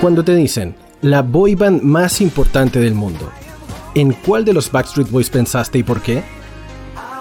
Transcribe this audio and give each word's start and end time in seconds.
Cuando 0.00 0.24
te 0.24 0.36
dicen, 0.36 0.76
la 1.02 1.22
boy 1.22 1.56
band 1.56 1.82
más 1.82 2.20
importante 2.20 2.78
del 2.78 2.94
mundo, 2.94 3.32
¿en 3.96 4.12
cuál 4.12 4.44
de 4.44 4.52
los 4.52 4.70
Backstreet 4.70 5.10
Boys 5.10 5.28
pensaste 5.28 5.78
y 5.78 5.82
por 5.82 6.00
qué? 6.00 6.22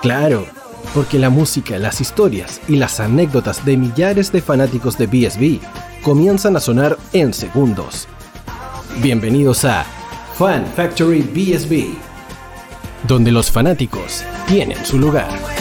Claro, 0.04 0.46
porque 0.94 1.18
la 1.18 1.32
música, 1.32 1.80
las 1.80 2.02
historias 2.02 2.62
y 2.68 2.76
las 2.76 3.00
anécdotas 3.00 3.66
de 3.66 3.78
millares 3.78 4.32
de 4.32 4.44
fanáticos 4.44 4.96
de 4.96 5.08
BSB 5.08 5.60
comienzan 6.04 6.56
a 6.56 6.60
sonar 6.60 7.00
en 7.14 7.34
segundos. 7.34 8.08
Bienvenidos 9.02 9.66
a 9.66 9.84
Fan 10.36 10.68
Factory 10.76 11.22
BSB, 11.22 11.98
donde 13.08 13.32
los 13.32 13.50
fanáticos 13.50 14.24
tienen 14.46 14.86
su 14.86 15.00
lugar. 15.00 15.57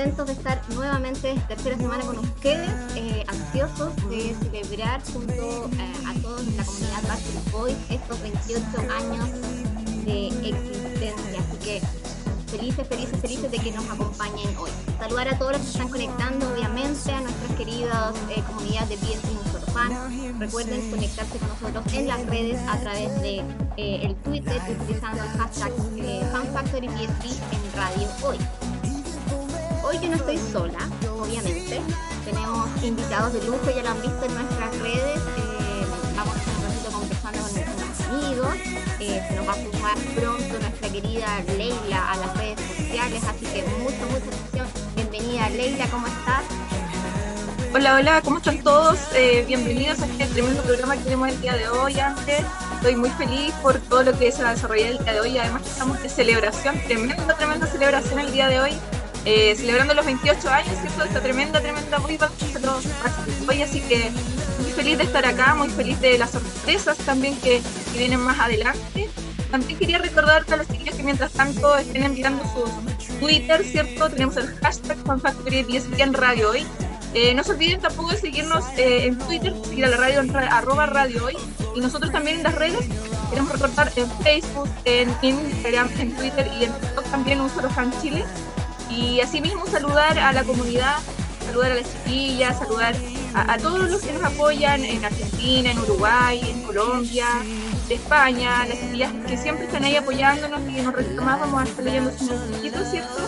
Contentos 0.00 0.26
de 0.28 0.32
estar 0.32 0.62
nuevamente 0.70 1.34
tercera 1.46 1.76
semana 1.76 2.02
con 2.06 2.18
ustedes, 2.20 2.70
eh, 2.96 3.22
ansiosos 3.28 3.94
de 4.08 4.34
celebrar 4.40 5.02
junto 5.12 5.68
eh, 5.76 5.92
a 6.06 6.14
todos 6.22 6.46
la 6.56 6.64
comunidad 6.64 7.02
Backstreet 7.06 7.50
Boys 7.52 7.76
estos 7.90 8.22
28 8.22 8.64
años 8.96 9.28
de 10.06 10.28
existencia. 10.28 11.40
Así 11.40 11.56
que 11.62 11.82
felices, 12.46 12.88
felices, 12.88 13.20
felices 13.20 13.50
de 13.50 13.58
que 13.58 13.72
nos 13.72 13.84
acompañen 13.90 14.56
hoy. 14.56 14.70
Saludar 14.98 15.28
a 15.28 15.38
todos 15.38 15.52
los 15.52 15.60
que 15.60 15.68
están 15.68 15.88
conectando, 15.90 16.50
obviamente, 16.50 17.12
a 17.12 17.20
nuestras 17.20 17.58
queridas 17.58 18.14
eh, 18.30 18.42
comunidades 18.46 18.88
de 18.88 18.96
BSB 18.96 19.40
Recuerden 20.38 20.90
conectarse 20.90 21.38
con 21.38 21.48
nosotros 21.48 21.92
en 21.92 22.08
las 22.08 22.24
redes 22.24 22.58
a 22.66 22.78
través 22.80 23.20
de 23.20 23.40
eh, 23.76 24.00
el 24.02 24.14
Twitter 24.16 24.58
utilizando 24.80 25.22
el 25.22 25.30
hashtag 25.38 25.72
eh, 25.98 26.22
en 27.52 27.76
radio 27.76 28.08
hoy. 28.22 28.69
Hoy 29.90 29.98
yo 30.00 30.08
no 30.08 30.14
estoy 30.14 30.38
sola, 30.52 30.78
obviamente. 31.20 31.80
Tenemos 32.24 32.68
invitados 32.80 33.32
de 33.32 33.42
lujo, 33.42 33.70
ya 33.74 33.82
lo 33.82 33.88
han 33.88 34.00
visto 34.00 34.24
en 34.24 34.34
nuestras 34.34 34.78
redes. 34.78 35.18
Eh, 35.18 35.84
vamos 36.14 36.36
un 36.36 36.62
ratito 36.62 36.92
conversando 36.92 37.42
con 37.42 37.52
nuestros 37.54 38.08
amigos. 38.08 38.54
Eh, 39.00 39.26
se 39.28 39.34
nos 39.34 39.48
va 39.48 39.52
a 39.52 39.56
sumar 39.56 39.98
pronto 40.14 40.60
nuestra 40.60 40.88
querida 40.90 41.42
Leila 41.56 42.12
a 42.12 42.16
las 42.18 42.36
redes 42.36 42.60
sociales, 42.60 43.20
así 43.24 43.46
que 43.46 43.64
mucha, 43.80 44.06
mucha 44.06 44.26
atención. 44.28 44.66
Bienvenida 44.94 45.50
Leila, 45.50 45.88
¿cómo 45.90 46.06
estás? 46.06 46.44
Hola, 47.74 47.94
hola, 47.96 48.22
¿cómo 48.22 48.38
están 48.38 48.62
todos? 48.62 48.96
Eh, 49.16 49.44
bienvenidos 49.48 49.98
a 50.02 50.06
este 50.06 50.26
tremendo 50.26 50.62
programa 50.62 50.96
que 50.98 51.02
tenemos 51.02 51.30
el 51.30 51.40
día 51.40 51.56
de 51.56 51.68
hoy, 51.68 51.98
Ángel. 51.98 52.44
Estoy 52.76 52.94
muy 52.94 53.10
feliz 53.10 53.52
por 53.60 53.80
todo 53.80 54.04
lo 54.04 54.16
que 54.16 54.30
se 54.30 54.44
va 54.44 54.50
a 54.50 54.54
desarrollar 54.54 54.92
el 54.92 54.98
día 54.98 55.14
de 55.14 55.20
hoy. 55.20 55.36
Además, 55.36 55.62
estamos 55.66 56.00
de 56.00 56.08
celebración, 56.08 56.80
tremenda, 56.84 57.36
tremenda 57.36 57.66
celebración 57.66 58.20
el 58.20 58.30
día 58.30 58.46
de 58.46 58.60
hoy. 58.60 58.72
Eh, 59.24 59.54
celebrando 59.56 59.94
los 59.94 60.06
28 60.06 60.48
años, 60.50 60.78
¿cierto? 60.80 61.04
Esta 61.04 61.20
tremenda, 61.20 61.60
tremenda 61.60 61.98
boy 61.98 62.18
hoy, 63.48 63.62
así 63.62 63.80
que 63.82 64.10
muy 64.60 64.70
feliz 64.72 64.98
de 64.98 65.04
estar 65.04 65.26
acá, 65.26 65.54
muy 65.54 65.68
feliz 65.68 66.00
de 66.00 66.16
las 66.16 66.30
sorpresas 66.30 66.96
también 66.98 67.38
que, 67.40 67.60
vienen 67.92 68.20
más 68.20 68.38
adelante. 68.38 69.10
También 69.50 69.78
quería 69.78 69.98
recordarte 69.98 70.54
a 70.54 70.56
los 70.58 70.68
chiquillos 70.68 70.94
que 70.94 71.02
mientras 71.02 71.32
tanto 71.32 71.76
estén 71.76 72.04
enviando 72.04 72.42
su 72.44 73.14
Twitter, 73.18 73.64
¿cierto? 73.64 74.08
Tenemos 74.08 74.36
el 74.36 74.46
hashtag 74.58 74.96
FanFactory10 75.04 76.00
en 76.00 76.14
Radio 76.14 76.50
Hoy 76.50 76.64
eh, 77.12 77.34
no 77.34 77.42
se 77.42 77.52
olviden 77.52 77.80
tampoco 77.80 78.10
de 78.10 78.18
seguirnos 78.18 78.64
eh, 78.76 79.06
en 79.06 79.18
Twitter, 79.18 79.52
seguir 79.64 79.84
a 79.84 79.88
la 79.88 79.96
radio 79.96 80.20
arroba 80.50 80.86
radio 80.86 81.24
hoy. 81.24 81.36
Y 81.74 81.80
nosotros 81.80 82.12
también 82.12 82.38
en 82.38 82.42
las 82.44 82.54
redes 82.54 82.86
queremos 83.30 83.52
recordar 83.52 83.90
en 83.96 84.08
Facebook, 84.22 84.68
en 84.84 85.12
Instagram, 85.22 85.88
en 85.98 86.14
Twitter 86.16 86.48
y 86.60 86.64
en 86.64 86.72
TikTok 86.72 87.04
también 87.10 87.40
un 87.40 87.50
solo 87.50 87.68
fan 87.70 87.92
Chile. 88.00 88.24
Y 88.90 89.20
asimismo 89.20 89.66
saludar 89.66 90.18
a 90.18 90.32
la 90.32 90.44
comunidad, 90.44 90.96
saludar 91.46 91.72
a 91.72 91.74
las 91.76 91.86
chiquillas, 91.92 92.58
saludar 92.58 92.94
a, 93.34 93.56
todos 93.58 93.90
los 93.90 94.02
que 94.02 94.12
nos 94.12 94.24
apoyan 94.24 94.84
en 94.84 95.04
Argentina, 95.04 95.70
en 95.70 95.78
Uruguay, 95.78 96.40
en 96.44 96.62
Colombia, 96.62 97.26
de 97.88 97.94
España, 97.94 98.66
las 98.66 98.80
chiquillas 98.80 99.12
que 99.26 99.36
siempre 99.36 99.66
están 99.66 99.84
ahí 99.84 99.96
apoyándonos 99.96 100.60
y 100.68 100.80
nos 100.82 100.94
reclamamos, 100.94 101.50
vamos 101.50 101.62
a 101.62 101.70
estar 101.70 101.84
leyendo 101.84 102.10
sus 102.10 102.30
mensajitos, 102.30 102.90
¿cierto? 102.90 103.20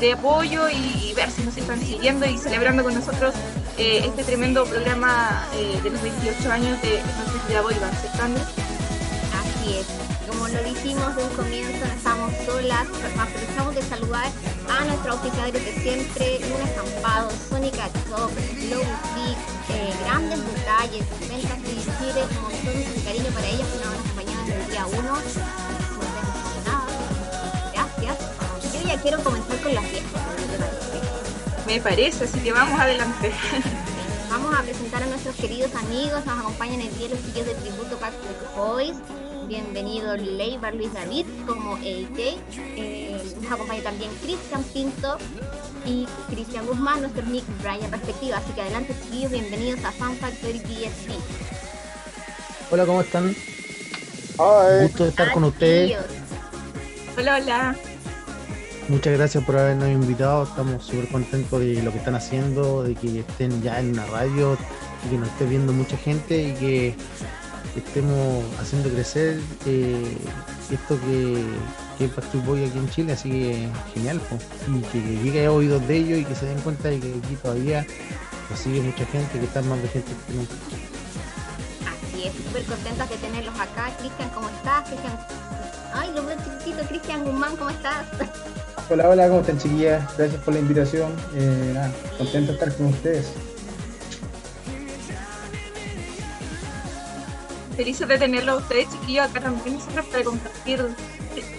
de 0.00 0.12
apoyo 0.12 0.68
y, 0.68 1.12
ver 1.14 1.30
si 1.30 1.42
nos 1.42 1.56
están 1.56 1.80
siguiendo 1.80 2.26
y 2.26 2.36
celebrando 2.36 2.82
con 2.82 2.94
nosotros 2.94 3.34
eh, 3.78 4.02
este 4.04 4.24
tremendo 4.24 4.64
programa 4.64 5.46
eh, 5.54 5.80
de 5.82 5.90
los 5.90 6.02
28 6.02 6.50
años 6.50 6.82
de 6.82 7.00
nuestra 7.30 7.60
Boy 7.62 7.74
Band, 7.74 8.38
Así 9.32 9.78
es. 9.78 10.13
Como 10.28 10.48
lo 10.48 10.62
dijimos 10.64 11.16
de 11.16 11.24
un 11.24 11.30
comienzo, 11.30 11.86
no 11.86 11.92
estamos 11.92 12.32
solas, 12.46 12.86
aprovechamos 13.18 13.74
de 13.74 13.82
saludar 13.82 14.30
a 14.68 14.84
nuestros 14.84 15.16
oficiadores 15.16 15.64
de 15.64 15.72
siempre, 15.82 16.40
Luna 16.40 16.64
Estampado, 16.64 17.30
Sónica 17.48 17.88
Shop, 18.08 18.30
Boutique, 18.30 19.38
eh, 19.70 19.94
grandes 20.04 20.40
detalles, 20.54 21.04
ventas 21.28 21.58
Chile, 21.98 22.24
un 22.30 22.42
montón 22.42 22.94
de 22.94 23.02
cariño 23.04 23.30
para 23.34 23.46
ellas 23.46 23.68
que 23.68 23.78
nos 23.78 23.86
han 23.86 23.94
acompañado 23.94 24.44
desde 24.46 24.62
el 24.62 24.70
día 24.70 24.86
1 24.86 25.64
quiero 29.04 29.22
comenzar 29.22 29.60
con 29.60 29.74
las 29.74 29.84
fiestas. 29.84 30.22
Me 31.66 31.80
parece, 31.80 32.24
así 32.24 32.40
que 32.40 32.52
vamos 32.52 32.80
adelante. 32.80 33.32
Vamos 34.30 34.58
a 34.58 34.62
presentar 34.62 35.02
a 35.02 35.06
nuestros 35.06 35.36
queridos 35.36 35.74
amigos, 35.74 36.24
nos 36.24 36.38
acompañan 36.38 36.80
el 36.80 36.98
día 36.98 37.08
los 37.08 37.18
chicos 37.20 37.46
de 37.46 37.54
tributo 37.54 37.98
Backstreet 38.00 38.56
Boys. 38.56 38.96
Bienvenido 39.48 40.16
Leibar 40.16 40.74
Luis 40.74 40.92
David 40.92 41.26
como 41.46 41.74
AJ. 41.74 42.18
Eh, 42.76 43.20
nos 43.42 43.52
acompaña 43.52 43.82
también 43.82 44.10
Cristian 44.22 44.62
Pinto 44.64 45.18
y 45.84 46.06
Cristian 46.30 46.66
Guzmán, 46.66 47.02
nuestro 47.02 47.22
Nick 47.26 47.44
Bryan 47.60 47.92
respectivo. 47.92 48.34
Así 48.34 48.52
que 48.52 48.62
adelante 48.62 48.94
chiquillos, 49.02 49.30
bienvenidos 49.32 49.84
a 49.84 49.92
Fan 49.92 50.16
Factory 50.16 50.58
BSB. 50.60 51.12
Hola, 52.70 52.86
¿cómo 52.86 53.02
están? 53.02 53.34
Hola. 54.38 54.82
Gusto 54.82 55.04
de 55.04 55.10
estar 55.10 55.32
con 55.32 55.44
ustedes. 55.44 55.98
Hola, 57.18 57.40
hola. 57.42 57.76
Muchas 58.88 59.12
gracias 59.14 59.44
por 59.44 59.56
habernos 59.56 59.88
invitado, 59.88 60.44
estamos 60.44 60.84
súper 60.84 61.08
contentos 61.08 61.60
de 61.60 61.82
lo 61.82 61.90
que 61.90 61.98
están 61.98 62.14
haciendo, 62.14 62.82
de 62.82 62.94
que 62.94 63.20
estén 63.20 63.62
ya 63.62 63.80
en 63.80 63.96
la 63.96 64.04
radio, 64.06 64.58
y 65.04 65.10
que 65.10 65.16
nos 65.16 65.28
esté 65.28 65.46
viendo 65.46 65.72
mucha 65.72 65.96
gente 65.96 66.42
y 66.42 66.52
que 66.54 66.94
estemos 67.76 68.44
haciendo 68.60 68.88
crecer 68.90 69.40
eh, 69.66 70.16
esto 70.70 70.98
que, 71.00 71.44
que 71.98 72.04
es 72.04 72.46
Boy 72.46 72.64
aquí 72.64 72.78
en 72.78 72.90
Chile, 72.90 73.12
así 73.12 73.30
que 73.30 73.68
genial, 73.94 74.20
y 74.68 74.80
que, 74.80 75.00
llegue 75.00 75.46
a 75.46 75.52
oídos 75.52 75.86
de 75.88 75.96
ellos 75.96 76.18
y 76.18 76.24
que 76.24 76.34
se 76.34 76.46
den 76.46 76.60
cuenta 76.60 76.88
de 76.88 77.00
que 77.00 77.08
aquí 77.08 77.36
todavía 77.42 77.86
lo 78.50 78.56
sigue 78.56 78.80
mucha 78.80 79.04
gente, 79.06 79.38
que 79.38 79.44
están 79.44 79.68
más 79.68 79.80
de 79.82 79.88
gente 79.88 80.10
que 80.26 80.34
nunca. 80.34 80.54
Así 81.86 82.26
es, 82.26 82.34
súper 82.34 82.64
contentas 82.64 83.10
de 83.10 83.16
tenerlos 83.16 83.54
acá. 83.58 83.90
Cristian, 83.98 84.30
¿cómo 84.30 84.48
estás? 84.48 84.88
Cristian, 84.88 85.18
ay, 85.94 86.12
lo 86.14 86.24
veo 86.26 86.36
chiquitito, 86.38 86.86
Cristian 86.88 87.24
Guzmán, 87.24 87.56
¿cómo 87.56 87.70
estás? 87.70 88.06
Hola, 88.90 89.08
hola, 89.08 89.28
¿cómo 89.28 89.40
están 89.40 89.58
chiquillas? 89.58 90.04
Gracias 90.16 90.42
por 90.42 90.52
la 90.54 90.60
invitación. 90.60 91.12
Eh, 91.34 91.70
nada, 91.74 91.90
contento 92.18 92.52
de 92.52 92.58
estar 92.58 92.76
con 92.76 92.86
ustedes. 92.86 93.32
Felices 97.76 98.06
de 98.06 98.18
tenerlo 98.18 98.52
a 98.52 98.56
ustedes, 98.56 98.88
chiquillos, 98.90 99.28
acá 99.28 99.40
también 99.40 99.74
nosotros 99.74 100.06
para 100.06 100.24
compartir 100.24 100.80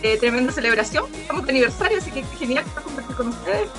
eh, 0.01 0.17
tremenda 0.17 0.51
celebración. 0.51 1.06
Estamos 1.13 1.45
de 1.45 1.51
aniversario, 1.51 1.97
así 1.97 2.12
que 2.12 2.23
genial 2.23 2.63
para 2.73 2.85
compartir 2.85 3.15
con 3.15 3.27
ustedes. 3.29 3.69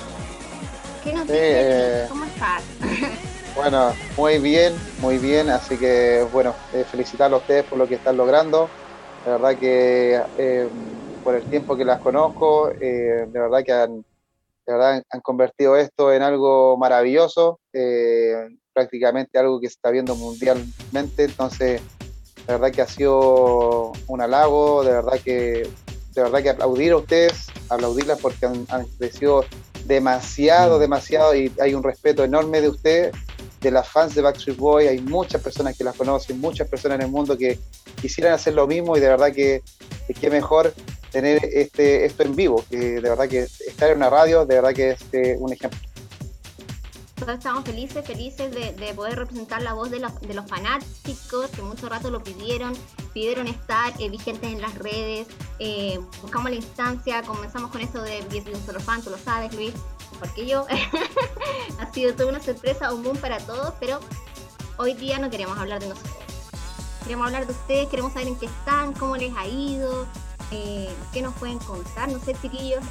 ¿Qué 1.03 1.13
nos 1.13 1.27
eh, 1.29 2.05
¿Cómo 2.09 2.25
estás? 2.25 2.63
bueno, 3.55 3.93
muy 4.15 4.37
bien, 4.39 4.75
muy 4.99 5.17
bien, 5.17 5.49
así 5.49 5.77
que 5.77 6.27
bueno, 6.31 6.53
eh, 6.73 6.85
felicitarlos 6.89 7.39
a 7.39 7.41
ustedes 7.41 7.65
por 7.65 7.79
lo 7.79 7.87
que 7.87 7.95
están 7.95 8.17
logrando. 8.17 8.69
La 9.25 9.33
verdad 9.33 9.57
que 9.57 10.21
eh, 10.37 10.69
por 11.23 11.35
el 11.35 11.43
tiempo 11.43 11.75
que 11.75 11.83
las 11.83 11.99
conozco, 11.99 12.71
eh, 12.71 13.27
de 13.27 13.39
verdad 13.39 13.63
que 13.63 13.73
han, 13.73 13.97
de 13.97 14.73
verdad 14.73 15.03
han 15.09 15.21
convertido 15.21 15.75
esto 15.75 16.13
en 16.13 16.21
algo 16.21 16.77
maravilloso, 16.77 17.59
eh, 17.73 18.47
prácticamente 18.71 19.37
algo 19.37 19.59
que 19.59 19.67
se 19.67 19.73
está 19.73 19.91
viendo 19.91 20.15
mundialmente, 20.15 21.25
entonces 21.25 21.81
de 22.47 22.53
verdad 22.53 22.71
que 22.71 22.81
ha 22.81 22.87
sido 22.87 23.91
un 24.07 24.21
halago, 24.21 24.83
de 24.83 24.91
verdad 24.91 25.19
que 25.23 25.69
de 26.13 26.23
verdad 26.23 26.41
que 26.41 26.49
aplaudir 26.49 26.93
a 26.93 26.97
ustedes, 26.97 27.47
aplaudirlas 27.69 28.19
porque 28.19 28.45
han, 28.45 28.65
crecido 28.97 29.45
demasiado, 29.85 30.79
demasiado 30.79 31.35
y 31.35 31.51
hay 31.61 31.75
un 31.75 31.83
respeto 31.83 32.23
enorme 32.23 32.61
de 32.61 32.69
ustedes 32.69 33.15
de 33.61 33.71
las 33.71 33.87
fans 33.87 34.15
de 34.15 34.21
Backstreet 34.21 34.57
Boy, 34.57 34.87
hay 34.87 34.99
muchas 35.01 35.41
personas 35.41 35.77
que 35.77 35.83
las 35.83 35.95
conocen, 35.95 36.39
muchas 36.39 36.67
personas 36.67 36.99
en 36.99 37.05
el 37.05 37.11
mundo 37.11 37.37
que 37.37 37.59
quisieran 38.01 38.33
hacer 38.33 38.53
lo 38.53 38.65
mismo 38.65 38.95
y 38.95 38.99
de 38.99 39.09
verdad 39.09 39.31
que, 39.31 39.61
que 40.19 40.29
mejor 40.29 40.73
tener 41.11 41.43
este, 41.43 42.05
esto 42.05 42.23
en 42.23 42.35
vivo, 42.35 42.63
que 42.69 42.77
de 42.77 43.01
verdad 43.01 43.27
que 43.27 43.39
estar 43.39 43.91
en 43.91 43.97
una 43.97 44.09
radio, 44.09 44.45
de 44.45 44.55
verdad 44.55 44.73
que 44.73 44.91
es 44.91 44.99
eh, 45.11 45.35
un 45.39 45.51
ejemplo. 45.53 45.79
Todos 47.17 47.39
estamos 47.39 47.63
felices, 47.63 48.05
felices 48.05 48.51
de, 48.53 48.93
poder 48.93 49.17
representar 49.17 49.63
la 49.63 49.73
voz 49.73 49.89
de 49.89 49.99
los, 49.99 50.19
de 50.21 50.35
los 50.35 50.45
fanáticos 50.47 51.49
que 51.49 51.63
mucho 51.63 51.89
rato 51.89 52.11
lo 52.11 52.21
pidieron, 52.21 52.73
pidieron 53.11 53.47
estar 53.47 53.91
eh, 53.99 54.07
vigentes 54.09 54.53
en 54.53 54.61
las 54.61 54.75
redes, 54.75 55.27
eh, 55.57 55.99
buscamos 56.21 56.51
la 56.51 56.57
instancia, 56.57 57.23
comenzamos 57.23 57.71
con 57.71 57.81
esto 57.81 58.03
de 58.03 58.21
10 58.29 58.45
de 58.45 58.53
un 58.53 58.65
solo 58.65 58.79
fan, 58.79 59.01
tú 59.01 59.09
lo 59.09 59.17
sabes 59.17 59.53
Luis, 59.55 59.73
porque 60.19 60.45
yo, 60.45 60.67
ha 61.79 61.91
sido 61.91 62.13
toda 62.13 62.29
una 62.29 62.39
sorpresa, 62.39 62.93
un 62.93 63.01
boom 63.01 63.17
para 63.17 63.39
todos, 63.39 63.73
pero 63.79 63.99
hoy 64.77 64.93
día 64.93 65.17
no 65.17 65.31
queremos 65.31 65.57
hablar 65.57 65.79
de 65.81 65.89
nosotros. 65.89 66.13
Queremos 67.03 67.25
hablar 67.25 67.47
de 67.47 67.53
ustedes, 67.53 67.87
queremos 67.87 68.13
saber 68.13 68.27
en 68.27 68.35
qué 68.35 68.45
están, 68.45 68.93
cómo 68.93 69.17
les 69.17 69.35
ha 69.35 69.47
ido, 69.47 70.05
eh, 70.51 70.93
qué 71.13 71.23
nos 71.23 71.33
pueden 71.35 71.57
contar. 71.59 72.09
No 72.09 72.19
sé, 72.19 72.35
chiquillos, 72.39 72.83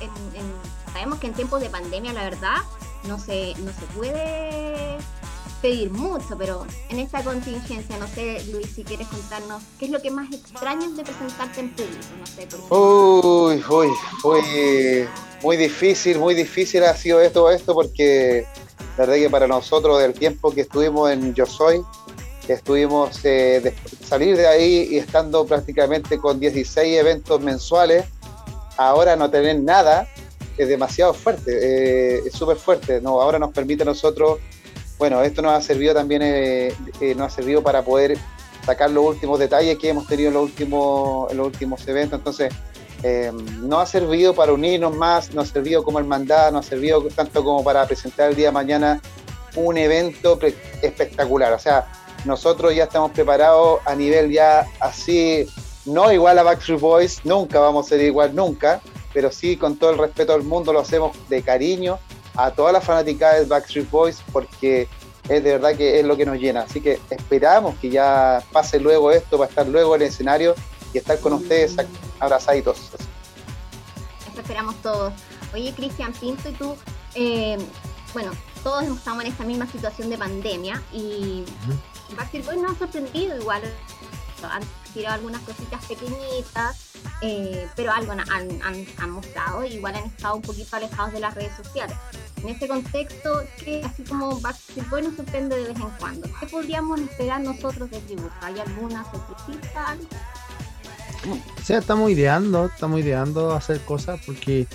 sabemos 0.93 1.21
que 1.21 1.29
en 1.29 1.35
tiempos 1.35 1.61
de 1.61 1.71
pandemia, 1.71 2.13
la 2.13 2.25
verdad, 2.25 2.63
no 3.05 3.19
se, 3.19 3.55
no 3.59 3.73
se 3.73 3.87
puede 3.97 4.99
pedir 5.63 5.91
mucho, 5.91 6.37
pero 6.39 6.67
en 6.91 6.99
esta 6.99 7.23
contingencia, 7.23 7.97
no 7.99 8.07
sé, 8.09 8.45
Luis, 8.53 8.69
si 8.75 8.85
quieres 8.85 9.09
contarnos 9.09 9.63
qué 9.79 9.87
es 9.87 9.91
lo 9.91 10.01
que 10.03 10.11
más 10.11 10.33
extrañas 10.33 10.97
de 10.97 11.03
presentarte 11.03 11.61
en 11.61 11.71
público, 11.71 11.97
no 12.19 12.27
sé. 12.27 12.49
Uy, 12.71 13.65
uy, 13.69 13.89
uy, 14.25 15.09
muy 15.43 15.57
difícil, 15.57 16.19
muy 16.19 16.35
difícil 16.35 16.85
ha 16.85 16.95
sido 16.95 17.21
esto, 17.21 17.51
esto, 17.51 17.75
porque 17.75 18.47
la 18.97 19.07
verdad 19.07 19.15
que 19.15 19.31
para 19.31 19.47
nosotros 19.47 19.99
del 20.01 20.13
tiempo 20.13 20.53
que 20.53 20.63
estuvimos 20.63 21.11
en 21.11 21.35
Yo 21.35 21.47
Soy, 21.47 21.83
estuvimos 22.49 23.25
eh, 23.25 23.61
de 23.63 23.75
salir 24.07 24.37
de 24.37 24.47
ahí 24.47 24.89
y 24.91 24.99
estando 24.99 25.45
prácticamente 25.47 26.19
con 26.19 26.39
16 26.39 26.99
eventos 26.99 27.41
mensuales, 27.41 28.05
ahora 28.77 29.17
no 29.17 29.31
tener 29.31 29.61
nada 29.61 30.09
es 30.57 30.69
demasiado 30.69 31.15
fuerte, 31.15 31.53
eh, 31.53 32.23
es 32.27 32.33
súper 32.33 32.57
fuerte. 32.57 33.01
No, 33.01 33.21
ahora 33.21 33.39
nos 33.39 33.53
permite 33.53 33.83
a 33.83 33.87
nosotros, 33.87 34.39
bueno, 34.99 35.23
esto 35.23 35.43
nos 35.43 35.53
ha 35.53 35.61
servido 35.61 35.95
también, 35.95 36.23
eh, 36.23 36.73
eh, 37.01 37.15
nos 37.15 37.33
ha 37.33 37.37
servido 37.37 37.63
para 37.63 37.83
poder 37.83 38.17
sacar 38.65 38.91
los 38.91 39.05
últimos 39.05 39.39
detalles 39.39 39.79
que 39.79 39.91
hemos 39.91 40.07
tenido 40.07 40.29
en 40.29 40.35
los 40.35 40.43
últimos, 40.45 41.33
los 41.35 41.47
últimos 41.47 41.87
eventos. 41.87 42.19
Entonces, 42.19 42.53
no 43.63 43.79
ha 43.79 43.87
servido 43.87 44.35
para 44.35 44.53
unirnos 44.53 44.97
más, 44.97 45.33
no 45.33 45.43
ha 45.43 45.47
servido 45.47 45.85
como 45.85 46.01
hermandad, 46.01 46.51
no 46.51 46.59
ha 46.59 46.63
servido 46.63 47.03
tanto 47.15 47.45
como 47.45 47.63
para 47.63 47.87
presentar 47.87 48.31
el 48.31 48.37
día 48.37 48.47
de 48.47 48.53
mañana 48.53 49.01
un 49.55 49.79
evento 49.79 50.39
espectacular. 50.83 51.53
O 51.53 51.59
sea, 51.59 51.87
nosotros 52.25 52.75
ya 52.75 52.85
estamos 52.85 53.13
preparados 53.13 53.81
a 53.85 53.95
nivel 53.95 54.33
ya 54.33 54.67
así, 54.81 55.47
no 55.85 56.13
igual 56.13 56.39
a 56.39 56.43
Backstreet 56.43 56.81
Boys, 56.81 57.21
nunca 57.25 57.61
vamos 57.61 57.87
a 57.87 57.89
ser 57.91 58.01
igual, 58.01 58.35
nunca, 58.35 58.81
pero 59.17 59.33
sí 59.33 59.57
con 59.57 59.79
todo 59.79 59.93
el 59.93 59.99
respeto 59.99 60.35
del 60.35 60.43
mundo 60.43 60.75
lo 60.75 60.81
hacemos 60.81 61.17
de 61.31 61.41
cariño 61.41 61.99
a 62.35 62.51
toda 62.51 62.71
la 62.71 62.83
fanática 62.83 63.33
de 63.33 63.47
Backstreet 63.47 63.91
Boys 63.91 64.23
porque 64.31 64.89
es 65.27 65.43
de 65.43 65.53
verdad 65.53 65.75
que 65.75 65.99
es 65.99 66.05
lo 66.05 66.19
que 66.19 66.27
nos 66.27 66.37
llena. 66.37 66.61
Así 66.61 66.83
que 66.83 67.01
esperamos 67.09 67.79
que 67.79 67.89
ya 67.89 68.45
pase 68.53 68.79
luego 68.79 69.11
esto, 69.11 69.39
para 69.39 69.49
estar 69.49 69.67
luego 69.69 69.97
en 69.97 70.03
el 70.03 70.09
escenario 70.09 70.55
y 70.93 70.99
estar 70.99 71.19
con 71.21 71.33
ustedes 71.33 71.77
abrazaditos. 72.21 72.79
Eso 74.31 74.39
esperamos 74.39 74.75
todos. 74.83 75.15
Oye, 75.55 75.73
Cristian 75.75 76.13
Pinto, 76.13 76.51
y 76.51 76.53
tú, 76.53 76.77
eh, 77.15 77.57
bueno, 78.13 78.33
todos 78.63 78.85
estamos 78.85 79.25
en 79.25 79.31
esta 79.33 79.45
misma 79.45 79.67
situación 79.67 80.11
de 80.11 80.19
pandemia 80.19 80.83
y 80.93 81.43
Backstreet 82.15 82.45
Boys 82.45 82.61
nos 82.61 82.73
ha 82.73 82.79
sorprendido 82.81 83.41
igual. 83.41 83.63
Han 84.43 84.63
tirado 84.93 85.15
algunas 85.15 85.41
cositas 85.41 85.83
pequeñitas, 85.87 86.86
eh, 87.23 87.67
pero 87.75 87.93
algo 87.93 88.13
han, 88.13 89.11
mostrado, 89.11 89.65
igual 89.65 89.95
han 89.97 90.05
estado 90.05 90.37
un 90.37 90.43
poquito 90.43 90.77
alejados 90.77 91.13
de 91.13 91.21
las 91.21 91.35
redes 91.35 91.53
sociales. 91.57 91.97
En 92.43 92.51
este 92.51 92.69
contexto, 92.69 93.43
que 93.65 93.83
así 93.83 94.03
como 94.05 94.39
Backstreet 94.41 94.89
Boys 94.89 95.05
nos 95.07 95.17
sorprende 95.17 95.57
de 95.57 95.69
vez 95.69 95.77
en 95.77 95.91
cuando, 95.99 96.29
¿qué 96.39 96.47
podríamos 96.47 97.01
esperar 97.01 97.41
nosotros 97.41 97.91
de 97.91 97.99
tributo? 98.01 98.35
¿Hay 98.43 98.59
alguna 98.59 99.05
sorpresita? 99.11 99.97
O 101.31 101.65
sea, 101.65 101.79
estamos 101.79 102.11
ideando, 102.11 102.67
estamos 102.67 103.01
ideando 103.01 103.53
hacer 103.53 103.81
cosas 103.81 104.21
porque 104.25 104.67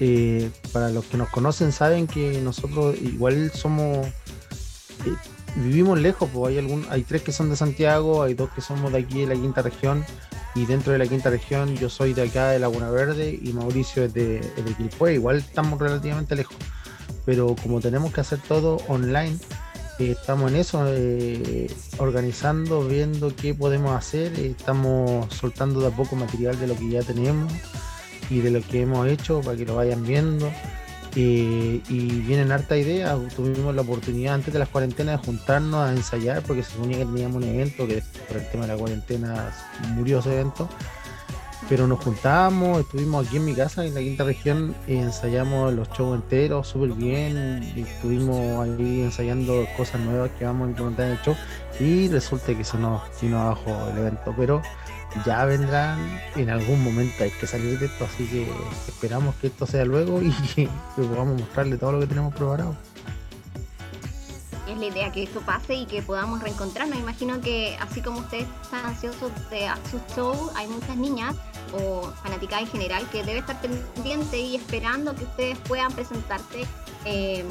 eh, 0.00 0.50
para 0.72 0.90
los 0.90 1.04
que 1.06 1.16
nos 1.16 1.28
conocen 1.30 1.72
saben 1.72 2.06
que 2.06 2.40
nosotros 2.40 2.96
igual 3.00 3.50
somos 3.52 4.06
eh, 4.06 5.16
vivimos 5.56 5.98
lejos, 5.98 6.28
pues 6.32 6.52
hay 6.52 6.58
algún, 6.58 6.86
hay 6.90 7.02
tres 7.02 7.22
que 7.22 7.32
son 7.32 7.50
de 7.50 7.56
Santiago, 7.56 8.22
hay 8.22 8.34
dos 8.34 8.50
que 8.50 8.60
somos 8.60 8.92
de 8.92 8.98
aquí 8.98 9.20
de 9.20 9.26
la 9.26 9.34
quinta 9.34 9.62
región, 9.62 10.04
y 10.54 10.66
dentro 10.66 10.92
de 10.92 10.98
la 10.98 11.06
quinta 11.06 11.30
región 11.30 11.76
yo 11.76 11.88
soy 11.88 12.14
de 12.14 12.22
acá 12.22 12.50
de 12.50 12.58
Laguna 12.58 12.90
Verde 12.90 13.38
y 13.40 13.52
Mauricio 13.52 14.04
es 14.04 14.14
de, 14.14 14.40
de 14.40 15.14
igual 15.14 15.36
estamos 15.36 15.78
relativamente 15.78 16.34
lejos. 16.34 16.56
Pero 17.24 17.54
como 17.62 17.80
tenemos 17.80 18.12
que 18.12 18.22
hacer 18.22 18.38
todo 18.40 18.78
online, 18.88 19.36
eh, 19.98 20.12
estamos 20.12 20.50
en 20.50 20.56
eso, 20.58 20.84
eh, 20.86 21.70
organizando, 21.98 22.86
viendo 22.86 23.34
qué 23.34 23.52
podemos 23.52 23.96
hacer, 23.96 24.32
eh, 24.38 24.54
estamos 24.58 25.32
soltando 25.34 25.80
de 25.80 25.88
a 25.88 25.90
poco 25.90 26.16
material 26.16 26.58
de 26.58 26.68
lo 26.68 26.76
que 26.76 26.88
ya 26.88 27.02
tenemos 27.02 27.52
y 28.30 28.40
de 28.40 28.50
lo 28.50 28.62
que 28.62 28.82
hemos 28.82 29.06
hecho 29.08 29.40
para 29.40 29.56
que 29.56 29.64
lo 29.64 29.74
vayan 29.74 30.04
viendo. 30.04 30.50
Y 31.20 32.22
vienen 32.26 32.52
harta 32.52 32.76
idea. 32.76 33.18
Tuvimos 33.34 33.74
la 33.74 33.82
oportunidad 33.82 34.34
antes 34.34 34.52
de 34.52 34.60
las 34.60 34.68
cuarentenas 34.68 35.20
de 35.20 35.26
juntarnos 35.26 35.88
a 35.88 35.92
ensayar 35.92 36.42
porque 36.42 36.62
se 36.62 36.72
suponía 36.72 36.98
que 36.98 37.06
teníamos 37.06 37.42
un 37.42 37.48
evento 37.48 37.88
que 37.88 38.02
por 38.28 38.36
el 38.36 38.48
tema 38.50 38.66
de 38.66 38.72
la 38.74 38.78
cuarentena 38.78 39.52
murió 39.94 40.20
ese 40.20 40.34
evento. 40.34 40.68
Pero 41.68 41.86
nos 41.86 42.02
juntamos, 42.02 42.80
estuvimos 42.80 43.26
aquí 43.26 43.36
en 43.36 43.44
mi 43.44 43.54
casa, 43.54 43.84
en 43.84 43.92
la 43.92 44.00
quinta 44.00 44.24
región, 44.24 44.74
y 44.86 44.94
ensayamos 44.94 45.74
los 45.74 45.88
shows 45.90 46.22
enteros 46.22 46.68
súper 46.68 46.92
bien. 46.92 47.62
Estuvimos 47.76 48.60
ahí 48.60 49.02
ensayando 49.02 49.66
cosas 49.76 50.00
nuevas 50.00 50.30
que 50.38 50.44
vamos 50.44 50.66
a 50.66 50.70
implementar 50.70 51.06
en 51.06 51.12
el 51.12 51.18
show. 51.22 51.36
Y 51.80 52.08
resulta 52.08 52.56
que 52.56 52.64
se 52.64 52.78
nos 52.78 53.02
vino 53.20 53.38
abajo 53.40 53.70
el 53.92 53.98
evento. 53.98 54.32
Pero 54.36 54.62
ya 55.24 55.44
vendrán, 55.44 56.20
en 56.36 56.50
algún 56.50 56.82
momento 56.82 57.24
hay 57.24 57.30
que 57.30 57.46
salir 57.46 57.78
de 57.78 57.86
esto, 57.86 58.04
así 58.04 58.26
que 58.26 58.48
esperamos 58.86 59.34
que 59.36 59.48
esto 59.48 59.66
sea 59.66 59.84
luego 59.84 60.22
y 60.22 60.30
que 60.54 60.68
podamos 60.96 61.40
mostrarle 61.40 61.76
todo 61.76 61.92
lo 61.92 62.00
que 62.00 62.06
tenemos 62.06 62.34
preparado. 62.34 62.76
Es 64.68 64.76
la 64.76 64.86
idea 64.86 65.10
que 65.10 65.22
esto 65.22 65.40
pase 65.40 65.74
y 65.74 65.86
que 65.86 66.02
podamos 66.02 66.42
reencontrarnos. 66.42 66.98
Imagino 66.98 67.40
que 67.40 67.76
así 67.80 68.02
como 68.02 68.20
ustedes 68.20 68.46
están 68.62 68.84
ansiosos 68.84 69.32
de 69.50 69.66
su 69.90 69.98
show, 70.14 70.50
hay 70.54 70.66
muchas 70.66 70.96
niñas 70.96 71.34
o 71.72 72.12
fanáticas 72.22 72.62
en 72.62 72.66
general 72.68 73.08
que 73.10 73.24
debe 73.24 73.38
estar 73.38 73.58
pendiente 73.60 74.38
y 74.38 74.56
esperando 74.56 75.14
que 75.14 75.24
ustedes 75.24 75.58
puedan 75.60 75.92
presentarse, 75.92 76.66
eh, 77.04 77.44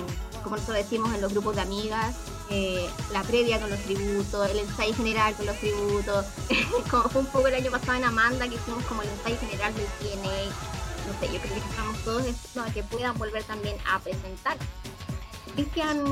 como 0.43 0.57
nosotros 0.57 0.77
decimos 0.77 1.13
en 1.13 1.21
los 1.21 1.31
grupos 1.31 1.55
de 1.55 1.61
amigas, 1.63 2.15
eh, 2.49 2.89
la 3.11 3.23
previa 3.23 3.59
con 3.59 3.69
los 3.69 3.79
tributos, 3.79 4.49
el 4.49 4.59
ensayo 4.59 4.93
general 4.95 5.35
con 5.35 5.45
los 5.45 5.57
tributos, 5.57 6.25
como 6.89 7.03
fue 7.09 7.21
un 7.21 7.27
poco 7.27 7.47
el 7.47 7.55
año 7.55 7.71
pasado 7.71 7.97
en 7.97 8.05
Amanda 8.05 8.47
que 8.47 8.55
hicimos 8.55 8.83
como 8.85 9.01
el 9.01 9.09
ensayo 9.09 9.37
general 9.39 9.73
del 9.75 9.85
TNA, 9.85 10.77
no 11.07 11.19
sé, 11.19 11.33
yo 11.33 11.39
creo 11.39 11.53
que 11.53 11.69
estamos 11.69 11.97
todos 12.03 12.23
a 12.57 12.73
que 12.73 12.83
puedan 12.83 13.17
volver 13.17 13.43
también 13.43 13.77
a 13.89 13.99
presentar. 13.99 14.57
Cristian 15.55 16.03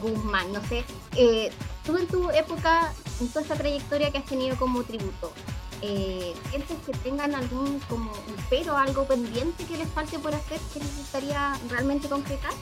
Guzmán, 0.00 0.52
no 0.52 0.62
sé, 0.68 0.84
eh, 1.16 1.50
tú 1.84 1.96
en 1.96 2.06
tu 2.06 2.30
época, 2.30 2.92
en 3.20 3.28
toda 3.28 3.42
esta 3.42 3.56
trayectoria 3.56 4.10
que 4.12 4.18
has 4.18 4.26
tenido 4.26 4.56
como 4.56 4.84
tributo, 4.84 5.32
eh, 5.82 6.34
¿sientes 6.50 6.76
que 6.86 6.92
tengan 6.92 7.34
algún 7.34 7.80
como 7.88 8.12
un 8.12 8.36
pero, 8.48 8.76
algo 8.76 9.04
pendiente 9.06 9.64
que 9.64 9.78
les 9.78 9.88
falte 9.88 10.18
por 10.18 10.34
hacer 10.34 10.60
que 10.72 10.78
les 10.78 10.96
gustaría 10.96 11.54
realmente 11.68 12.08
concretar? 12.08 12.52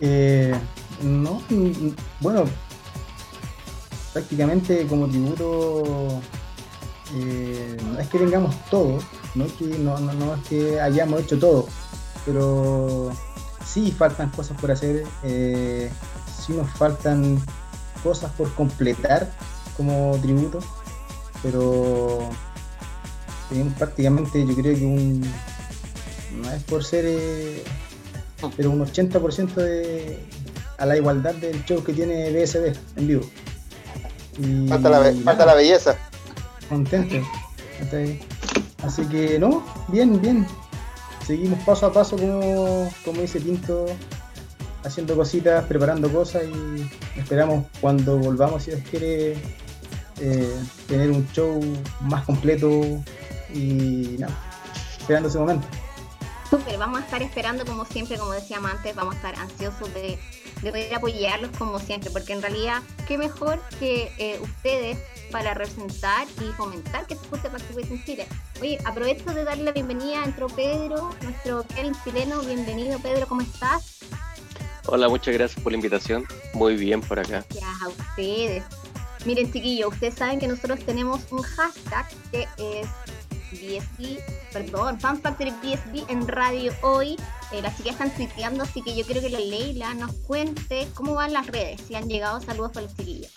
Eh, 0.00 0.54
no, 1.02 1.42
bueno, 2.20 2.44
prácticamente 4.12 4.86
como 4.86 5.08
tributo 5.08 6.20
eh, 7.14 7.76
no 7.84 7.98
es 7.98 8.08
que 8.08 8.18
tengamos 8.18 8.54
todo, 8.70 8.98
no 9.34 9.44
es 9.44 9.52
que, 9.52 9.66
no, 9.78 9.98
no, 9.98 10.34
es 10.34 10.42
que 10.48 10.80
hayamos 10.80 11.20
hecho 11.20 11.38
todo, 11.38 11.66
pero 12.24 13.12
sí 13.64 13.92
faltan 13.92 14.30
cosas 14.30 14.58
por 14.60 14.70
hacer, 14.70 15.04
eh, 15.22 15.90
sí 16.40 16.52
nos 16.52 16.70
faltan 16.70 17.40
cosas 18.02 18.32
por 18.32 18.52
completar 18.54 19.30
como 19.76 20.18
tributo, 20.22 20.60
pero 21.42 22.30
tenemos 23.48 23.74
prácticamente 23.74 24.44
yo 24.46 24.54
creo 24.54 24.74
que 24.74 24.84
un 24.84 25.20
no 26.40 26.50
es 26.50 26.62
por 26.64 26.84
ser 26.84 27.04
eh, 27.06 27.62
pero 28.56 28.70
un 28.70 28.84
80% 28.84 29.54
de, 29.54 30.18
a 30.78 30.86
la 30.86 30.96
igualdad 30.96 31.34
del 31.34 31.64
show 31.64 31.82
que 31.82 31.92
tiene 31.92 32.30
BSB 32.30 32.74
en 32.96 33.06
vivo. 33.06 33.30
falta, 34.68 34.90
la, 34.90 35.12
falta 35.24 35.46
la 35.46 35.54
belleza. 35.54 35.96
Contento. 36.68 37.16
Así 38.82 39.04
que 39.06 39.38
no, 39.38 39.64
bien, 39.88 40.20
bien. 40.20 40.46
Seguimos 41.26 41.58
paso 41.64 41.86
a 41.86 41.92
paso 41.92 42.16
como, 42.16 42.88
como 43.04 43.20
dice 43.20 43.40
Pinto, 43.40 43.86
haciendo 44.84 45.16
cositas, 45.16 45.64
preparando 45.64 46.10
cosas 46.10 46.44
y 46.44 47.18
esperamos 47.18 47.66
cuando 47.80 48.16
volvamos, 48.16 48.62
si 48.62 48.70
Dios 48.70 48.82
quiere, 48.88 49.32
eh, 50.20 50.56
tener 50.86 51.10
un 51.10 51.26
show 51.32 51.60
más 52.02 52.24
completo 52.24 52.80
y 53.52 54.16
nada, 54.18 54.34
esperando 55.00 55.28
ese 55.28 55.38
momento. 55.38 55.66
Súper, 56.48 56.78
vamos 56.78 57.00
a 57.00 57.04
estar 57.04 57.22
esperando 57.22 57.66
como 57.66 57.84
siempre, 57.84 58.16
como 58.18 58.32
decíamos 58.32 58.70
antes, 58.70 58.94
vamos 58.94 59.14
a 59.14 59.16
estar 59.16 59.34
ansiosos 59.34 59.92
de, 59.94 60.18
de 60.62 60.70
poder 60.70 60.94
apoyarlos 60.94 61.50
como 61.56 61.78
siempre, 61.78 62.10
porque 62.10 62.32
en 62.32 62.42
realidad, 62.42 62.82
qué 63.06 63.18
mejor 63.18 63.60
que 63.78 64.12
eh, 64.18 64.38
ustedes 64.40 64.98
para 65.30 65.54
representar 65.54 66.26
y 66.40 66.52
fomentar 66.52 67.06
que 67.06 67.14
se 67.16 67.22
escuche 67.22 67.48
Backstreet 67.48 67.90
en 67.90 68.04
Chile. 68.04 68.26
Oye, 68.60 68.78
aprovecho 68.84 69.34
de 69.34 69.44
darle 69.44 69.64
la 69.64 69.72
bienvenida, 69.72 70.24
entró 70.24 70.48
Pedro, 70.48 71.10
nuestro 71.22 71.64
Kevin 71.74 71.94
chileno, 72.04 72.40
bienvenido 72.40 72.98
Pedro, 73.00 73.26
¿cómo 73.26 73.42
estás? 73.42 74.00
Hola, 74.86 75.08
muchas 75.08 75.34
gracias 75.34 75.62
por 75.62 75.72
la 75.72 75.76
invitación. 75.76 76.26
Muy 76.54 76.76
bien 76.76 77.00
por 77.00 77.18
acá. 77.18 77.44
Gracias 77.50 77.82
a 77.82 77.88
ustedes. 77.88 78.62
Miren, 79.24 79.52
chiquillos, 79.52 79.92
ustedes 79.92 80.14
saben 80.14 80.38
que 80.38 80.46
nosotros 80.46 80.78
tenemos 80.86 81.20
un 81.32 81.42
hashtag 81.42 82.08
que 82.30 82.46
es 82.56 82.86
BSB, 83.56 84.18
perdón, 84.52 85.00
Fan 85.00 85.20
Factory 85.20 85.50
BSB 85.50 86.10
en 86.10 86.26
radio 86.28 86.72
hoy. 86.82 87.16
Eh, 87.52 87.62
las 87.62 87.76
chicas 87.76 87.92
están 87.92 88.10
tuiteando, 88.14 88.64
así 88.64 88.82
que 88.82 88.96
yo 88.96 89.04
quiero 89.04 89.20
que 89.20 89.30
la 89.30 89.40
Leila 89.40 89.94
nos 89.94 90.12
cuente 90.26 90.88
cómo 90.94 91.14
van 91.14 91.32
las 91.32 91.46
redes, 91.46 91.80
si 91.86 91.94
han 91.94 92.08
llegado 92.08 92.40
saludos 92.40 92.72
para 92.72 92.86
los 92.86 92.96
chiquillos. 92.96 93.32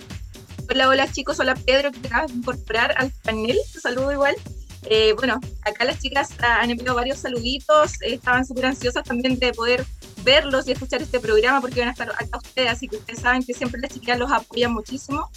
Hola, 0.70 0.88
hola 0.88 1.12
chicos, 1.12 1.40
hola 1.40 1.56
Pedro, 1.56 1.92
que 1.92 2.00
te 2.00 2.08
acabas 2.08 2.32
de 2.32 2.38
incorporar 2.38 2.94
al 2.98 3.12
panel, 3.24 3.58
te 3.74 3.80
saludo 3.80 4.12
igual. 4.12 4.36
Eh, 4.84 5.14
bueno, 5.14 5.40
acá 5.64 5.84
las 5.84 6.00
chicas 6.00 6.30
han 6.40 6.70
enviado 6.70 6.96
varios 6.96 7.20
saluditos, 7.20 8.02
eh, 8.02 8.14
estaban 8.14 8.46
súper 8.46 8.68
ansiosas 8.68 9.04
también 9.04 9.38
de 9.40 9.52
poder 9.54 9.86
verlos 10.24 10.68
y 10.68 10.72
escuchar 10.72 11.02
este 11.02 11.20
programa 11.20 11.62
porque 11.62 11.80
van 11.80 11.90
a 11.90 11.92
estar 11.92 12.10
acá 12.12 12.38
ustedes, 12.38 12.70
así 12.70 12.88
que 12.88 12.98
ustedes 12.98 13.20
saben 13.20 13.44
que 13.44 13.54
siempre 13.54 13.82
las 13.82 13.92
chicas 13.92 14.18
los 14.18 14.32
apoyan 14.32 14.74
muchísimo. 14.74 15.30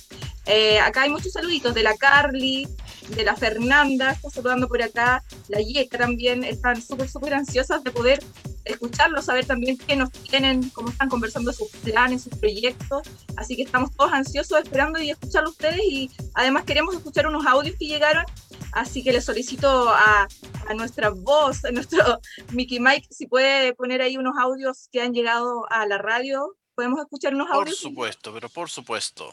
Eh, 0.47 0.81
acá 0.81 1.03
hay 1.03 1.11
muchos 1.11 1.33
saluditos 1.33 1.73
de 1.75 1.83
la 1.83 1.97
Carly, 1.97 2.69
de 3.11 3.25
la 3.25 3.37
Fernanda, 3.37 4.13
está 4.13 4.31
saludando 4.31 4.69
por 4.69 4.83
acá, 4.83 5.23
la 5.49 5.61
Yeka 5.61 5.99
también, 5.99 6.43
están 6.45 6.83
súper, 6.83 7.09
súper 7.09 7.35
ansiosas 7.35 7.85
de 7.85 7.91
poder 7.91 8.23
escucharlos, 8.65 9.25
saber 9.25 9.45
también 9.47 9.77
qué 9.77 9.97
nos 9.97 10.11
tienen, 10.11 10.69
cómo 10.71 10.91
están 10.91 11.09
conversando 11.09 11.53
sus 11.53 11.69
planes, 11.69 12.23
sus 12.23 12.37
proyectos, 12.39 13.03
así 13.37 13.57
que 13.57 13.63
estamos 13.63 13.95
todos 13.95 14.13
ansiosos 14.13 14.59
esperando 14.59 15.01
y 15.01 15.11
escucharlo 15.11 15.51
ustedes 15.51 15.81
y 15.89 16.11
además 16.35 16.65
queremos 16.65 16.95
escuchar 16.95 17.27
unos 17.27 17.47
audios 17.47 17.77
que 17.79 17.87
llegaron, 17.87 18.25
así 18.73 19.03
que 19.03 19.13
les 19.13 19.25
solicito 19.25 19.89
a, 19.91 20.29
a 20.69 20.75
nuestra 20.75 21.11
voz, 21.11 21.65
a 21.65 21.71
nuestro 21.71 22.21
Mickey 22.53 22.81
Mike, 22.81 23.09
si 23.11 23.27
puede 23.27 23.75
poner 23.75 24.03
ahí 24.03 24.17
unos 24.17 24.35
audios 24.39 24.89
que 24.91 25.03
han 25.03 25.13
llegado 25.13 25.67
a 25.71 25.87
la 25.87 25.99
radio, 25.99 26.57
podemos 26.75 27.01
escuchar 27.01 27.35
unos 27.35 27.49
Por 27.49 27.57
audios. 27.57 27.79
supuesto, 27.79 28.33
pero 28.33 28.49
por 28.49 28.71
supuesto. 28.71 29.33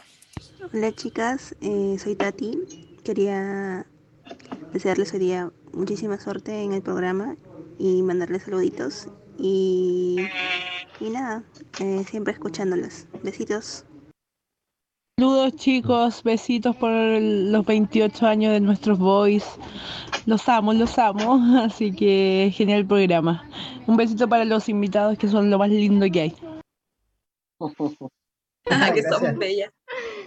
Hola 0.61 0.91
chicas, 0.91 1.55
eh, 1.61 1.95
soy 1.97 2.15
Tati. 2.15 2.97
Quería 3.05 3.85
desearles 4.73 5.13
hoy 5.13 5.19
día 5.19 5.51
muchísima 5.71 6.19
suerte 6.19 6.61
en 6.61 6.73
el 6.73 6.81
programa 6.81 7.37
y 7.77 8.01
mandarles 8.03 8.43
saluditos. 8.43 9.07
Y, 9.37 10.17
y 10.99 11.09
nada, 11.09 11.43
eh, 11.79 12.03
siempre 12.03 12.33
escuchándolas. 12.33 13.07
Besitos. 13.23 13.85
Saludos 15.17 15.55
chicos, 15.55 16.23
besitos 16.23 16.75
por 16.75 16.91
los 16.91 17.65
28 17.65 18.27
años 18.27 18.51
de 18.51 18.59
nuestros 18.59 18.99
boys. 18.99 19.45
Los 20.25 20.47
amo, 20.49 20.73
los 20.73 20.99
amo, 20.99 21.39
así 21.63 21.93
que 21.93 22.51
genial 22.53 22.85
programa. 22.85 23.49
Un 23.87 23.95
besito 23.95 24.27
para 24.27 24.43
los 24.43 24.67
invitados 24.67 25.17
que 25.17 25.29
son 25.29 25.49
lo 25.49 25.57
más 25.57 25.69
lindo 25.69 26.05
que 26.11 26.21
hay. 26.21 26.35
Ah, 28.71 28.91
que 28.93 29.01
son 29.01 29.39
bellas. 29.39 29.71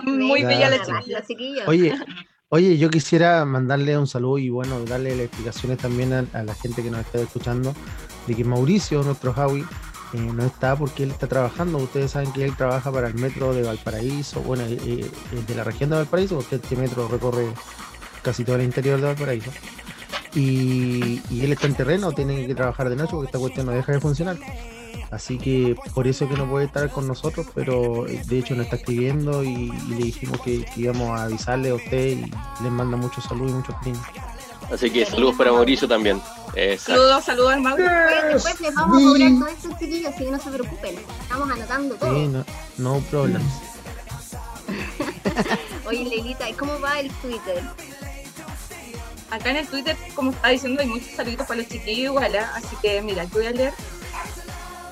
Muy 0.04 0.42
bella 0.44 0.70
la 0.70 1.22
chiquilla. 1.26 1.64
Oye, 1.66 1.94
oye, 2.48 2.78
yo 2.78 2.90
quisiera 2.90 3.44
mandarle 3.44 3.96
un 3.96 4.06
saludo 4.06 4.38
y 4.38 4.48
bueno, 4.48 4.84
darle 4.84 5.10
las 5.10 5.26
explicaciones 5.26 5.78
también 5.78 6.12
a, 6.12 6.26
a 6.32 6.42
la 6.42 6.54
gente 6.54 6.82
que 6.82 6.90
nos 6.90 7.00
está 7.00 7.20
escuchando 7.20 7.74
de 8.26 8.34
que 8.34 8.44
Mauricio, 8.44 9.02
nuestro 9.02 9.32
Javi, 9.32 9.64
eh, 10.12 10.18
no 10.18 10.44
está 10.44 10.76
porque 10.76 11.04
él 11.04 11.10
está 11.10 11.26
trabajando. 11.26 11.78
Ustedes 11.78 12.10
saben 12.10 12.32
que 12.32 12.44
él 12.44 12.56
trabaja 12.56 12.92
para 12.92 13.08
el 13.08 13.14
metro 13.14 13.54
de 13.54 13.62
Valparaíso, 13.62 14.40
bueno, 14.40 14.64
eh, 14.64 14.78
eh, 14.84 15.10
de 15.46 15.54
la 15.54 15.64
región 15.64 15.90
de 15.90 15.96
Valparaíso, 15.96 16.36
porque 16.36 16.56
este 16.56 16.76
metro 16.76 17.08
recorre 17.08 17.46
casi 18.22 18.44
todo 18.44 18.56
el 18.56 18.62
interior 18.62 19.00
de 19.00 19.06
Valparaíso. 19.06 19.50
Y, 20.34 21.20
y 21.30 21.44
él 21.44 21.52
está 21.52 21.66
en 21.66 21.74
terreno, 21.74 22.12
tiene 22.12 22.46
que 22.46 22.54
trabajar 22.54 22.88
de 22.88 22.96
noche 22.96 23.10
porque 23.12 23.26
esta 23.26 23.38
cuestión 23.38 23.66
no 23.66 23.72
deja 23.72 23.92
de 23.92 24.00
funcionar. 24.00 24.36
Así 25.12 25.36
que 25.36 25.76
por 25.94 26.08
eso 26.08 26.26
que 26.26 26.36
no 26.36 26.48
puede 26.48 26.64
estar 26.64 26.90
con 26.90 27.06
nosotros, 27.06 27.46
pero 27.54 28.08
eh, 28.08 28.22
de 28.24 28.38
hecho 28.38 28.54
nos 28.54 28.64
está 28.64 28.76
escribiendo 28.76 29.44
y, 29.44 29.70
y 29.70 29.90
le 29.90 30.04
dijimos 30.04 30.40
que, 30.40 30.64
que 30.64 30.80
íbamos 30.80 31.10
a 31.10 31.24
avisarle 31.24 31.68
a 31.68 31.74
usted 31.74 32.12
y 32.12 32.32
les 32.62 32.72
manda 32.72 32.96
muchos 32.96 33.24
saludos 33.24 33.50
y 33.50 33.54
muchos 33.54 33.76
cariños. 33.76 34.02
Así 34.72 34.90
que 34.90 35.04
saludos 35.04 35.36
para 35.36 35.52
Mauricio 35.52 35.86
también. 35.86 36.18
Exacto. 36.54 36.92
Saludos, 36.92 37.24
saludos 37.26 37.52
al 37.52 37.60
Mauro. 37.60 37.84
Después, 37.84 38.32
después 38.32 38.60
les 38.62 38.74
vamos 38.74 39.02
a 39.02 39.06
cobrar 39.06 39.30
todo 39.38 39.46
esto, 39.48 39.68
chiquillos, 39.78 40.14
así 40.14 40.24
que 40.24 40.30
no 40.30 40.38
se 40.40 40.50
preocupen. 40.50 40.94
Estamos 41.20 41.50
anotando 41.50 41.94
todo. 41.96 42.14
Sí, 42.14 42.28
no, 42.28 42.44
no 42.78 43.00
problems. 43.10 43.52
Oye, 45.86 46.04
Leilita, 46.04 46.48
¿y 46.48 46.54
cómo 46.54 46.80
va 46.80 47.00
el 47.00 47.10
Twitter? 47.10 47.62
Acá 49.30 49.50
en 49.50 49.56
el 49.56 49.66
Twitter, 49.66 49.94
como 50.14 50.30
estaba 50.30 50.48
diciendo, 50.48 50.80
hay 50.80 50.88
muchos 50.88 51.10
saluditos 51.10 51.46
para 51.46 51.60
los 51.60 51.68
chiquillos 51.68 52.12
igual, 52.12 52.34
¿ah? 52.36 52.52
así 52.54 52.76
que 52.80 53.02
mira, 53.02 53.24
yo 53.24 53.30
voy 53.32 53.46
a 53.46 53.50
leer. 53.50 53.74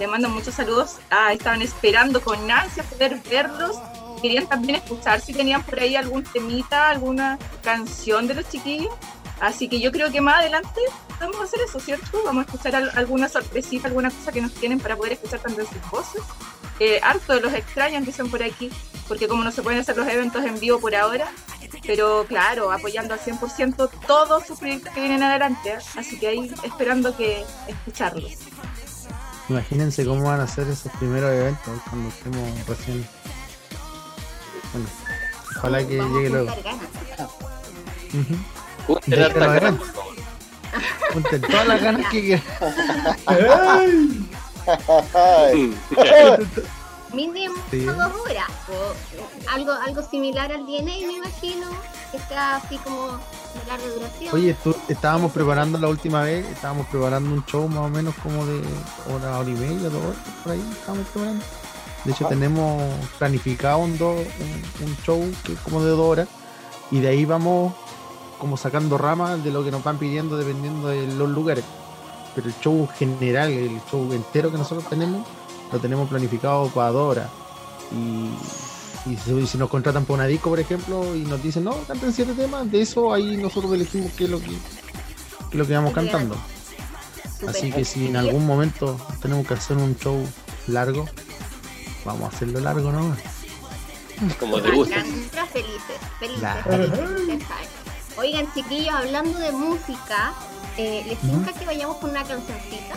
Le 0.00 0.06
mando 0.08 0.28
muchos 0.28 0.54
saludos. 0.54 0.96
Ah, 1.10 1.32
estaban 1.32 1.62
esperando 1.62 2.20
con 2.22 2.50
ansia 2.50 2.82
poder 2.82 3.20
verlos. 3.30 3.76
Querían 4.20 4.46
también 4.48 4.76
escuchar 4.76 5.20
si 5.20 5.32
tenían 5.32 5.62
por 5.62 5.78
ahí 5.78 5.94
algún 5.94 6.24
temita, 6.24 6.88
alguna 6.90 7.38
canción 7.62 8.26
de 8.26 8.34
los 8.34 8.48
chiquillos. 8.48 8.92
Así 9.40 9.68
que 9.68 9.78
yo 9.80 9.92
creo 9.92 10.10
que 10.10 10.20
más 10.20 10.40
adelante 10.40 10.80
vamos 11.18 11.36
a 11.40 11.44
hacer 11.44 11.60
eso, 11.60 11.80
¿cierto? 11.80 12.20
Vamos 12.24 12.44
a 12.44 12.50
escuchar 12.50 12.76
al- 12.76 12.90
alguna 12.98 13.28
sorpresita, 13.28 13.88
alguna 13.88 14.10
cosa 14.10 14.32
que 14.32 14.42
nos 14.42 14.52
tienen 14.54 14.80
para 14.80 14.96
poder 14.96 15.12
escuchar 15.14 15.40
también 15.40 15.66
sus 15.66 15.90
voces. 15.90 16.22
Eh, 16.78 16.98
harto 17.02 17.34
de 17.34 17.40
los 17.40 17.52
extraños 17.54 18.04
que 18.04 18.12
son 18.12 18.30
por 18.30 18.42
aquí, 18.42 18.70
porque 19.08 19.28
como 19.28 19.42
no 19.44 19.50
se 19.52 19.62
pueden 19.62 19.80
hacer 19.80 19.96
los 19.96 20.08
eventos 20.08 20.44
en 20.44 20.58
vivo 20.60 20.78
por 20.80 20.94
ahora, 20.94 21.26
pero 21.86 22.24
claro, 22.28 22.72
apoyando 22.72 23.14
al 23.14 23.20
100% 23.20 23.90
todos 24.06 24.46
sus 24.46 24.58
proyectos 24.58 24.92
que 24.94 25.00
vienen 25.00 25.22
adelante, 25.22 25.70
¿eh? 25.72 25.78
así 25.96 26.18
que 26.18 26.28
ahí 26.28 26.50
esperando 26.62 27.16
que 27.16 27.44
escucharlos. 27.68 28.32
Imagínense 29.50 30.06
cómo 30.06 30.22
van 30.22 30.40
a 30.40 30.46
ser 30.46 30.68
esos 30.68 30.92
primeros 30.92 31.28
eventos 31.32 31.80
cuando 31.88 32.08
estemos 32.08 32.66
recién. 32.68 33.04
Bueno, 34.72 34.88
ojalá 35.56 35.84
que 35.86 35.98
Vamos 35.98 36.16
llegue 36.16 36.30
luego. 36.30 36.54
Junten 41.12 41.40
todas 41.42 41.66
las 41.66 41.82
ganas 41.82 42.06
que 42.12 42.20
quieran. 42.20 42.44
Ay, 45.14 45.74
Mínimo 47.12 47.54
Sí. 47.72 47.80
dos 47.80 47.98
horas. 47.98 48.46
o 48.68 49.50
algo, 49.50 49.72
algo 49.72 50.08
similar 50.08 50.52
al 50.52 50.64
DNA, 50.64 50.84
me 51.08 51.12
imagino. 51.14 51.66
Que 52.12 52.18
sea 52.18 52.56
así 52.56 52.76
como 52.78 53.06
de 53.08 53.66
larga 53.68 53.86
duración. 53.88 54.34
Oye, 54.34 54.54
tú, 54.64 54.74
estábamos 54.88 55.30
preparando 55.32 55.78
la 55.78 55.88
última 55.88 56.22
vez, 56.22 56.44
estábamos 56.48 56.86
preparando 56.88 57.30
un 57.32 57.44
show 57.46 57.68
más 57.68 57.86
o 57.86 57.88
menos 57.88 58.14
como 58.22 58.44
de 58.46 58.60
hora, 59.14 59.38
hora 59.38 59.48
y 59.48 59.54
media, 59.54 59.88
dos 59.90 60.02
horas, 60.04 60.16
por 60.42 60.52
ahí 60.52 60.64
estábamos 60.72 61.06
preparando. 61.08 61.44
De 62.04 62.12
hecho, 62.12 62.26
tenemos 62.26 62.82
planificado 63.18 63.78
un, 63.78 63.96
do- 63.98 64.12
un, 64.14 64.86
un 64.88 64.96
show 65.04 65.22
que 65.44 65.52
es 65.52 65.58
como 65.60 65.82
de 65.84 65.90
dos 65.90 66.00
horas 66.00 66.28
y 66.90 66.98
de 67.00 67.08
ahí 67.08 67.24
vamos 67.24 67.74
como 68.38 68.56
sacando 68.56 68.96
ramas 68.98 69.44
de 69.44 69.50
lo 69.52 69.62
que 69.62 69.70
nos 69.70 69.84
van 69.84 69.98
pidiendo 69.98 70.36
dependiendo 70.36 70.88
de 70.88 71.06
los 71.08 71.28
lugares. 71.28 71.64
Pero 72.34 72.48
el 72.48 72.54
show 72.60 72.88
general, 72.98 73.50
el 73.50 73.80
show 73.90 74.10
entero 74.12 74.50
que 74.50 74.56
nosotros 74.58 74.88
tenemos, 74.88 75.26
lo 75.70 75.78
tenemos 75.78 76.08
planificado 76.08 76.68
para 76.68 76.90
dos 76.90 77.10
horas. 77.10 77.28
Y, 77.92 78.30
y 79.06 79.16
si, 79.16 79.46
si 79.46 79.58
nos 79.58 79.70
contratan 79.70 80.04
por 80.04 80.14
una 80.14 80.26
disco, 80.26 80.50
por 80.50 80.60
ejemplo, 80.60 81.14
y 81.16 81.20
nos 81.20 81.42
dicen, 81.42 81.64
no, 81.64 81.74
canten 81.86 82.12
siete 82.12 82.32
temas, 82.34 82.70
de 82.70 82.82
eso 82.82 83.12
ahí 83.12 83.36
nosotros 83.36 83.72
elegimos 83.72 84.12
qué 84.12 84.24
es 84.24 84.30
lo 84.30 84.38
que, 84.40 84.46
qué 84.48 84.52
es 85.52 85.54
lo 85.54 85.66
que 85.66 85.74
vamos 85.74 85.92
cantando. 85.94 86.36
Así 87.48 87.72
que 87.72 87.84
si 87.84 88.06
en 88.08 88.16
algún 88.16 88.46
momento 88.46 88.98
tenemos 89.22 89.46
que 89.46 89.54
hacer 89.54 89.78
un 89.78 89.96
show 89.96 90.22
largo, 90.66 91.08
vamos 92.04 92.24
a 92.32 92.36
hacerlo 92.36 92.60
largo, 92.60 92.92
¿no? 92.92 93.16
Como 94.38 94.60
te 94.60 94.70
gusta. 94.70 94.96
Felices, 95.50 95.98
felices. 96.18 96.42
Oigan, 98.18 98.52
chiquillos, 98.52 98.94
hablando 98.94 99.38
de 99.38 99.52
música, 99.52 100.34
eh, 100.76 101.04
¿les 101.06 101.18
tinca 101.20 101.52
que 101.54 101.64
vayamos 101.64 101.96
con 101.96 102.10
una 102.10 102.22
cancioncita? 102.24 102.96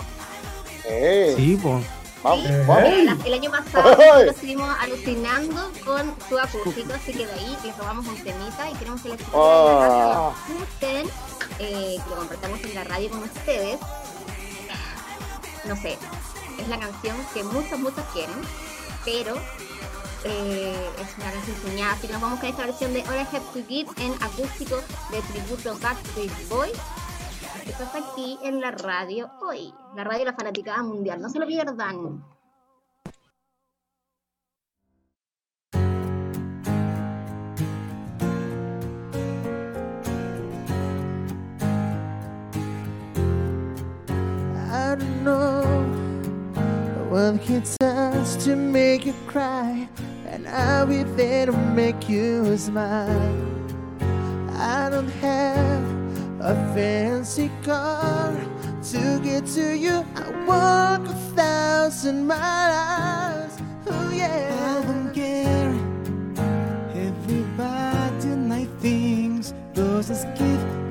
eh, 0.86 1.34
Sí, 1.38 1.58
pues. 1.62 1.86
Vamos, 2.24 2.46
Eh. 2.46 2.64
vamos. 2.68 3.26
El 3.26 3.34
año 3.34 3.52
pasado 3.52 3.90
nosotros 3.98 4.24
estuvimos 4.36 4.76
alucinando 4.80 5.72
con 5.86 6.16
su 6.30 6.40
acústico, 6.40 6.94
así 6.94 7.12
que 7.14 7.26
de 7.26 7.34
ahí 7.34 7.58
les 7.64 7.78
robamos 7.78 8.08
un 8.08 8.16
temita 8.24 8.70
y 8.70 8.74
queremos 8.76 9.02
que 9.02 9.10
les 9.10 9.20
Ah. 9.34 10.32
escuchen, 10.48 11.10
eh, 11.60 11.98
que 12.04 12.10
lo 12.10 12.16
compartamos 12.18 12.62
en 12.64 12.76
la 12.76 12.84
radio 12.86 13.10
con 13.10 13.24
ustedes. 13.24 13.80
No 15.66 15.76
sé, 15.78 15.98
es 16.60 16.68
la 16.68 16.80
canción 16.80 17.16
que 17.34 17.44
muchos, 17.44 17.80
muchos 17.80 18.04
quieren, 18.14 18.36
pero 19.06 19.36
eh, 20.26 20.90
es 21.02 21.18
una 21.18 21.32
canción 21.32 21.58
soñada, 21.62 21.94
así 21.94 22.08
que 22.08 22.14
nos 22.14 22.22
vamos 22.22 22.40
con 22.40 22.50
esta 22.50 22.66
versión 22.66 22.94
de 22.94 23.02
All 23.02 23.16
I 23.16 23.28
Have 23.36 23.46
to 23.54 23.60
Give 23.68 23.90
en 23.98 24.14
acústico 24.24 24.76
de 25.12 25.22
tributo 25.22 25.78
Backstreet 25.82 26.50
Boys. 26.50 26.72
Esto 27.56 27.84
está 27.84 28.00
aquí 28.00 28.38
en 28.44 28.60
la 28.60 28.72
radio 28.72 29.30
hoy, 29.42 29.74
la 29.96 30.04
radio 30.04 30.20
de 30.20 30.26
la 30.26 30.34
fanaticada 30.34 30.84
mundial, 30.84 31.22
no 31.22 31.30
se 31.30 31.40
lo 31.40 31.46
pierdan. 31.46 32.24
I 44.72 44.96
know 45.24 45.64
what 47.10 47.38
hits 47.38 47.78
us 47.82 48.36
to 48.46 48.56
make 48.56 49.06
you 49.06 49.14
cry, 49.28 49.88
and 50.28 50.48
I'll 50.48 50.86
be 50.86 51.04
there 51.16 51.46
to 51.46 51.54
make 51.54 52.10
you 52.10 52.58
smile. 52.58 53.10
I 54.56 54.90
don't 54.90 55.10
have 55.22 55.93
a 56.44 56.56
fancy 56.76 57.50
car 57.64 58.36
to 58.84 59.20
get 59.24 59.46
to 59.46 59.78
you. 59.78 60.06
I 60.16 60.46
walk 60.46 61.02
a 61.08 61.14
thousand 61.36 62.28
miles. 62.28 63.58
Oh 63.88 64.12
yeah. 64.12 64.78
I 64.78 64.86
don't 64.86 65.14
care. 65.14 65.74
Everybody 66.94 68.36
night 68.36 68.70
things 68.82 69.54
those 69.74 70.10
as 70.10 70.26
gift 70.38 70.83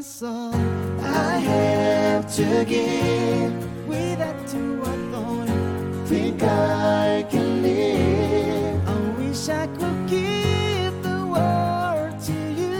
is 0.00 0.22
all 0.22 0.54
I 1.02 1.36
have 1.50 2.24
to 2.36 2.64
give. 2.64 3.52
Without 3.86 4.54
you, 4.54 4.82
I 4.82 4.96
don't 5.12 6.06
think 6.06 6.42
I 6.42 7.26
can 7.30 7.62
live. 7.62 8.88
I 8.88 8.98
wish 9.18 9.48
I 9.50 9.66
could 9.78 10.00
give 10.08 10.94
the 11.02 11.18
world 11.34 12.14
to 12.28 12.38
you, 12.60 12.78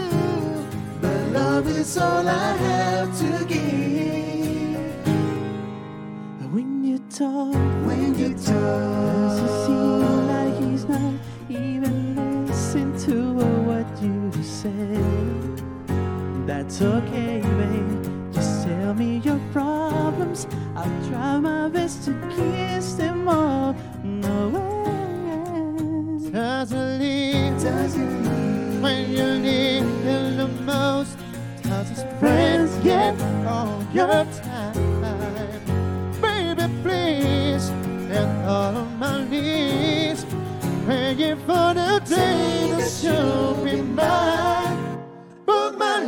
but 0.99 1.19
love 1.39 1.67
is 1.67 1.95
all 1.97 2.27
I 2.27 2.53
have 2.67 3.09
to 3.21 3.31
give. 3.45 5.05
When 6.55 6.83
you 6.83 6.97
talk, 7.19 7.53
when 7.87 8.17
you 8.17 8.29
talk, 8.49 9.31
you 9.41 9.47
seem 9.65 10.27
like 10.33 10.55
he's 10.63 10.85
not 10.85 11.13
even 11.49 12.47
listening 12.47 12.97
to 13.05 13.15
what 13.67 13.87
you 14.01 14.43
say. 14.43 15.10
That's 16.51 16.81
okay, 16.81 17.39
babe. 17.39 18.33
Just 18.33 18.67
tell 18.67 18.93
me 18.93 19.21
your 19.23 19.39
problems. 19.53 20.47
I'll 20.75 21.07
try 21.07 21.39
my 21.39 21.69
best 21.69 22.03
to 22.03 22.11
kiss 22.35 22.95
them 22.95 23.25
all 23.29 23.73
No 24.03 24.49
away. 24.49 26.29
Doesn't 26.29 26.99
leave, 26.99 27.53
doesn't 27.63 28.15
leave 28.25 28.81
when 28.83 29.11
you 29.11 29.39
need 29.39 29.83
him 30.03 30.35
the 30.35 30.47
most. 30.65 31.17
Does 31.63 31.87
his 31.87 32.03
friends 32.19 32.75
get 32.83 33.15
all 33.47 33.81
your 33.93 34.25
time? 34.43 35.01
Baby, 36.21 36.67
please, 36.83 37.69
and 38.11 38.45
all 38.45 38.75
of 38.75 38.91
my 38.99 39.23
needs. 39.23 40.25
Praying 40.83 41.37
for 41.47 41.73
the 41.79 42.01
day 42.05 42.73
that 42.75 42.99
you'll 43.01 43.55
be 43.63 43.81
mine. 43.81 44.60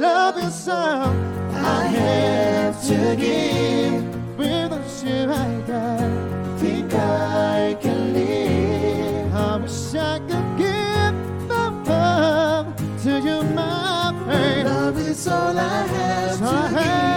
Love 0.03 0.37
is 0.37 0.67
all 0.67 1.15
I 1.53 1.85
have 1.85 2.75
to 2.87 3.15
give. 3.15 4.03
Without 4.37 4.91
you, 5.05 5.31
I 5.31 5.61
die. 5.65 6.57
Think 6.57 6.93
I 6.93 7.77
can 7.79 8.13
live. 8.13 9.33
I 9.33 9.55
wish 9.61 9.95
I 9.95 10.19
could 10.27 10.49
give 10.57 11.15
my 11.47 11.69
love 11.87 12.75
to 13.03 13.11
you, 13.27 13.43
my 13.55 14.11
baby. 14.27 14.67
Love 14.67 14.97
is 14.97 15.25
all 15.25 15.57
I 15.57 15.87
have 15.87 16.37
to 16.37 16.45
I 16.45 16.67
have 16.67 17.12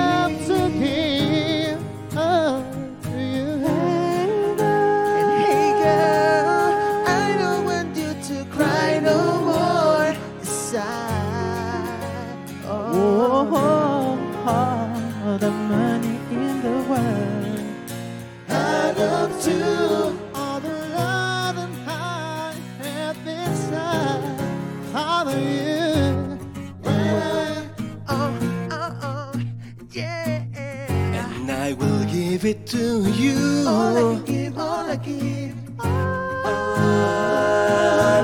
it 32.47 32.67
to 32.67 33.03
you. 33.11 33.65
All 33.67 33.97
I 33.97 34.01
can 34.01 34.25
give, 34.25 34.59
all 34.59 34.91
I 34.91 34.97
give. 34.97 35.55
All, 35.81 36.69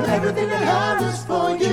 everything 0.06 0.48
I 0.50 0.62
have 0.72 1.02
is 1.02 1.24
for 1.24 1.56
you. 1.56 1.66
You 1.66 1.71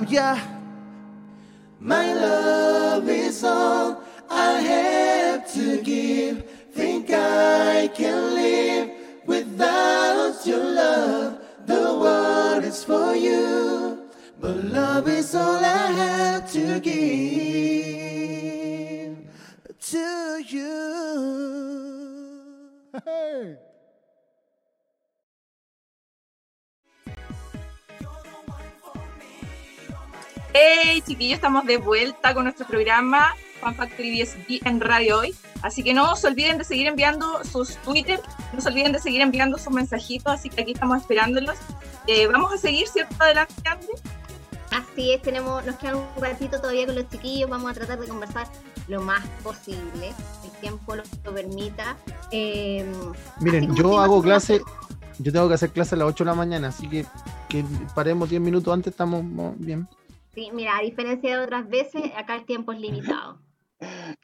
out, 0.00 0.10
yeah. 0.10 0.40
My 1.78 2.12
love 2.12 3.08
is 3.08 3.44
all 3.44 4.02
I 4.28 4.60
have 4.60 5.52
to 5.54 5.82
give. 5.82 6.44
Think 6.72 7.10
I 7.10 7.88
can 7.94 8.34
live 8.34 8.90
without 9.26 10.46
your 10.46 10.64
love. 10.64 11.38
The 11.66 11.98
world 12.02 12.64
is 12.64 12.84
for 12.84 13.14
you, 13.14 13.98
but 14.40 14.64
love 14.64 15.08
is 15.08 15.34
all 15.34 15.64
I 15.64 15.92
have 16.02 16.50
to 16.52 16.80
give 16.80 16.96
to 19.80 20.42
you. 20.48 20.70
Hey. 23.04 23.69
Hey, 30.52 31.02
chiquillos, 31.06 31.36
estamos 31.36 31.64
de 31.64 31.76
vuelta 31.78 32.34
con 32.34 32.44
nuestro 32.44 32.66
programa 32.66 33.34
Fan 33.60 33.74
Factory 33.74 34.20
DSP 34.22 34.66
en 34.66 34.80
Radio 34.80 35.18
Hoy. 35.20 35.34
Así 35.62 35.82
que 35.82 35.94
no 35.94 36.16
se 36.16 36.26
olviden 36.26 36.58
de 36.58 36.64
seguir 36.64 36.86
enviando 36.86 37.44
sus 37.44 37.76
Twitter, 37.78 38.20
no 38.52 38.60
se 38.60 38.68
olviden 38.68 38.92
de 38.92 38.98
seguir 38.98 39.20
enviando 39.20 39.58
sus 39.58 39.72
mensajitos, 39.72 40.32
así 40.32 40.48
que 40.48 40.62
aquí 40.62 40.72
estamos 40.72 41.00
esperándolos. 41.00 41.56
Eh, 42.06 42.26
vamos 42.26 42.52
a 42.52 42.56
seguir, 42.58 42.88
¿cierto? 42.88 43.14
Adelante, 43.20 43.54
Andy. 43.70 43.86
Así 44.72 45.12
es, 45.12 45.22
tenemos, 45.22 45.64
nos 45.66 45.76
queda 45.76 45.96
un 45.96 46.06
ratito 46.22 46.58
todavía 46.60 46.86
con 46.86 46.94
los 46.94 47.08
chiquillos, 47.08 47.50
vamos 47.50 47.70
a 47.70 47.74
tratar 47.74 47.98
de 48.00 48.08
conversar 48.08 48.46
lo 48.88 49.02
más 49.02 49.24
posible, 49.42 50.12
el 50.44 50.50
tiempo 50.60 50.96
lo, 50.96 51.02
lo 51.24 51.34
permita. 51.34 51.96
Eh, 52.32 52.90
Miren, 53.40 53.74
yo 53.74 53.98
hago 54.00 54.22
clase, 54.22 54.60
yo 55.18 55.32
tengo 55.32 55.48
que 55.48 55.54
hacer 55.54 55.70
clase 55.70 55.94
a 55.96 55.98
las 55.98 56.08
8 56.08 56.24
de 56.24 56.30
la 56.30 56.34
mañana, 56.34 56.68
así 56.68 56.88
que, 56.88 57.04
que 57.48 57.64
paremos 57.94 58.30
10 58.30 58.40
minutos 58.40 58.72
antes, 58.72 58.92
estamos 58.92 59.22
mo- 59.24 59.54
bien. 59.58 59.88
Sí, 60.34 60.50
mira, 60.52 60.76
a 60.76 60.82
diferencia 60.82 61.36
de 61.36 61.44
otras 61.44 61.68
veces, 61.68 62.02
acá 62.16 62.36
el 62.36 62.44
tiempo 62.44 62.72
es 62.72 62.80
limitado. 62.80 63.40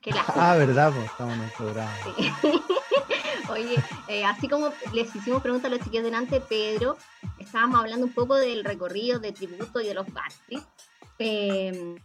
Qué. 0.00 0.10
Ah, 0.34 0.54
verdad, 0.56 0.92
pues 0.92 1.06
estamos 1.06 1.34
en 1.34 1.42
el 1.42 1.50
programa. 1.50 1.92
Sí. 2.04 2.32
Oye, 3.50 3.76
eh, 4.08 4.24
así 4.24 4.48
como 4.48 4.72
les 4.92 5.14
hicimos 5.14 5.40
preguntas 5.40 5.70
a 5.70 5.74
los 5.74 5.84
chiquillos 5.84 6.04
delante, 6.04 6.40
Pedro, 6.40 6.96
estábamos 7.38 7.80
hablando 7.80 8.06
un 8.06 8.12
poco 8.12 8.34
del 8.34 8.64
recorrido 8.64 9.18
de 9.18 9.32
tributo 9.32 9.80
y 9.80 9.86
de 9.86 9.94
los 9.94 10.12
Backstreet. 10.12 10.64
Eh, 11.18 11.96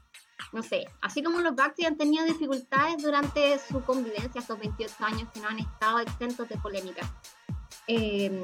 no 0.53 0.63
sé, 0.63 0.85
así 1.01 1.23
como 1.23 1.39
los 1.39 1.55
Backstreet 1.55 1.91
han 1.91 1.97
tenido 1.97 2.25
dificultades 2.25 3.01
durante 3.01 3.57
su 3.59 3.81
convivencia, 3.83 4.39
estos 4.39 4.59
28 4.59 4.93
años 5.03 5.29
que 5.33 5.39
no 5.39 5.47
han 5.47 5.59
estado 5.59 5.99
exentos 5.99 6.47
de 6.47 6.57
polémica. 6.57 7.01
Eh, 7.87 8.43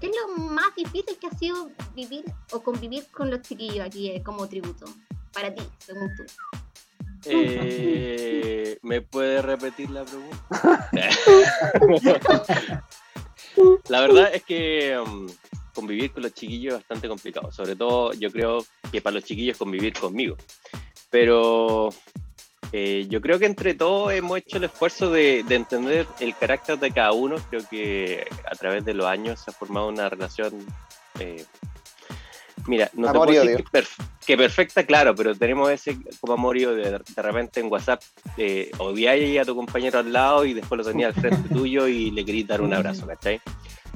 ¿Qué 0.00 0.06
es 0.06 0.16
lo 0.16 0.44
más 0.44 0.74
difícil 0.74 1.18
que 1.18 1.26
ha 1.26 1.38
sido 1.38 1.70
vivir 1.94 2.24
o 2.52 2.62
convivir 2.62 3.06
con 3.10 3.30
los 3.30 3.42
chiquillos 3.42 3.86
aquí 3.86 4.10
eh, 4.10 4.22
como 4.22 4.48
tributo? 4.48 4.86
Para 5.32 5.54
ti, 5.54 5.62
según 5.78 6.10
tú. 6.16 6.24
Eh, 7.26 8.78
¿Me 8.82 9.02
puede 9.02 9.42
repetir 9.42 9.90
la 9.90 10.04
pregunta? 10.04 10.88
la 13.88 14.00
verdad 14.00 14.34
es 14.34 14.42
que 14.42 14.98
um, 14.98 15.28
convivir 15.74 16.12
con 16.12 16.22
los 16.22 16.32
chiquillos 16.32 16.74
es 16.74 16.80
bastante 16.80 17.06
complicado. 17.06 17.52
Sobre 17.52 17.76
todo, 17.76 18.14
yo 18.14 18.32
creo 18.32 18.64
que 18.90 19.02
para 19.02 19.14
los 19.14 19.24
chiquillos 19.24 19.58
convivir 19.58 19.92
conmigo. 19.92 20.36
Pero 21.10 21.90
eh, 22.72 23.06
yo 23.08 23.20
creo 23.20 23.38
que 23.38 23.46
entre 23.46 23.74
todos 23.74 24.12
hemos 24.12 24.38
hecho 24.38 24.58
el 24.58 24.64
esfuerzo 24.64 25.10
de, 25.10 25.42
de, 25.42 25.54
entender 25.56 26.06
el 26.20 26.34
carácter 26.36 26.78
de 26.78 26.90
cada 26.90 27.12
uno. 27.12 27.36
Creo 27.50 27.62
que 27.68 28.26
a 28.50 28.54
través 28.54 28.84
de 28.84 28.94
los 28.94 29.06
años 29.06 29.40
se 29.40 29.50
ha 29.50 29.54
formado 29.54 29.88
una 29.88 30.08
relación. 30.08 30.54
Eh, 31.18 31.44
mira, 32.66 32.90
no 32.94 33.08
amor 33.08 33.28
te 33.28 33.32
puedo 33.34 33.44
decir 33.46 33.64
que, 33.64 33.78
perf- 33.78 34.06
que 34.26 34.36
perfecta, 34.36 34.84
claro, 34.84 35.14
pero 35.14 35.34
tenemos 35.34 35.70
ese 35.70 35.98
como 36.20 36.34
amor 36.34 36.56
y 36.56 36.66
odio 36.66 36.90
de, 36.90 36.98
de 37.14 37.22
repente 37.22 37.60
en 37.60 37.70
WhatsApp. 37.70 38.02
Eh, 38.36 38.70
odiáis 38.78 39.40
a 39.40 39.44
tu 39.44 39.56
compañero 39.56 39.98
al 39.98 40.12
lado 40.12 40.44
y 40.44 40.54
después 40.54 40.78
lo 40.78 40.84
tenías 40.84 41.14
al 41.16 41.20
frente 41.20 41.48
tuyo 41.54 41.88
y 41.88 42.10
le 42.12 42.24
querías 42.24 42.48
dar 42.48 42.60
un 42.60 42.72
abrazo, 42.72 43.06
¿cachai? 43.06 43.40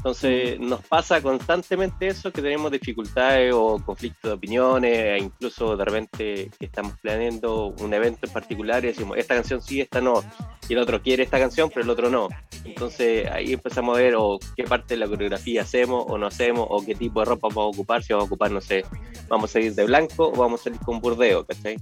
Entonces 0.04 0.60
nos 0.60 0.82
pasa 0.82 1.22
constantemente 1.22 2.08
eso, 2.08 2.30
que 2.30 2.42
tenemos 2.42 2.70
dificultades 2.70 3.54
o 3.54 3.82
conflictos 3.82 4.28
de 4.28 4.34
opiniones, 4.34 4.92
e 4.92 5.18
incluso 5.18 5.78
de 5.78 5.84
repente 5.86 6.50
que 6.58 6.66
estamos 6.66 6.92
planeando 7.00 7.68
un 7.68 7.94
evento 7.94 8.26
en 8.26 8.32
particular 8.34 8.84
y 8.84 8.88
decimos, 8.88 9.16
esta 9.16 9.34
canción 9.34 9.62
sí, 9.62 9.80
esta 9.80 10.02
no, 10.02 10.22
y 10.68 10.74
el 10.74 10.80
otro 10.80 11.00
quiere 11.00 11.22
esta 11.22 11.38
canción, 11.38 11.70
pero 11.70 11.84
el 11.84 11.88
otro 11.88 12.10
no. 12.10 12.28
Entonces 12.66 13.30
ahí 13.30 13.54
empezamos 13.54 13.96
a 13.96 14.02
ver 14.02 14.14
o 14.18 14.38
qué 14.54 14.64
parte 14.64 14.92
de 14.92 15.00
la 15.00 15.08
coreografía 15.08 15.62
hacemos 15.62 16.04
o 16.06 16.18
no 16.18 16.26
hacemos, 16.26 16.66
o 16.68 16.84
qué 16.84 16.94
tipo 16.94 17.20
de 17.20 17.24
ropa 17.24 17.48
vamos 17.48 17.64
a 17.64 17.78
ocupar, 17.78 18.02
si 18.02 18.12
vamos 18.12 18.24
a 18.24 18.26
ocupar, 18.26 18.50
no 18.50 18.60
sé, 18.60 18.84
vamos 19.28 19.56
a 19.56 19.60
ir 19.60 19.74
de 19.74 19.86
blanco 19.86 20.28
o 20.28 20.36
vamos 20.36 20.60
a 20.60 20.64
salir 20.64 20.80
con 20.80 21.00
burdeo, 21.00 21.46
¿cachai? 21.46 21.78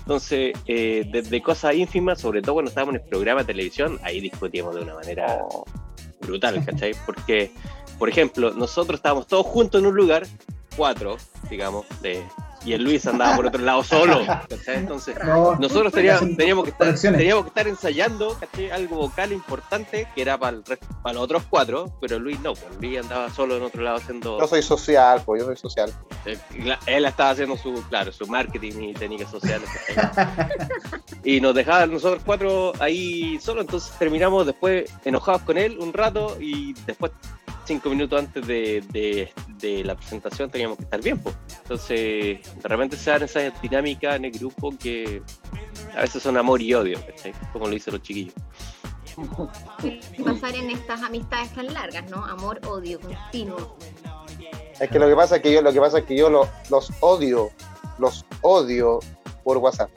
Entonces, 0.00 0.52
eh, 0.66 1.08
desde 1.10 1.40
cosas 1.40 1.74
ínfimas, 1.74 2.20
sobre 2.20 2.42
todo 2.42 2.56
cuando 2.56 2.68
estábamos 2.68 2.96
en 2.96 3.00
el 3.00 3.08
programa 3.08 3.40
de 3.40 3.46
televisión, 3.46 3.98
ahí 4.02 4.20
discutíamos 4.20 4.74
de 4.74 4.82
una 4.82 4.94
manera 4.94 5.40
brutal, 6.20 6.64
¿cachai? 6.64 6.94
Porque, 7.06 7.52
por 7.98 8.08
ejemplo, 8.08 8.52
nosotros 8.52 8.98
estábamos 8.98 9.26
todos 9.26 9.46
juntos 9.46 9.80
en 9.80 9.86
un 9.86 9.96
lugar, 9.96 10.26
cuatro, 10.76 11.16
digamos, 11.48 11.86
de, 12.02 12.22
y 12.64 12.72
el 12.74 12.84
Luis 12.84 13.06
andaba 13.06 13.36
por 13.36 13.46
otro 13.46 13.62
lado 13.62 13.82
solo, 13.82 14.20
¿cachai? 14.26 14.76
Entonces, 14.76 15.16
No, 15.24 15.54
nosotros 15.56 15.92
teníamos, 15.92 16.36
teníamos, 16.36 16.64
que 16.64 16.70
estar, 16.70 16.86
conexiones. 16.88 17.18
teníamos 17.18 17.44
que 17.44 17.48
estar 17.48 17.68
ensayando, 17.68 18.36
¿cachai? 18.38 18.70
Algo 18.70 18.96
vocal 18.96 19.32
importante 19.32 20.06
que 20.14 20.22
era 20.22 20.36
para, 20.38 20.56
el 20.56 20.64
resto- 20.64 20.86
para 21.02 21.14
los 21.14 21.22
otros 21.24 21.42
cuatro, 21.48 21.92
pero 22.00 22.18
Luis 22.18 22.38
no, 22.40 22.52
pues 22.54 22.66
Luis 22.80 22.98
andaba 23.00 23.30
solo 23.30 23.56
en 23.56 23.62
otro 23.62 23.82
lado 23.82 23.96
haciendo... 23.96 24.38
Yo 24.38 24.46
soy 24.46 24.62
social, 24.62 25.22
pues 25.24 25.40
yo 25.40 25.46
soy 25.46 25.56
social. 25.56 25.92
Eh, 26.26 26.38
Él 26.86 27.04
estaba 27.06 27.30
haciendo 27.30 27.56
su, 27.56 27.82
claro, 27.88 28.12
su 28.12 28.26
marketing 28.26 28.72
y 28.90 28.92
técnicas 28.94 29.30
sociales. 29.30 29.68
y 31.24 31.40
nos 31.40 31.54
dejaba 31.54 31.86
nosotros 31.86 32.22
cuatro 32.24 32.72
ahí 32.80 33.38
solo, 33.40 33.60
entonces 33.62 33.92
terminamos 33.98 34.46
después 34.46 34.90
enojados 35.04 35.42
con 35.42 35.56
él 35.58 35.78
un 35.80 35.92
rato 35.92 36.36
y 36.40 36.74
después 36.86 37.12
cinco 37.70 37.88
minutos 37.90 38.18
antes 38.18 38.44
de, 38.46 38.82
de- 38.90 39.32
de 39.58 39.84
la 39.84 39.94
presentación 39.94 40.50
teníamos 40.50 40.76
que 40.78 40.84
estar 40.84 41.00
bien. 41.00 41.18
pues. 41.20 41.36
Entonces, 41.62 41.96
de 42.62 42.68
repente 42.68 42.96
se 42.96 43.10
dan 43.10 43.22
esas 43.22 43.62
dinámicas 43.62 44.16
en 44.16 44.24
el 44.24 44.32
grupo 44.32 44.72
que 44.76 45.22
a 45.96 46.00
veces 46.00 46.20
son 46.20 46.36
amor 46.36 46.60
y 46.60 46.74
odio, 46.74 46.98
¿cachai? 47.06 47.32
como 47.52 47.66
lo 47.66 47.72
dicen 47.72 47.92
los 47.94 48.02
chiquillos. 48.02 48.34
Pasar 50.24 50.54
en 50.56 50.70
estas 50.70 51.02
amistades 51.02 51.52
tan 51.54 51.72
largas, 51.72 52.10
¿no? 52.10 52.24
Amor, 52.24 52.60
odio, 52.66 52.98
continuo. 53.00 53.76
Es 54.80 54.88
que 54.90 54.98
lo 54.98 55.08
que 55.08 55.14
pasa 55.14 55.36
es 55.36 55.42
que 55.42 55.52
yo, 55.52 55.62
lo 55.62 55.72
que 55.72 55.80
pasa 55.80 55.98
es 55.98 56.04
que 56.06 56.16
yo 56.16 56.28
lo- 56.28 56.48
los 56.70 56.90
odio, 57.00 57.50
los 57.98 58.24
odio 58.40 58.98
por 59.44 59.58
WhatsApp. 59.58 59.90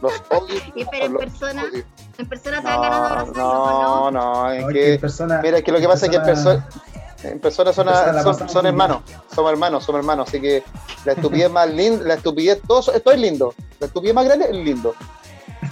Los 0.00 0.12
odio. 0.30 0.60
Y 0.74 0.84
pero 0.90 1.04
en 1.06 1.16
persona, 1.16 1.64
odio. 1.64 1.84
En 2.20 2.28
persona 2.28 2.60
te 2.60 2.66
dan 2.68 2.80
ganas 2.82 2.98
de 2.98 2.98
No, 3.00 3.06
abrazarlos, 3.06 3.36
no, 3.36 4.02
¿o 4.04 4.10
no? 4.10 4.20
no, 4.44 4.52
es 4.52 4.62
No, 4.62 4.68
que, 4.68 4.98
persona, 5.00 5.40
mira, 5.42 5.58
es 5.58 5.64
que 5.64 5.72
lo 5.72 5.78
que 5.80 5.88
pasa 5.88 6.06
es 6.06 6.10
que 6.10 6.16
en 6.16 6.22
persona- 6.24 6.66
persona, 6.66 7.32
en 7.32 7.40
persona 7.40 7.72
son, 7.72 7.86
persona 7.86 8.48
son, 8.48 8.66
hermanos, 8.66 9.02
somos 9.34 9.50
hermanos, 9.52 9.84
somos 9.84 9.98
hermanos, 10.00 10.28
así 10.28 10.40
que 10.40 10.62
la 11.04 11.12
estupidez 11.12 11.50
más 11.50 11.68
linda, 11.70 12.04
la 12.04 12.14
estupidez, 12.14 12.60
todo 12.66 12.80
eso- 12.80 12.92
esto 12.94 13.10
es 13.12 13.18
lindo, 13.20 13.54
la 13.78 13.86
estupidez 13.86 14.14
más 14.14 14.24
grande 14.24 14.46
es 14.50 14.56
lindo. 14.56 14.94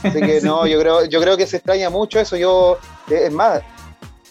Así 0.02 0.20
que 0.20 0.40
no, 0.42 0.66
yo 0.66 0.78
creo, 0.80 1.04
yo 1.06 1.20
creo 1.20 1.36
que 1.36 1.46
se 1.46 1.56
extraña 1.56 1.88
mucho 1.90 2.20
eso, 2.20 2.36
yo, 2.36 2.78
eh, 3.10 3.22
es 3.26 3.32
más, 3.32 3.62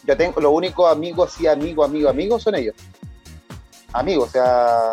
yo 0.03 0.15
tengo, 0.15 0.39
los 0.39 0.51
únicos 0.53 0.91
amigos, 0.91 1.33
sí, 1.33 1.47
amigos, 1.47 1.87
amigos, 1.89 2.11
amigos 2.11 2.43
son 2.43 2.55
ellos. 2.55 2.75
Amigos, 3.93 4.29
o 4.29 4.31
sea, 4.31 4.91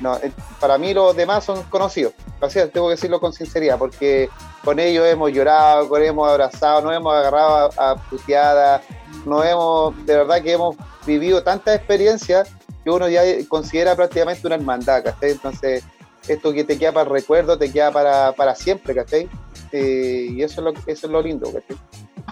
no, 0.00 0.16
eh, 0.16 0.32
para 0.60 0.78
mí 0.78 0.94
los 0.94 1.14
demás 1.14 1.44
son 1.44 1.62
conocidos, 1.64 2.14
así 2.40 2.58
tengo 2.72 2.86
que 2.88 2.94
decirlo 2.94 3.20
con 3.20 3.32
sinceridad, 3.32 3.76
porque 3.78 4.30
con 4.68 4.78
ellos 4.78 5.06
hemos 5.06 5.32
llorado, 5.32 5.88
con 5.88 6.02
ellos 6.02 6.10
hemos 6.10 6.28
abrazado, 6.28 6.82
nos 6.82 6.94
hemos 6.94 7.14
agarrado 7.14 7.70
a, 7.78 7.90
a 7.92 7.96
puteadas, 7.96 8.82
nos 9.24 9.46
hemos, 9.46 10.04
de 10.04 10.14
verdad 10.14 10.42
que 10.42 10.52
hemos 10.52 10.76
vivido 11.06 11.42
tantas 11.42 11.76
experiencias 11.76 12.50
que 12.84 12.90
uno 12.90 13.08
ya 13.08 13.22
considera 13.48 13.96
prácticamente 13.96 14.46
una 14.46 14.56
hermandad, 14.56 15.04
¿cachai? 15.04 15.30
Entonces, 15.30 15.84
esto 16.28 16.52
que 16.52 16.64
te 16.64 16.78
queda 16.78 16.92
para 16.92 17.08
el 17.08 17.14
recuerdo, 17.14 17.56
te 17.56 17.72
queda 17.72 17.90
para, 17.90 18.32
para 18.32 18.54
siempre, 18.54 18.94
¿cachai? 18.94 19.26
Eh, 19.72 20.32
y 20.32 20.42
eso 20.42 20.60
es, 20.60 20.64
lo, 20.66 20.80
eso 20.86 21.06
es 21.06 21.12
lo 21.12 21.22
lindo, 21.22 21.50
¿cachai? 21.50 21.78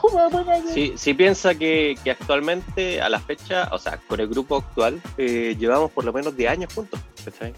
Sí, 0.74 0.92
sí 0.94 1.14
piensa 1.14 1.54
que, 1.54 1.96
que 2.04 2.10
actualmente, 2.10 3.00
a 3.00 3.08
la 3.08 3.18
fecha, 3.18 3.70
o 3.72 3.78
sea, 3.78 3.98
con 4.06 4.20
el 4.20 4.28
grupo 4.28 4.56
actual, 4.56 5.00
eh, 5.16 5.56
llevamos 5.58 5.90
por 5.90 6.04
lo 6.04 6.12
menos 6.12 6.36
10 6.36 6.50
años 6.50 6.74
juntos, 6.74 7.00
¿cachai? 7.24 7.54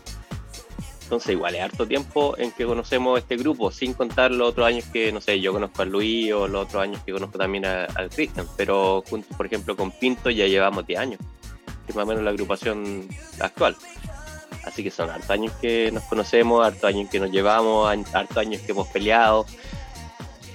Entonces, 1.09 1.31
igual 1.33 1.55
es 1.55 1.63
harto 1.63 1.87
tiempo 1.87 2.35
en 2.37 2.53
que 2.53 2.67
conocemos 2.67 3.19
este 3.19 3.39
grupo, 3.39 3.71
sin 3.71 3.95
contar 3.95 4.31
los 4.31 4.51
otros 4.51 4.67
años 4.67 4.85
que, 4.93 5.11
no 5.11 5.23
sé, 5.23 5.41
yo 5.41 5.55
conozco 5.55 5.81
a 5.81 5.87
Luis 5.87 6.31
o 6.35 6.47
los 6.47 6.67
otros 6.67 6.83
años 6.83 7.01
que 7.07 7.13
conozco 7.13 7.39
también 7.39 7.65
a- 7.65 7.87
al 7.95 8.11
Cristian, 8.11 8.47
pero 8.59 9.03
juntos, 9.09 9.35
por 9.35 9.47
ejemplo, 9.47 9.75
con 9.75 9.91
Pinto 9.91 10.29
ya 10.29 10.47
llevamos 10.47 10.87
10 10.87 11.01
años, 11.01 11.19
que 11.87 11.93
es 11.93 11.97
más 11.97 12.05
o 12.05 12.09
menos 12.09 12.23
la 12.23 12.29
agrupación 12.29 13.09
actual. 13.41 13.75
Así 14.67 14.83
que 14.83 14.91
son 14.91 15.09
hartos 15.09 15.31
años 15.31 15.51
que 15.63 15.91
nos 15.93 16.03
conocemos, 16.03 16.63
hartos 16.67 16.85
años 16.85 17.09
que 17.09 17.21
nos 17.21 17.31
llevamos, 17.31 17.89
hartos 18.13 18.37
años 18.37 18.61
que 18.61 18.73
hemos 18.73 18.87
peleado, 18.89 19.47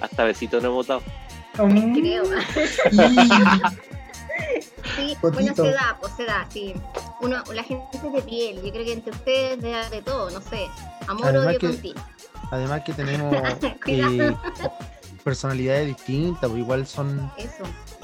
hasta 0.02 0.24
besitos 0.24 0.62
nos 0.62 0.72
hemos 0.72 0.86
dado. 0.86 1.02
Creo. 1.56 2.24
Sí, 4.98 5.16
bueno, 5.22 5.38
Potito. 5.38 5.63
se 5.66 5.72
da, 5.72 5.98
pues 6.00 6.13
se 6.18 6.26
da, 6.26 6.46
sí. 6.52 6.74
Uno, 7.21 7.38
la 7.54 7.63
gente 7.63 7.86
es 7.93 8.13
de 8.13 8.21
piel, 8.21 8.56
yo 8.63 8.71
creo 8.71 8.86
que 8.86 8.93
entre 8.93 9.12
ustedes 9.12 9.62
de, 9.62 9.89
de 9.95 10.02
todo, 10.02 10.30
no 10.32 10.41
sé. 10.41 10.67
Amor, 11.08 11.28
Además 11.28 11.47
odio 11.47 11.60
que- 11.60 11.67
contigo. 11.67 12.02
Además 12.52 12.82
que 12.84 12.93
tenemos 12.93 13.34
eh, 13.88 14.36
personalidades 15.23 15.88
distintas, 15.88 16.49
pues 16.49 16.62
igual 16.62 16.86
son, 16.86 17.32
Eso. 17.38 17.63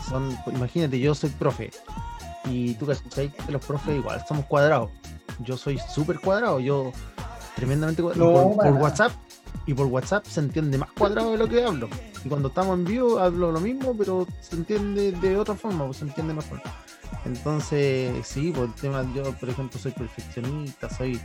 son, 0.10 0.38
imagínate, 0.54 1.00
yo 1.00 1.14
soy 1.14 1.30
profe 1.30 1.72
y 2.46 2.74
tú 2.76 2.88
que 2.88 3.32
los 3.50 3.64
profes 3.66 3.98
igual 3.98 4.24
somos 4.28 4.46
cuadrados. 4.46 4.90
Yo 5.40 5.56
soy 5.58 5.78
súper 5.78 6.20
cuadrado, 6.20 6.60
yo 6.60 6.92
tremendamente 7.56 8.02
cuadrado. 8.02 8.32
No, 8.50 8.56
por. 8.56 8.72
WhatsApp 8.74 9.12
y 9.66 9.74
por 9.74 9.88
WhatsApp 9.88 10.26
se 10.26 10.40
entiende 10.40 10.78
más 10.78 10.92
cuadrado 10.94 11.32
de 11.32 11.38
lo 11.38 11.48
que 11.48 11.64
hablo. 11.64 11.90
Y 12.24 12.30
cuando 12.30 12.48
estamos 12.50 12.78
en 12.78 12.86
vivo 12.86 13.20
hablo 13.20 13.52
lo 13.52 13.60
mismo, 13.60 13.96
pero 13.98 14.26
se 14.42 14.56
entiende 14.56 15.12
de 15.12 15.38
otra 15.38 15.56
forma, 15.56 15.86
pues 15.86 15.98
se 15.98 16.06
entiende 16.06 16.34
mejor. 16.34 16.62
Entonces, 17.26 18.26
sí, 18.26 18.52
por 18.52 18.66
el 18.66 18.74
tema, 18.74 19.06
yo 19.14 19.34
por 19.34 19.50
ejemplo 19.50 19.80
soy 19.80 19.92
perfeccionista, 19.92 20.90
soy 20.90 21.20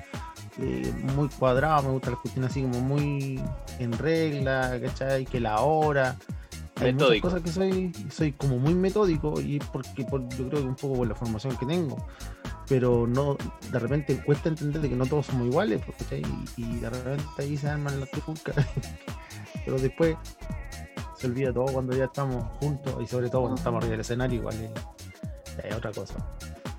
eh, 0.59 0.93
muy 1.15 1.29
cuadrado, 1.29 1.85
me 1.85 1.91
gusta 1.91 2.11
las 2.11 2.21
cuestiones 2.21 2.51
así 2.51 2.63
como 2.63 2.81
muy 2.81 3.41
en 3.79 3.93
regla, 3.93 4.79
¿cachai? 4.83 5.25
Que 5.25 5.41
la 5.41 5.61
hora. 5.61 6.17
Hay 6.77 6.93
muchas 6.93 7.21
cosas 7.21 7.43
que 7.43 7.51
soy, 7.51 7.93
soy 8.11 8.33
como 8.33 8.59
muy 8.59 8.75
metódico 8.75 9.41
y 9.41 9.61
porque 9.73 10.05
por, 10.05 10.29
yo 10.31 10.49
creo 10.49 10.61
que 10.63 10.69
un 10.69 10.75
poco 10.75 10.95
por 10.97 11.09
la 11.09 11.15
formación 11.15 11.57
que 11.57 11.67
tengo. 11.67 11.97
Pero 12.69 13.07
no, 13.07 13.37
de 13.71 13.79
repente 13.79 14.23
cuesta 14.25 14.49
entender 14.49 14.81
de 14.81 14.89
que 14.89 14.97
no 14.97 15.07
todos 15.07 15.27
somos 15.27 15.47
iguales, 15.47 15.83
pues, 15.85 15.99
¿cachai? 15.99 16.23
Y, 16.57 16.65
y 16.65 16.77
de 16.77 16.91
repente 16.91 17.25
ahí 17.39 17.57
se 17.57 17.69
arman 17.69 18.01
las 18.01 18.11
trifulcas. 18.11 18.57
Pero 19.65 19.79
después 19.79 20.17
se 21.17 21.27
olvida 21.27 21.53
todo 21.53 21.67
cuando 21.67 21.97
ya 21.97 22.05
estamos 22.05 22.45
juntos 22.59 22.97
y 23.01 23.07
sobre 23.07 23.29
todo 23.31 23.43
cuando 23.43 23.57
estamos 23.57 23.79
arriba 23.79 23.93
del 23.93 24.01
escenario, 24.01 24.41
igual 24.41 24.61
es, 24.61 24.71
es 25.63 25.75
otra 25.75 25.93
cosa. 25.93 26.15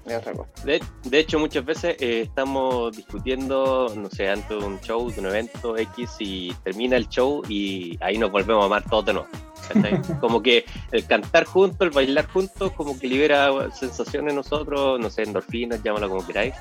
Es 0.05 0.17
otra 0.17 0.33
cosa. 0.33 0.49
De, 0.63 0.81
de 1.03 1.19
hecho, 1.19 1.39
muchas 1.39 1.65
veces 1.65 1.95
eh, 1.99 2.21
estamos 2.21 2.95
discutiendo, 2.95 3.91
no 3.95 4.09
sé, 4.09 4.29
antes 4.29 4.49
de 4.49 4.57
un 4.57 4.79
show, 4.81 5.09
de 5.11 5.19
un 5.19 5.27
evento 5.27 5.77
X, 5.77 6.15
y 6.19 6.53
termina 6.63 6.95
el 6.97 7.07
show 7.09 7.41
y 7.49 7.97
ahí 8.01 8.17
nos 8.17 8.31
volvemos 8.31 8.63
a 8.63 8.65
amar 8.67 8.83
todos 8.89 9.05
de 9.05 9.13
nuevo. 9.13 9.27
¿Cachai? 9.67 10.01
Como 10.19 10.41
que 10.41 10.65
el 10.91 11.05
cantar 11.05 11.45
juntos, 11.45 11.81
el 11.81 11.91
bailar 11.91 12.27
juntos, 12.27 12.71
como 12.73 12.97
que 12.99 13.07
libera 13.07 13.71
sensaciones 13.71 14.31
en 14.31 14.35
nosotros, 14.37 14.99
no 14.99 15.09
sé, 15.09 15.23
endorfinas, 15.23 15.81
llámalo 15.83 16.09
como 16.09 16.25
queráis. 16.25 16.53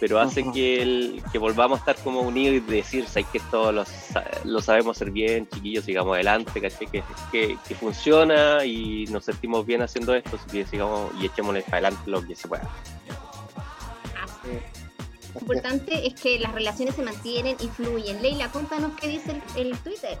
pero 0.00 0.18
hace 0.20 0.44
que, 0.52 0.82
el, 0.82 1.22
que 1.32 1.38
volvamos 1.38 1.78
a 1.78 1.80
estar 1.80 2.04
como 2.04 2.20
unidos 2.20 2.56
y 2.56 2.72
decir, 2.72 3.06
¿sabes 3.06 3.26
que 3.32 3.38
esto 3.38 3.72
lo, 3.72 3.84
lo 4.44 4.60
sabemos 4.60 4.96
hacer 4.96 5.10
bien, 5.10 5.48
chiquillos, 5.48 5.84
sigamos 5.84 6.14
adelante, 6.14 6.60
¿cachai? 6.60 6.86
Que, 6.86 7.02
que, 7.32 7.58
que 7.66 7.74
funciona 7.74 8.64
y 8.64 9.06
nos 9.06 9.24
sentimos 9.24 9.66
bien 9.66 9.82
haciendo 9.82 10.14
esto, 10.14 10.36
así 10.36 10.58
que 10.58 10.66
sigamos 10.66 11.10
y 11.20 11.26
echémosle 11.26 11.62
para 11.62 11.88
adelante 11.88 12.10
lo 12.10 12.26
que 12.26 12.34
se 12.34 12.48
pueda. 12.48 12.68
Lo 15.34 15.40
importante 15.40 16.06
es 16.06 16.20
que 16.20 16.38
las 16.38 16.52
relaciones 16.52 16.94
se 16.94 17.02
mantienen 17.02 17.56
y 17.60 17.68
fluyen. 17.68 18.22
Leila, 18.22 18.50
cuéntanos 18.50 18.92
qué 19.00 19.08
dice 19.08 19.40
el, 19.56 19.68
el 19.68 19.78
Twitter. 19.78 20.16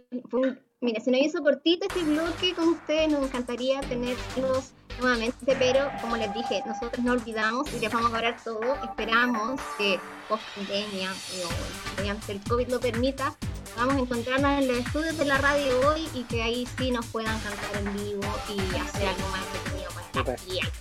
Mira, 0.82 1.00
se 1.00 1.10
nos 1.10 1.20
hizo 1.20 1.42
cortito 1.42 1.86
este 1.86 2.02
bloque 2.02 2.54
con 2.54 2.68
ustedes, 2.70 3.10
nos 3.10 3.26
encantaría 3.26 3.80
tenerlos 3.82 4.72
nuevamente, 4.98 5.56
pero 5.58 5.90
como 6.00 6.16
les 6.16 6.32
dije, 6.32 6.62
nosotros 6.66 7.04
no 7.04 7.12
olvidamos 7.12 7.70
y 7.74 7.80
les 7.80 7.92
vamos 7.92 8.08
a 8.08 8.14
cobrar 8.14 8.42
todo. 8.42 8.74
Esperamos 8.82 9.60
que 9.76 10.00
post 10.26 10.42
pandemia 10.56 11.12
o 11.12 12.00
mediante 12.00 12.32
el 12.32 12.40
COVID 12.40 12.68
lo 12.68 12.80
permita, 12.80 13.36
vamos 13.76 13.96
a 13.96 13.98
encontrarnos 13.98 14.62
en 14.62 14.68
los 14.68 14.78
estudios 14.78 15.18
de 15.18 15.24
la 15.26 15.36
radio 15.36 15.88
hoy 15.88 16.08
y 16.14 16.22
que 16.24 16.42
ahí 16.42 16.66
sí 16.78 16.90
nos 16.90 17.04
puedan 17.06 17.38
cantar 17.40 17.76
en 17.76 17.92
vivo 17.92 18.22
y 18.48 18.58
hacer 18.76 19.08
algo 19.08 19.28
más 19.28 19.44
entretenido 19.54 19.90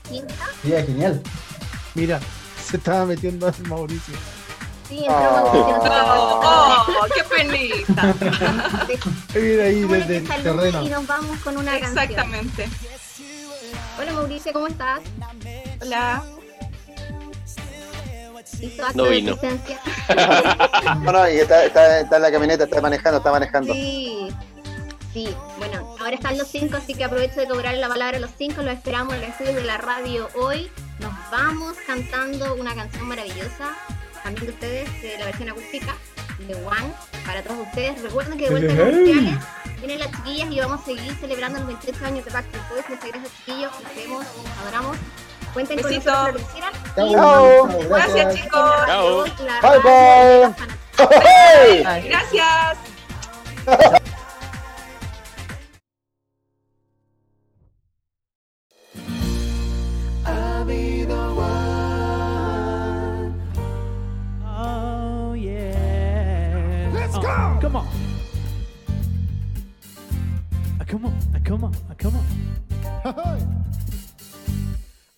quinta. 0.10 0.46
Sería 0.62 0.86
genial. 0.86 1.22
Mira, 1.96 2.20
se 2.66 2.78
estaba 2.78 3.06
metiendo 3.06 3.48
el 3.48 3.68
Mauricio. 3.68 4.16
Sí, 4.88 5.00
entró 5.00 5.14
Oh, 5.44 5.82
preocupe. 5.82 6.98
oh, 7.00 7.06
qué 7.16 7.24
penita. 7.24 8.16
Mira 9.36 9.64
ahí 9.66 9.82
desde 9.84 10.18
el 10.18 10.28
terreno. 10.44 10.84
Y 10.84 10.90
nos 10.90 11.06
vamos 11.08 11.40
con 11.40 11.58
una 11.58 11.78
Exactamente. 11.78 12.64
canción. 12.64 12.90
Hola 14.00 14.14
Mauricio, 14.14 14.54
¿cómo 14.54 14.68
estás? 14.68 15.02
Hola. 15.82 16.24
No 18.96 19.06
vino. 19.06 19.38
No, 21.04 21.12
no, 21.12 21.30
y 21.30 21.38
está, 21.38 21.66
está, 21.66 22.00
está 22.00 22.16
en 22.18 22.22
la 22.24 22.32
camioneta, 22.32 22.64
está 22.64 22.82
manejando, 22.82 23.18
está 23.20 23.32
manejando. 23.32 23.74
Sí, 23.74 24.28
sí. 25.14 25.36
Bueno, 25.60 25.96
ahora 26.00 26.16
están 26.16 26.38
los 26.38 26.48
cinco, 26.48 26.78
así 26.78 26.94
que 26.96 27.04
aprovecho 27.04 27.40
de 27.40 27.48
cobrar 27.48 27.76
la 27.76 27.88
palabra 27.88 28.18
a 28.18 28.20
los 28.20 28.32
cinco. 28.38 28.62
Los 28.64 28.74
esperamos 28.74 29.14
en 29.14 29.22
los 29.22 29.30
estudios 29.30 29.56
de 29.56 29.64
la 29.64 29.78
radio 29.78 30.28
hoy. 30.36 30.70
Nos 31.00 31.14
vamos 31.32 31.78
cantando 31.88 32.56
una 32.56 32.76
canción 32.76 33.08
maravillosa, 33.08 33.76
también 34.24 34.48
de 34.48 34.52
ustedes, 34.52 35.02
de 35.02 35.18
la 35.18 35.26
versión 35.26 35.50
acústica, 35.50 35.96
de 36.40 36.56
One, 36.56 36.94
para 37.26 37.42
todos 37.44 37.68
ustedes. 37.68 38.02
Recuerden 38.02 38.38
que 38.38 38.46
de 38.46 38.50
vuelta 38.50 38.72
en 38.72 38.78
comerciales 38.78 39.40
vienen 39.78 40.00
las 40.00 40.12
chiquillas 40.12 40.52
y 40.52 40.60
vamos 40.60 40.82
a 40.82 40.86
seguir 40.86 41.16
celebrando 41.16 41.60
los 41.60 41.68
28 41.68 42.06
años 42.06 42.26
de 42.26 42.32
Backstreet 42.32 42.70
Boys. 42.70 42.90
Muchas 42.90 43.10
gracias, 43.10 43.34
chiquillos. 43.38 43.72
Los 43.82 43.96
vemos, 43.96 44.26
los 44.26 44.58
adoramos. 44.62 44.98
Cuenten 45.54 45.82
con 45.82 45.90
Besito. 45.90 46.12
nosotros 46.12 46.42
lo 46.42 46.48
que 46.48 46.54
quieran. 46.54 46.74
Chao. 46.96 47.70
Y 47.70 47.74
nos 47.74 47.88
Gracias, 47.88 48.36
chicos. 48.36 48.72
Chao. 48.86 49.24
Bye, 49.24 49.80
bye. 49.84 50.56
¡Hey! 51.24 52.10
Gracias. 52.10 52.78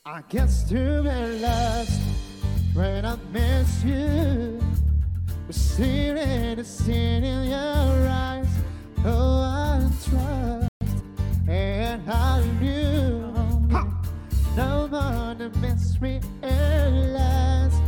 I 0.04 0.24
guess 0.30 0.64
get 0.64 0.68
stupid 0.68 1.42
lost 1.42 2.02
when 2.74 3.06
I 3.06 3.16
miss 3.32 3.84
you. 3.84 4.60
We're 5.46 5.52
seeing 5.52 6.56
the 6.56 6.64
sin 6.64 7.24
in 7.24 7.50
your 7.52 8.10
eyes. 8.10 8.48
Oh, 9.06 9.44
I 9.44 9.88
trust 10.04 10.70
and 11.48 12.10
I 12.10 12.44
knew 12.60 13.32
no 14.58 14.88
more 14.88 15.36
to 15.36 15.52
miss 15.60 16.02
me 16.02 16.20
and 16.42 17.14
last. 17.14 17.80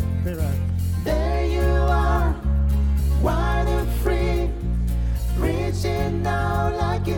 There 1.03 1.45
you 1.47 1.61
are, 1.61 2.35
wide 3.23 3.65
and 3.67 3.89
free, 4.03 4.51
reaching 5.39 6.27
out 6.27 6.75
like 6.75 7.07
you 7.07 7.17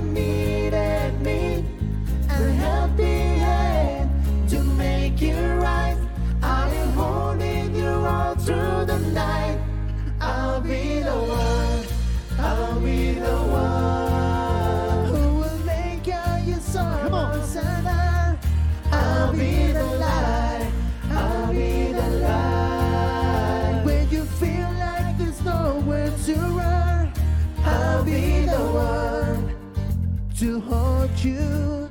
you 31.26 31.90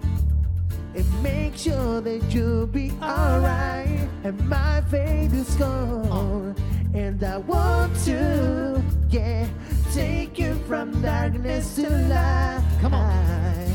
and 0.95 1.23
make 1.23 1.57
sure 1.57 2.01
that 2.01 2.23
you'll 2.33 2.67
be 2.67 2.93
alright. 3.03 4.09
And 4.23 4.49
my 4.49 4.81
faith 4.91 5.35
is 5.35 5.55
gone, 5.57 6.55
and 6.95 7.23
I 7.23 7.39
want 7.39 7.95
to, 8.05 8.83
yeah, 9.11 9.47
take 9.93 10.39
you 10.39 10.55
from 10.67 11.03
darkness 11.03 11.75
to 11.77 11.91
light. 11.91 12.63
Come 12.81 12.95
on, 12.95 13.73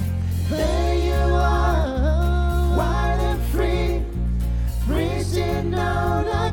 there 0.50 0.95
you 0.95 1.36
are, 1.36 2.78
wide 2.78 3.19
and 3.19 3.41
free, 3.52 4.02
reaching 4.88 5.76
out 5.76 6.49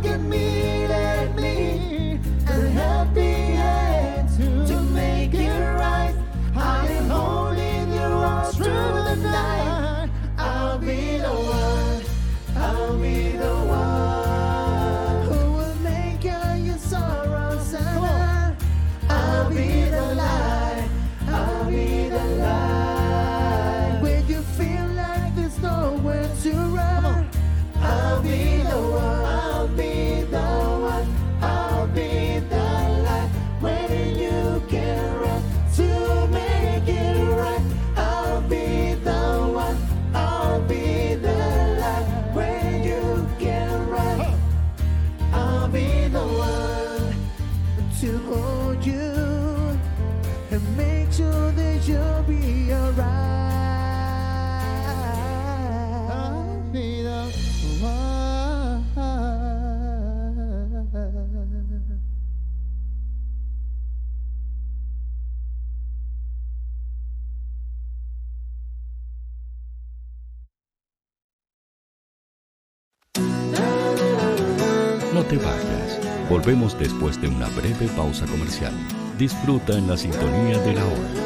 te 75.29 75.37
vayas. 75.39 76.01
Volvemos 76.31 76.79
después 76.79 77.21
de 77.21 77.29
una 77.29 77.49
breve 77.51 77.89
pausa 77.97 78.27
comercial. 78.27 78.75
Disfruta 79.19 79.77
en 79.77 79.89
la 79.89 79.97
sintonía 79.97 80.59
de 80.59 80.75
la 80.75 80.85
hora. 80.85 81.26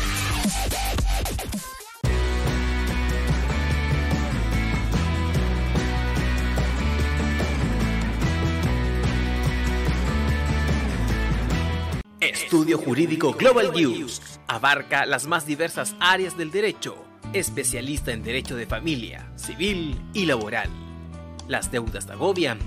Estudio 12.51 12.77
Jurídico 12.77 13.31
Global 13.31 13.71
News 13.73 14.21
abarca 14.45 15.05
las 15.05 15.25
más 15.25 15.45
diversas 15.45 15.95
áreas 16.01 16.37
del 16.37 16.51
derecho, 16.51 16.95
especialista 17.31 18.11
en 18.11 18.23
derecho 18.23 18.57
de 18.57 18.65
familia, 18.65 19.31
civil 19.37 19.97
y 20.13 20.25
laboral. 20.25 20.69
Las 21.47 21.71
deudas 21.71 22.07
te 22.07 22.11
agobian. 22.11 22.59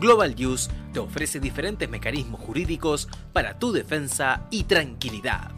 Global 0.00 0.34
News 0.34 0.68
te 0.92 0.98
ofrece 0.98 1.38
diferentes 1.40 1.88
mecanismos 1.88 2.40
jurídicos 2.40 3.08
para 3.32 3.58
tu 3.58 3.70
defensa 3.70 4.46
y 4.50 4.64
tranquilidad. 4.64 5.57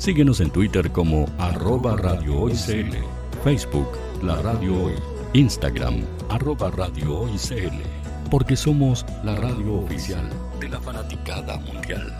Síguenos 0.00 0.40
en 0.40 0.50
Twitter 0.50 0.90
como 0.90 1.26
arroba 1.36 1.94
Facebook 3.44 3.86
La 4.22 4.40
Radio 4.40 4.84
Hoy, 4.84 4.94
Instagram 5.34 6.02
arroba 6.30 6.72
porque 8.30 8.56
somos 8.56 9.04
la 9.22 9.36
radio 9.36 9.74
oficial 9.74 10.26
de 10.58 10.70
la 10.70 10.80
fanaticada 10.80 11.58
mundial. 11.58 12.10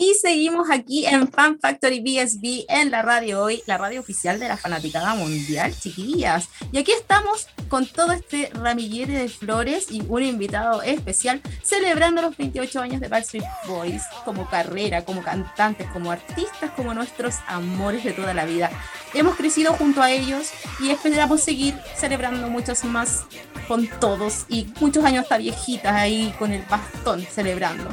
Y 0.00 0.14
seguimos 0.14 0.70
aquí 0.70 1.04
en 1.04 1.30
Fan 1.30 1.60
Factory 1.60 2.00
BSB 2.00 2.64
en 2.70 2.90
la 2.90 3.02
radio 3.02 3.42
hoy, 3.42 3.62
la 3.66 3.76
radio 3.76 4.00
oficial 4.00 4.40
de 4.40 4.48
la 4.48 4.56
fanaticada 4.56 5.14
mundial, 5.14 5.78
chiquillas. 5.78 6.48
Y 6.72 6.78
aquí 6.78 6.92
estamos 6.92 7.48
con 7.68 7.86
todo 7.86 8.12
este 8.12 8.50
ramillete 8.54 9.12
de 9.12 9.28
flores 9.28 9.90
y 9.90 10.02
un 10.08 10.22
invitado 10.22 10.80
especial 10.80 11.42
celebrando 11.62 12.22
los 12.22 12.34
28 12.34 12.80
años 12.80 13.00
de 13.02 13.08
Backstreet 13.08 13.44
Boys 13.68 14.02
como 14.24 14.48
carrera, 14.48 15.04
como 15.04 15.22
cantantes, 15.22 15.86
como 15.88 16.10
artistas, 16.10 16.70
como 16.74 16.94
nuestros 16.94 17.34
amores 17.46 18.02
de 18.02 18.14
toda 18.14 18.32
la 18.32 18.46
vida. 18.46 18.70
Hemos 19.12 19.36
crecido 19.36 19.74
junto 19.74 20.00
a 20.00 20.10
ellos 20.10 20.50
y 20.80 20.88
esperamos 20.88 21.42
seguir 21.42 21.78
celebrando 21.94 22.48
muchos 22.48 22.84
más 22.84 23.26
con 23.68 23.86
todos 24.00 24.46
y 24.48 24.72
muchos 24.80 25.04
años 25.04 25.24
hasta 25.24 25.36
viejitas 25.36 25.92
ahí 25.94 26.34
con 26.38 26.52
el 26.52 26.62
bastón 26.62 27.20
celebrando. 27.30 27.90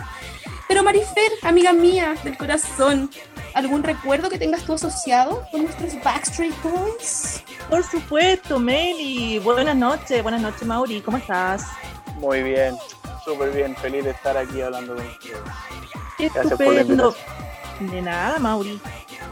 Pero 0.67 0.83
Marifer, 0.83 1.31
amiga 1.43 1.71
mía 1.71 2.15
del 2.23 2.37
corazón, 2.37 3.09
¿algún 3.53 3.83
recuerdo 3.83 4.29
que 4.29 4.37
tengas 4.37 4.63
tú 4.63 4.73
asociado 4.73 5.45
con 5.49 5.63
nuestros 5.63 5.93
Backstreet 6.03 6.53
Boys? 6.61 7.41
Por 7.69 7.83
supuesto, 7.83 8.59
Meli. 8.59 9.39
Buenas 9.39 9.77
noches, 9.77 10.21
buenas 10.21 10.41
noches, 10.41 10.65
Mauri. 10.65 10.99
¿Cómo 11.01 11.17
estás? 11.17 11.65
Muy 12.15 12.43
bien, 12.43 12.75
súper 13.23 13.51
bien. 13.51 13.75
Feliz 13.77 14.03
de 14.03 14.11
estar 14.11 14.35
aquí 14.35 14.61
hablando 14.61 14.95
con 14.95 15.05
ustedes. 15.05 15.37
Estupendo. 16.35 17.15
De 17.79 18.01
nada, 18.01 18.37
Mauri. 18.37 18.81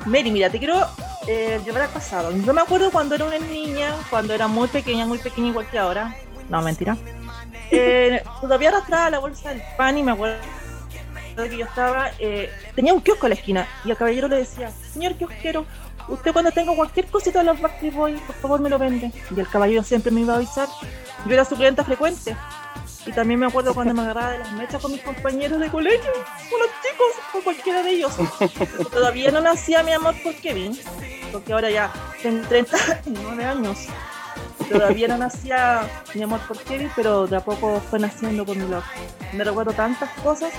Meli, 0.05 0.31
mira, 0.31 0.49
te 0.49 0.57
quiero 0.57 0.87
eh, 1.27 1.59
llevar 1.65 1.83
al 1.83 1.89
pasado. 1.89 2.31
Yo 2.31 2.53
me 2.53 2.61
acuerdo 2.61 2.91
cuando 2.91 3.15
era 3.15 3.25
una 3.25 3.39
niña, 3.39 3.93
cuando 4.09 4.33
era 4.33 4.47
muy 4.47 4.69
pequeña, 4.69 5.05
muy 5.05 5.17
pequeña 5.17 5.49
igual 5.49 5.67
que 5.69 5.79
ahora. 5.79 6.15
No, 6.49 6.61
mentira. 6.61 6.97
Eh, 7.71 8.21
todavía 8.41 8.69
arrastraba 8.69 9.09
la 9.09 9.17
bolsa 9.17 9.49
del 9.49 9.61
pan 9.75 9.97
y 9.97 10.03
me 10.03 10.11
acuerdo 10.11 10.37
que 11.43 11.57
yo 11.57 11.65
estaba, 11.65 12.11
eh, 12.19 12.49
tenía 12.75 12.93
un 12.93 13.01
kiosco 13.01 13.25
a 13.25 13.29
la 13.29 13.35
esquina 13.35 13.67
y 13.83 13.91
al 13.91 13.97
caballero 13.97 14.27
le 14.27 14.37
decía, 14.37 14.71
señor 14.93 15.15
kiosquero, 15.15 15.65
usted 16.07 16.33
cuando 16.33 16.51
tenga 16.51 16.75
cualquier 16.75 17.07
cosita 17.07 17.39
de 17.39 17.45
los 17.45 17.59
Backstreet 17.59 17.93
Boys, 17.93 18.21
por 18.21 18.35
favor 18.35 18.61
me 18.61 18.69
lo 18.69 18.79
vende. 18.79 19.11
Y 19.35 19.39
el 19.39 19.47
caballero 19.47 19.83
siempre 19.83 20.11
me 20.11 20.21
iba 20.21 20.33
a 20.33 20.37
avisar. 20.37 20.67
Yo 21.25 21.33
era 21.33 21.45
su 21.45 21.55
clienta 21.55 21.83
frecuente. 21.83 22.35
Y 23.05 23.11
también 23.11 23.39
me 23.39 23.45
acuerdo 23.45 23.73
cuando 23.73 23.93
me 23.93 24.01
agarraba 24.01 24.31
de 24.31 24.39
las 24.39 24.51
mechas 24.53 24.81
con 24.81 24.91
mis 24.91 25.01
compañeros 25.01 25.59
de 25.59 25.69
colegio, 25.69 26.11
con 26.49 26.59
los 26.59 26.69
chicos, 26.81 27.31
con 27.31 27.41
cualquiera 27.41 27.83
de 27.83 27.91
ellos. 27.91 28.13
Todavía 28.91 29.31
no 29.31 29.41
nacía 29.41 29.83
mi 29.83 29.91
amor 29.91 30.15
por 30.23 30.33
Kevin, 30.35 30.77
porque 31.31 31.53
ahora 31.53 31.69
ya 31.69 31.91
tengo 32.23 32.47
39 32.47 33.45
años. 33.45 33.87
Todavía 34.71 35.07
no 35.07 35.17
nacía 35.17 35.87
mi 36.13 36.23
amor 36.23 36.39
por 36.47 36.57
Kevin, 36.57 36.89
pero 36.95 37.27
de 37.27 37.37
a 37.37 37.39
poco 37.39 37.79
fue 37.79 37.99
naciendo 37.99 38.45
por 38.45 38.55
mi 38.55 38.67
love. 38.67 38.83
Me 39.33 39.43
recuerdo 39.43 39.73
tantas 39.73 40.09
cosas 40.21 40.53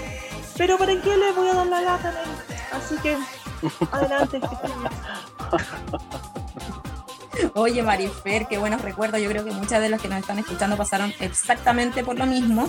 pero 0.57 0.79
¿para 0.79 1.01
qué 1.01 1.17
le 1.17 1.33
voy 1.33 1.49
a 1.49 1.55
dar 1.55 1.67
la 1.67 1.81
lata? 1.83 2.15
Así 2.73 2.97
que, 2.97 3.17
adelante. 3.93 4.41
Oye, 7.55 7.83
Marifer, 7.83 8.47
qué 8.47 8.59
buenos 8.59 8.83
recuerdos. 8.83 9.21
Yo 9.21 9.29
creo 9.29 9.45
que 9.45 9.51
muchas 9.51 9.81
de 9.81 9.89
las 9.89 10.01
que 10.01 10.09
nos 10.09 10.19
están 10.19 10.39
escuchando 10.39 10.77
pasaron 10.77 11.13
exactamente 11.21 12.05
por 12.05 12.19
lo 12.19 12.27
mismo. 12.27 12.69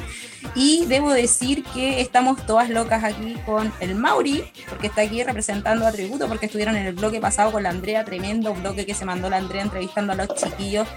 Y 0.55 0.85
debo 0.85 1.11
decir 1.11 1.63
que 1.63 2.01
estamos 2.01 2.45
todas 2.45 2.69
locas 2.69 3.03
aquí 3.03 3.35
con 3.45 3.71
el 3.79 3.95
Mauri, 3.95 4.43
porque 4.69 4.87
está 4.87 5.01
aquí 5.01 5.23
representando 5.23 5.85
a 5.85 5.91
Tributo, 5.91 6.27
porque 6.27 6.47
estuvieron 6.47 6.75
en 6.75 6.85
el 6.85 6.95
bloque 6.95 7.19
pasado 7.19 7.51
con 7.51 7.63
la 7.63 7.69
Andrea, 7.69 8.05
tremendo 8.05 8.53
bloque 8.53 8.85
que 8.85 8.93
se 8.93 9.05
mandó 9.05 9.29
la 9.29 9.37
Andrea 9.37 9.61
entrevistando 9.61 10.13
a 10.13 10.15
los 10.15 10.27
chiquillos 10.35 10.87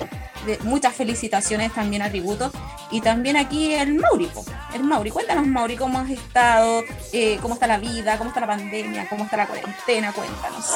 muchas 0.63 0.95
felicitaciones 0.95 1.73
también 1.73 2.03
a 2.03 2.11
Tributo. 2.11 2.51
Y 2.91 3.01
también 3.01 3.37
aquí 3.37 3.73
el 3.75 3.95
Mauri, 3.95 4.29
el 4.75 4.83
Mauri. 4.83 5.11
Cuéntanos, 5.11 5.47
Mauri, 5.47 5.77
cómo 5.77 6.01
has 6.01 6.11
estado, 6.11 6.83
eh, 7.13 7.39
cómo 7.41 7.55
está 7.55 7.67
la 7.67 7.79
vida, 7.79 8.19
cómo 8.19 8.31
está 8.31 8.41
la 8.41 8.49
pandemia, 8.49 9.09
cómo 9.09 9.25
está 9.25 9.37
la 9.37 9.47
cuarentena, 9.47 10.13
cuéntanos. 10.13 10.75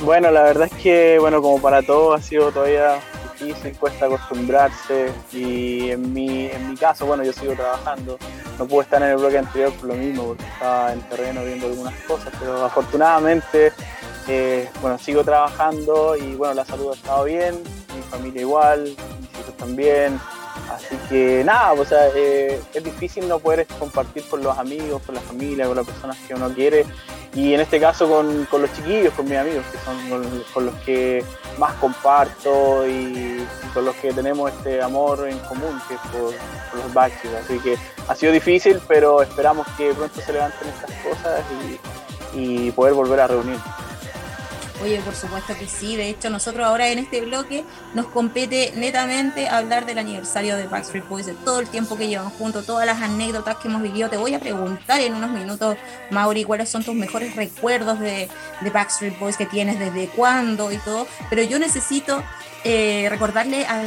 Bueno, 0.00 0.30
la 0.30 0.42
verdad 0.42 0.68
es 0.70 0.82
que, 0.82 1.18
bueno, 1.18 1.40
como 1.40 1.60
para 1.60 1.82
todos 1.82 2.09
ha 2.14 2.20
sido 2.20 2.50
todavía 2.50 3.00
difícil, 3.38 3.76
cuesta 3.78 4.06
acostumbrarse 4.06 5.12
y 5.32 5.90
en 5.90 6.12
mi, 6.12 6.46
en 6.46 6.70
mi 6.70 6.76
caso, 6.76 7.06
bueno, 7.06 7.24
yo 7.24 7.32
sigo 7.32 7.54
trabajando. 7.54 8.18
No 8.58 8.66
pude 8.66 8.82
estar 8.82 9.02
en 9.02 9.08
el 9.08 9.16
bloque 9.16 9.38
anterior 9.38 9.72
por 9.72 9.88
lo 9.88 9.94
mismo, 9.94 10.24
porque 10.26 10.44
estaba 10.44 10.92
en 10.92 11.00
terreno 11.02 11.44
viendo 11.44 11.66
algunas 11.66 11.94
cosas, 12.02 12.32
pero 12.38 12.64
afortunadamente, 12.64 13.72
eh, 14.28 14.68
bueno, 14.82 14.98
sigo 14.98 15.24
trabajando 15.24 16.14
y 16.16 16.34
bueno, 16.34 16.54
la 16.54 16.64
salud 16.66 16.90
ha 16.90 16.94
estado 16.94 17.24
bien, 17.24 17.62
familia 18.10 18.42
igual, 18.42 18.82
mis 19.20 19.40
hijos 19.40 19.56
también. 19.56 20.20
Así 20.70 20.96
que 21.08 21.42
nada, 21.44 21.72
o 21.72 21.84
sea, 21.84 22.08
eh, 22.14 22.60
es 22.74 22.84
difícil 22.84 23.28
no 23.28 23.38
poder 23.38 23.66
compartir 23.78 24.24
con 24.28 24.42
los 24.42 24.56
amigos, 24.58 25.02
con 25.02 25.14
la 25.14 25.20
familia, 25.20 25.66
con 25.66 25.76
las 25.76 25.86
personas 25.86 26.16
que 26.26 26.34
uno 26.34 26.52
quiere. 26.52 26.84
Y 27.34 27.54
en 27.54 27.60
este 27.60 27.80
caso 27.80 28.08
con, 28.08 28.46
los 28.60 28.72
chiquillos, 28.72 29.14
con 29.14 29.28
mis 29.28 29.38
amigos, 29.38 29.64
que 29.70 29.78
son 29.78 30.42
con, 30.52 30.66
los 30.66 30.74
que 30.84 31.24
más 31.58 31.74
comparto 31.74 32.86
y, 32.86 33.46
con 33.74 33.84
los 33.84 33.94
que 33.96 34.12
tenemos 34.12 34.50
este 34.52 34.82
amor 34.82 35.28
en 35.28 35.38
común, 35.40 35.80
que 35.88 35.94
es 35.94 36.00
por, 36.12 36.32
los 36.76 36.94
Backstreet. 36.94 37.36
Así 37.36 37.58
que 37.58 37.76
ha 38.08 38.14
sido 38.14 38.32
difícil, 38.32 38.80
pero 38.86 39.22
esperamos 39.22 39.66
que 39.76 39.92
pronto 39.92 40.20
se 40.20 40.32
levanten 40.32 40.68
estas 40.68 40.90
cosas 41.02 41.42
y, 42.34 42.66
y 42.66 42.70
poder 42.72 42.94
volver 42.94 43.20
a 43.20 43.26
reunirnos. 43.26 43.89
Oye, 44.82 44.98
por 45.00 45.14
supuesto 45.14 45.54
que 45.58 45.66
sí. 45.66 45.96
De 45.96 46.08
hecho, 46.08 46.30
nosotros 46.30 46.66
ahora 46.66 46.88
en 46.88 46.98
este 46.98 47.20
bloque 47.20 47.64
nos 47.94 48.06
compete 48.06 48.72
netamente 48.76 49.48
hablar 49.48 49.84
del 49.84 49.98
aniversario 49.98 50.56
de 50.56 50.66
Backstreet 50.66 51.06
Boys, 51.06 51.26
de 51.26 51.34
todo 51.34 51.60
el 51.60 51.68
tiempo 51.68 51.98
que 51.98 52.08
llevan 52.08 52.30
juntos, 52.30 52.64
todas 52.64 52.86
las 52.86 53.02
anécdotas 53.02 53.56
que 53.56 53.68
hemos 53.68 53.82
vivido. 53.82 54.08
Te 54.08 54.16
voy 54.16 54.32
a 54.32 54.40
preguntar 54.40 55.00
en 55.00 55.14
unos 55.14 55.30
minutos, 55.30 55.76
Mauri, 56.10 56.44
cuáles 56.44 56.70
son 56.70 56.82
tus 56.82 56.94
mejores 56.94 57.36
recuerdos 57.36 58.00
de, 58.00 58.28
de 58.62 58.70
Backstreet 58.70 59.18
Boys 59.18 59.36
que 59.36 59.46
tienes, 59.46 59.78
desde 59.78 60.08
cuándo 60.08 60.72
y 60.72 60.78
todo. 60.78 61.06
Pero 61.28 61.42
yo 61.42 61.58
necesito 61.58 62.22
eh, 62.64 63.06
recordarle 63.08 63.64
a, 63.66 63.82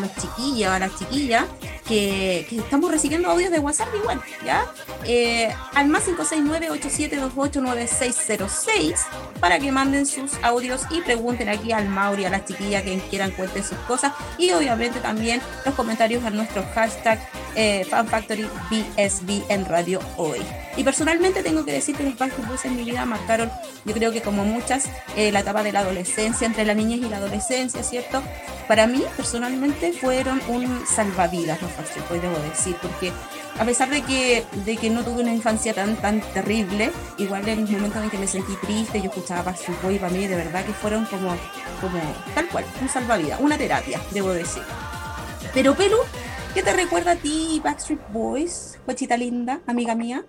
los 0.00 0.14
chiquillos, 0.16 0.70
a 0.70 0.78
las 0.78 0.96
chiquillas, 0.96 1.44
que, 1.86 2.46
estamos 2.50 2.90
recibiendo 2.90 3.30
audios 3.30 3.50
de 3.50 3.58
WhatsApp 3.60 3.88
igual, 3.94 4.20
¿ya? 4.44 4.66
Eh, 5.04 5.54
al 5.74 5.88
más 5.88 6.06
569-8728-9606 6.08 8.96
para 9.40 9.58
que 9.58 9.72
manden 9.72 10.06
sus 10.06 10.32
audios 10.42 10.82
y 10.90 11.00
pregunten 11.00 11.48
aquí 11.48 11.72
al 11.72 11.88
Mauri, 11.88 12.24
a 12.24 12.30
las 12.30 12.44
chiquillas 12.44 12.82
que 12.82 12.98
quieran 13.08 13.30
cuenten 13.30 13.64
sus 13.64 13.78
cosas 13.78 14.12
y 14.36 14.52
obviamente 14.52 15.00
también 15.00 15.40
los 15.64 15.74
comentarios 15.74 16.24
a 16.24 16.30
nuestro 16.30 16.64
hashtag 16.74 17.18
eh, 17.54 17.86
FanFactoryBSB 17.88 19.44
en 19.48 19.64
Radio 19.64 20.00
Hoy. 20.16 20.42
Y 20.78 20.84
personalmente 20.84 21.42
tengo 21.42 21.64
que 21.64 21.72
decir 21.72 21.96
que 21.96 22.04
los 22.04 22.16
Backstreet 22.16 22.48
Boys 22.48 22.64
en 22.64 22.76
mi 22.76 22.84
vida 22.84 23.04
marcaron, 23.04 23.50
yo 23.84 23.92
creo 23.92 24.12
que 24.12 24.22
como 24.22 24.44
muchas, 24.44 24.84
eh, 25.16 25.32
la 25.32 25.40
etapa 25.40 25.64
de 25.64 25.72
la 25.72 25.80
adolescencia, 25.80 26.46
entre 26.46 26.64
la 26.64 26.72
niñez 26.72 27.00
y 27.00 27.08
la 27.08 27.16
adolescencia, 27.16 27.82
¿cierto? 27.82 28.22
Para 28.68 28.86
mí, 28.86 29.02
personalmente, 29.16 29.92
fueron 29.92 30.40
un 30.46 30.86
salvavidas 30.86 31.60
los 31.60 31.76
Backstreet 31.76 32.08
Boys, 32.08 32.22
debo 32.22 32.38
decir, 32.38 32.76
porque 32.80 33.12
a 33.58 33.64
pesar 33.64 33.90
de 33.90 34.02
que, 34.02 34.44
de 34.64 34.76
que 34.76 34.88
no 34.88 35.02
tuve 35.02 35.22
una 35.22 35.34
infancia 35.34 35.74
tan, 35.74 35.96
tan 35.96 36.20
terrible, 36.32 36.92
igual 37.18 37.48
en 37.48 37.62
los 37.62 37.70
momentos 37.70 38.00
en 38.04 38.10
que 38.10 38.18
me 38.18 38.28
sentí 38.28 38.54
triste, 38.62 39.00
yo 39.00 39.08
escuchaba 39.08 39.42
Backstreet 39.42 39.82
Boys, 39.82 39.98
para 39.98 40.12
mí 40.12 40.28
de 40.28 40.36
verdad 40.36 40.64
que 40.64 40.72
fueron 40.74 41.06
como, 41.06 41.30
como 41.80 42.00
tal 42.36 42.46
cual, 42.50 42.64
un 42.80 42.88
salvavidas, 42.88 43.40
una 43.40 43.58
terapia, 43.58 44.00
debo 44.12 44.30
decir. 44.30 44.62
Pero 45.52 45.74
Pelu, 45.74 45.96
¿qué 46.54 46.62
te 46.62 46.72
recuerda 46.72 47.12
a 47.12 47.16
ti 47.16 47.60
Backstreet 47.64 48.12
Boys, 48.12 48.78
cochita 48.86 49.16
linda, 49.16 49.60
amiga 49.66 49.96
mía? 49.96 50.24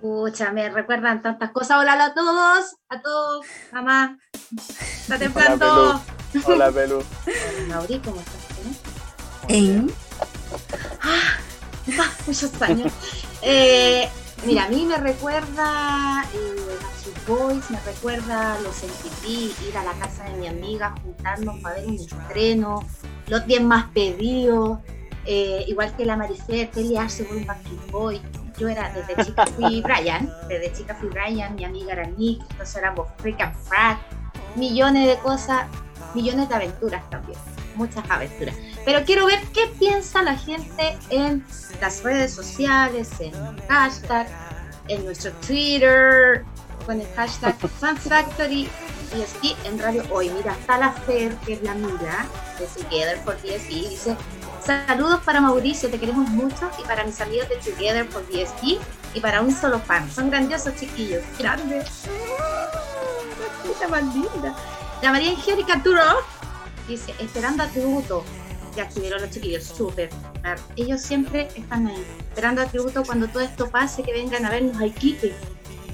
Pucha, 0.00 0.52
me 0.52 0.68
recuerdan 0.68 1.22
tantas 1.22 1.50
cosas. 1.52 1.78
Hola 1.80 1.92
a 2.04 2.14
todos, 2.14 2.76
a 2.88 3.00
todos, 3.00 3.46
mamá. 3.72 4.18
Está 4.58 5.18
temprano. 5.18 6.02
Hola, 6.44 6.70
Pelu. 6.70 7.02
Mauri, 7.68 7.98
¿cómo 8.00 8.20
estás? 8.20 8.46
¿Eh? 9.48 9.86
Ah, 11.00 11.38
ah, 11.98 12.12
muchos 12.26 12.62
años. 12.62 12.92
Eh, 13.40 14.08
mira, 14.44 14.64
a 14.64 14.68
mí 14.68 14.84
me 14.84 14.98
recuerda 14.98 16.24
eh, 16.34 16.78
sus 17.02 17.26
Boys, 17.26 17.70
me 17.70 17.80
recuerda 17.80 18.58
los 18.60 18.82
MTV, 18.82 19.68
ir 19.68 19.78
a 19.78 19.84
la 19.84 19.92
casa 19.94 20.24
de 20.24 20.36
mi 20.36 20.46
amiga, 20.46 20.94
juntarnos 21.02 21.58
para 21.60 21.76
ver 21.76 21.86
un 21.86 21.94
estreno, 21.94 22.86
los 23.28 23.46
10 23.46 23.62
más 23.62 23.90
pedidos, 23.92 24.78
eh, 25.24 25.64
igual 25.68 25.96
que 25.96 26.04
la 26.04 26.16
Maricel, 26.16 26.68
pelearse 26.68 27.24
por 27.24 27.36
un 27.36 27.46
Backstreet 27.46 27.90
Boy 27.90 28.20
yo 28.58 28.68
era, 28.68 28.92
desde 28.92 29.24
chica 29.24 29.46
fui 29.46 29.80
Brian, 29.82 30.32
desde 30.48 30.72
chica 30.72 30.94
fui 30.94 31.08
Brian, 31.08 31.54
mi 31.54 31.64
amiga 31.64 31.92
era 31.92 32.06
Nick, 32.06 32.42
entonces 32.50 32.76
éramos 32.76 33.08
freak 33.18 33.40
and 33.40 33.54
frack, 33.64 33.98
millones 34.56 35.06
de 35.06 35.18
cosas. 35.18 35.66
millones 36.14 36.48
de 36.48 36.54
aventuras 36.54 37.08
también, 37.10 37.38
muchas 37.74 38.08
aventuras. 38.08 38.54
Pero 38.84 39.04
quiero 39.04 39.26
ver 39.26 39.40
qué 39.52 39.66
piensa 39.78 40.22
la 40.22 40.36
gente 40.36 40.96
en 41.10 41.44
las 41.80 42.02
redes 42.02 42.32
sociales, 42.32 43.10
en 43.20 43.32
hashtag, 43.68 44.26
en 44.88 45.04
nuestro 45.04 45.32
Twitter, 45.46 46.44
con 46.86 47.00
el 47.00 47.06
hashtag 47.16 47.54
FanFactory 47.80 48.68
DSP 49.12 49.66
en 49.66 49.78
Radio 49.78 50.04
Hoy. 50.10 50.30
Mira, 50.30 50.52
está 50.52 50.78
la 50.78 50.92
Fer, 50.92 51.34
que 51.44 51.54
es 51.54 51.62
la 51.62 51.72
amiga 51.72 52.26
de 52.58 52.66
Together 52.66 53.18
for 53.18 53.36
DSP, 53.36 53.68
dice, 53.68 54.16
saludos 54.66 55.20
para 55.24 55.40
Mauricio, 55.40 55.88
te 55.88 55.98
queremos 55.98 56.28
mucho, 56.28 56.70
y 56.82 56.86
para 56.86 57.04
mis 57.04 57.20
amigos 57.20 57.48
de 57.48 57.56
Together 57.56 58.04
for 58.06 58.26
DSP, 58.26 58.78
y 59.14 59.20
para 59.20 59.40
un 59.40 59.54
solo 59.54 59.78
fan. 59.78 60.10
Son 60.10 60.28
grandiosos 60.28 60.74
chiquillos, 60.74 61.22
grandes. 61.38 61.88
La 63.80 63.88
más 63.88 64.14
linda. 64.14 64.56
La 65.02 65.12
María 65.12 65.30
Angélica 65.30 65.82
Turo 65.82 66.02
dice, 66.88 67.14
esperando 67.18 67.62
a 67.62 67.66
tributo. 67.68 68.24
Ya 68.74 68.84
estuvieron 68.84 69.22
los 69.22 69.30
chiquillos, 69.30 69.64
súper. 69.64 70.10
Ellos 70.76 71.00
siempre 71.00 71.48
están 71.54 71.86
ahí, 71.86 72.04
esperando 72.28 72.62
a 72.62 72.66
tributo 72.66 73.04
cuando 73.04 73.28
todo 73.28 73.42
esto 73.42 73.70
pase, 73.70 74.02
que 74.02 74.12
vengan 74.12 74.44
a 74.44 74.50
vernos 74.50 74.80
al 74.80 74.92
Kike. 74.92 75.34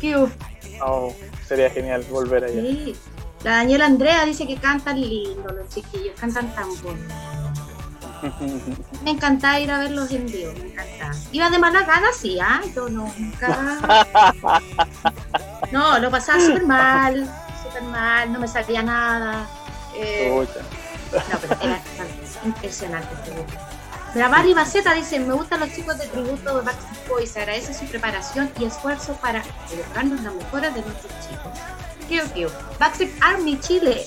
Qué 0.00 0.16
Oh, 0.84 1.14
sería 1.46 1.70
genial 1.70 2.04
volver 2.10 2.44
allá. 2.44 2.60
Sí. 2.60 2.96
La 3.44 3.56
Daniela 3.56 3.86
Andrea 3.86 4.24
dice 4.24 4.46
que 4.46 4.56
cantan 4.56 5.00
lindo 5.00 5.52
los 5.52 5.68
chiquillos, 5.68 6.18
cantan 6.18 6.52
tan 6.54 6.68
bueno. 6.82 7.00
Me 9.02 9.10
encantaba 9.10 9.58
ir 9.60 9.70
a 9.70 9.78
verlos 9.78 10.10
en 10.12 10.26
vivo, 10.26 10.52
me 10.58 10.72
encantaba. 10.72 11.14
Iba 11.32 11.50
de 11.50 11.58
mala 11.58 11.82
gana, 11.82 12.08
sí, 12.16 12.38
¿ah? 12.40 12.60
Yo 12.74 12.88
no, 12.88 13.12
nunca. 13.18 13.78
No, 15.72 15.98
lo 15.98 16.10
pasaba 16.10 16.38
súper 16.38 16.66
mal, 16.66 17.26
súper 17.62 17.82
mal, 17.84 18.30
no 18.30 18.38
me 18.38 18.46
sabía 18.46 18.82
nada. 18.82 19.46
Eh... 19.94 20.30
No, 21.12 21.38
pero 21.40 21.56
era 21.62 21.80
impresionante 22.44 23.08
este 23.14 23.32
la 24.14 24.28
Barry 24.28 24.52
Baceta 24.52 24.92
dice, 24.92 25.18
me 25.20 25.32
gustan 25.32 25.60
los 25.60 25.72
chicos 25.72 25.96
de 25.96 26.06
tributo 26.06 26.58
de 26.58 26.64
Backstreet 26.66 27.08
Boys, 27.08 27.34
agradece 27.34 27.72
su 27.72 27.86
preparación 27.86 28.50
y 28.60 28.66
esfuerzo 28.66 29.14
para 29.14 29.42
educarnos 29.72 30.20
las 30.20 30.34
mejoras 30.34 30.74
de 30.74 30.82
nuestros 30.82 31.12
chicos. 31.20 32.28
Kio. 32.34 32.50
Backstreet 32.78 33.10
Army 33.22 33.58
Chile, 33.60 34.06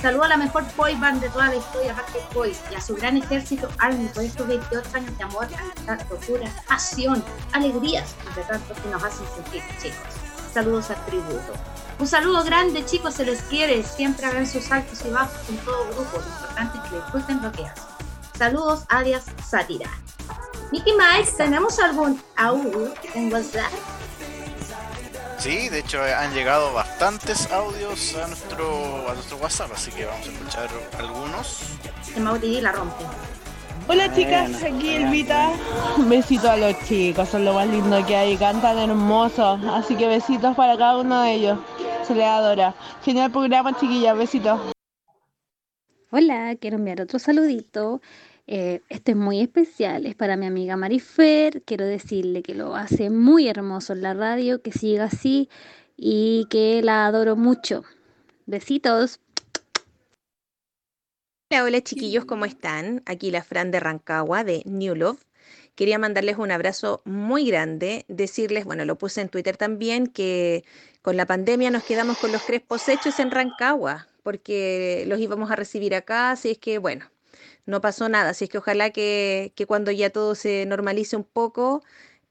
saluda 0.00 0.26
a 0.26 0.28
la 0.28 0.36
mejor 0.36 0.64
boy 0.76 0.94
band 0.96 1.20
de 1.20 1.28
toda 1.28 1.48
la 1.48 1.56
historia, 1.56 1.94
Backstreet 1.94 2.32
Boys, 2.34 2.60
y 2.70 2.74
a 2.74 2.80
su 2.80 2.94
gran 2.96 3.16
ejército 3.16 3.68
Army 3.78 4.08
por 4.08 4.22
estos 4.22 4.46
28 4.46 4.88
años 4.94 5.18
de 5.18 5.24
amor, 5.24 5.46
amistad, 5.58 6.00
locura, 6.10 6.50
pasión, 6.68 7.22
alegrías, 7.52 8.14
entre 8.26 8.44
tanto 8.44 8.74
que 8.74 8.88
nos 8.90 9.02
hacen 9.02 9.26
sentir 9.34 9.62
chicos. 9.80 10.14
Saludos 10.52 10.90
al 10.90 11.04
tributo. 11.06 11.52
Un 11.98 12.06
saludo 12.06 12.44
grande, 12.44 12.84
chicos, 12.84 13.14
se 13.14 13.24
les 13.24 13.40
quiere. 13.42 13.82
Siempre 13.82 14.26
hagan 14.26 14.46
sus 14.46 14.64
saltos 14.64 15.02
y 15.06 15.10
bajos 15.10 15.38
con 15.46 15.56
todo 15.58 15.84
grupo. 15.94 16.18
Lo 16.18 16.26
importante 16.26 16.78
es 16.78 16.84
que 16.90 16.96
disfruten 16.96 17.42
lo 17.42 17.52
que 17.52 17.66
hacen. 17.66 17.84
Saludos, 18.36 18.84
alias 18.88 19.24
Sátira. 19.46 19.90
Mickey 20.72 20.92
Mike, 20.92 21.30
¿tenemos 21.36 21.78
algún 21.78 22.20
audio 22.36 22.92
en 23.14 23.32
WhatsApp? 23.32 23.72
Sí, 25.38 25.68
de 25.68 25.80
hecho 25.80 26.00
han 26.02 26.32
llegado 26.32 26.72
bastantes 26.72 27.50
audios 27.52 28.16
a 28.16 28.26
nuestro, 28.26 29.08
a 29.08 29.14
nuestro 29.14 29.36
WhatsApp, 29.36 29.70
así 29.74 29.90
que 29.90 30.06
vamos 30.06 30.26
a 30.26 30.32
escuchar 30.32 30.68
algunos. 30.98 31.60
El 32.16 32.22
Mauri 32.22 32.60
la 32.60 32.72
rompe. 32.72 33.04
Hola 33.88 34.12
chicas, 34.12 34.64
aquí 34.64 34.96
Elvita. 34.96 35.52
Besitos 36.08 36.46
a 36.46 36.56
los 36.56 36.74
chicos, 36.84 37.28
son 37.28 37.44
lo 37.44 37.54
más 37.54 37.68
lindo 37.68 38.04
que 38.04 38.16
hay, 38.16 38.36
cantan 38.36 38.78
hermoso. 38.78 39.60
Así 39.70 39.94
que 39.94 40.08
besitos 40.08 40.56
para 40.56 40.76
cada 40.76 40.98
uno 40.98 41.22
de 41.22 41.34
ellos. 41.34 41.58
Se 42.04 42.14
les 42.14 42.26
adora. 42.26 42.74
Genial 43.04 43.30
programa, 43.30 43.78
chiquillas, 43.78 44.16
besitos. 44.16 44.60
Hola, 46.10 46.56
quiero 46.60 46.78
enviar 46.78 47.00
otro 47.02 47.18
saludito. 47.18 48.00
Eh, 48.48 48.80
este 48.88 49.12
es 49.12 49.16
muy 49.16 49.40
especial, 49.40 50.06
es 50.06 50.14
para 50.14 50.36
mi 50.36 50.46
amiga 50.46 50.76
Marifer. 50.76 51.62
Quiero 51.62 51.84
decirle 51.84 52.42
que 52.42 52.54
lo 52.54 52.76
hace 52.76 53.10
muy 53.10 53.48
hermoso 53.48 53.92
en 53.92 54.02
la 54.02 54.14
radio, 54.14 54.62
que 54.62 54.70
siga 54.70 55.04
así 55.04 55.48
y 55.96 56.46
que 56.48 56.80
la 56.82 57.06
adoro 57.06 57.34
mucho. 57.34 57.82
Besitos. 58.46 59.20
Hola, 61.50 61.64
hola 61.64 61.80
chiquillos, 61.80 62.24
¿cómo 62.24 62.44
están? 62.44 63.02
Aquí 63.06 63.30
la 63.30 63.42
Fran 63.42 63.70
de 63.70 63.80
Rancagua 63.80 64.44
de 64.44 64.62
New 64.64 64.94
Love. 64.94 65.24
Quería 65.74 65.98
mandarles 65.98 66.38
un 66.38 66.50
abrazo 66.50 67.02
muy 67.04 67.46
grande, 67.46 68.04
decirles, 68.08 68.64
bueno, 68.64 68.84
lo 68.84 68.96
puse 68.96 69.20
en 69.20 69.28
Twitter 69.28 69.56
también, 69.56 70.06
que 70.06 70.64
con 71.02 71.16
la 71.16 71.26
pandemia 71.26 71.70
nos 71.70 71.84
quedamos 71.84 72.18
con 72.18 72.32
los 72.32 72.42
crespos 72.42 72.88
hechos 72.88 73.18
en 73.20 73.30
Rancagua 73.30 74.06
porque 74.22 75.04
los 75.06 75.20
íbamos 75.20 75.52
a 75.52 75.56
recibir 75.56 75.94
acá, 75.94 76.32
así 76.32 76.50
es 76.50 76.58
que 76.58 76.78
bueno, 76.78 77.06
no 77.66 77.80
pasó 77.80 78.08
nada, 78.08 78.30
así 78.30 78.44
es 78.44 78.50
que 78.50 78.58
ojalá 78.58 78.90
que, 78.90 79.52
cuando 79.68 79.90
ya 79.90 80.10
todo 80.10 80.34
se 80.34 80.64
normalice 80.66 81.16
un 81.16 81.24
poco 81.24 81.82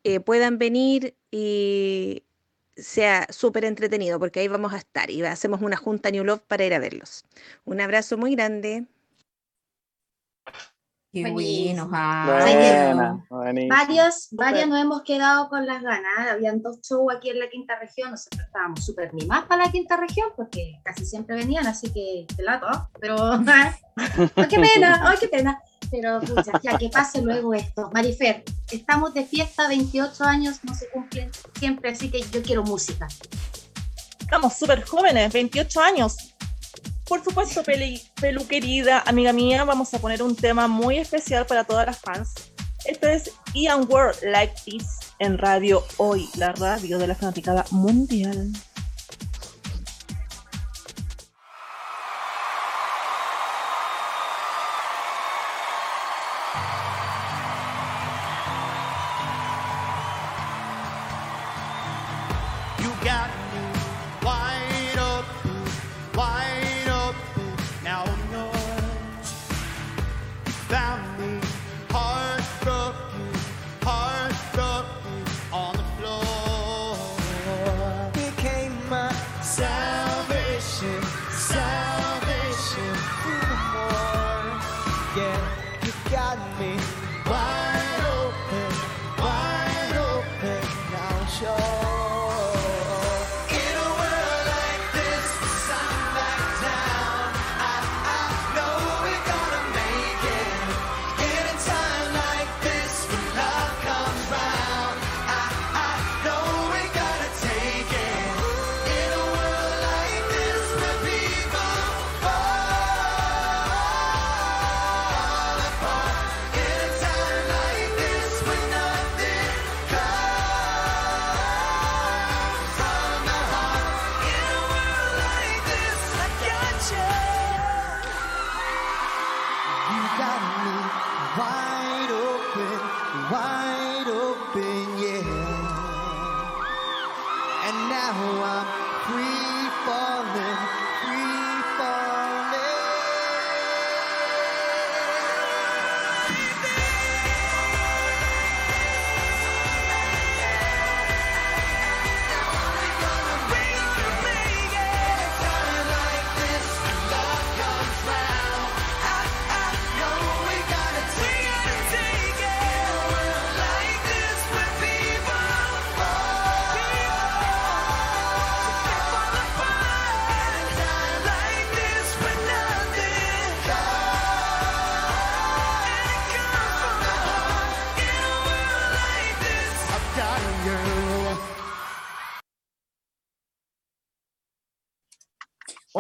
eh, 0.04 0.20
puedan 0.20 0.58
venir 0.58 1.16
y 1.32 2.24
sea 2.78 3.28
súper 3.32 3.66
entretenido, 3.66 4.20
porque 4.20 4.42
ahí 4.42 4.48
vamos 4.48 4.74
a 4.74 4.78
estar 4.78 5.10
y 5.12 5.24
hacemos 5.24 5.62
una 5.62 5.78
junta 5.78 6.12
New 6.12 6.24
Love 6.26 6.42
para 6.48 6.66
ir 6.66 6.74
a 6.74 6.80
verlos. 6.80 7.26
Un 7.66 7.82
abrazo 7.82 8.18
muy 8.18 8.36
grande. 8.36 8.86
Qué 11.16 11.32
bueno, 11.32 11.88
varios, 13.70 14.28
varios 14.32 14.68
nos 14.68 14.82
hemos 14.82 15.02
quedado 15.04 15.48
con 15.48 15.66
las 15.66 15.82
ganas. 15.82 16.30
Habían 16.30 16.62
dos 16.62 16.82
shows 16.82 17.16
aquí 17.16 17.30
en 17.30 17.40
la 17.40 17.50
quinta 17.50 17.80
región. 17.80 18.12
Nosotros 18.12 18.42
estábamos 18.46 18.84
súper 18.86 19.14
mimados 19.14 19.46
para 19.46 19.64
la 19.64 19.72
quinta 19.72 19.96
región 19.96 20.28
porque 20.36 20.82
casi 20.84 21.06
siempre 21.06 21.38
venían, 21.38 21.68
así 21.68 21.90
que 21.94 22.28
pelato. 22.36 22.68
Pero, 23.00 23.16
ay, 23.48 24.48
qué 24.50 24.60
pena, 24.60 25.10
ay, 25.10 25.18
qué 25.18 25.30
pena. 25.30 25.62
Pero, 25.90 26.20
ya 26.62 26.78
que 26.78 26.90
pase 26.90 27.22
luego 27.22 27.54
esto. 27.54 27.90
Marifer, 27.94 28.44
estamos 28.70 29.14
de 29.14 29.24
fiesta, 29.24 29.70
28 29.70 30.22
años, 30.26 30.60
no 30.66 30.76
se 30.76 30.90
cumplen 30.90 31.32
siempre, 31.58 31.92
así 31.92 32.12
que 32.12 32.20
yo 32.30 32.44
quiero 32.44 32.64
música. 32.64 33.08
Estamos 34.20 34.54
súper 34.54 34.84
jóvenes, 34.84 35.32
28 35.32 35.80
años. 35.80 36.35
Por 37.06 37.24
supuesto, 37.24 37.62
Pelu 37.64 38.48
querida, 38.48 39.04
amiga 39.06 39.32
mía, 39.32 39.64
vamos 39.64 39.94
a 39.94 40.00
poner 40.00 40.24
un 40.24 40.36
tema 40.36 40.68
muy 40.68 40.98
especial 40.98 41.46
para 41.46 41.64
todas 41.64 41.86
las 41.86 42.00
fans. 42.00 42.34
Esto 42.84 43.08
es 43.08 43.32
Ian 43.54 43.88
World 43.88 44.18
Like 44.24 44.56
This 44.66 44.86
en 45.20 45.38
Radio 45.38 45.84
Hoy, 45.98 46.28
la 46.36 46.52
radio 46.54 46.98
de 46.98 47.08
la 47.08 47.16
fanaticada 47.16 47.64
mundial. 47.70 48.52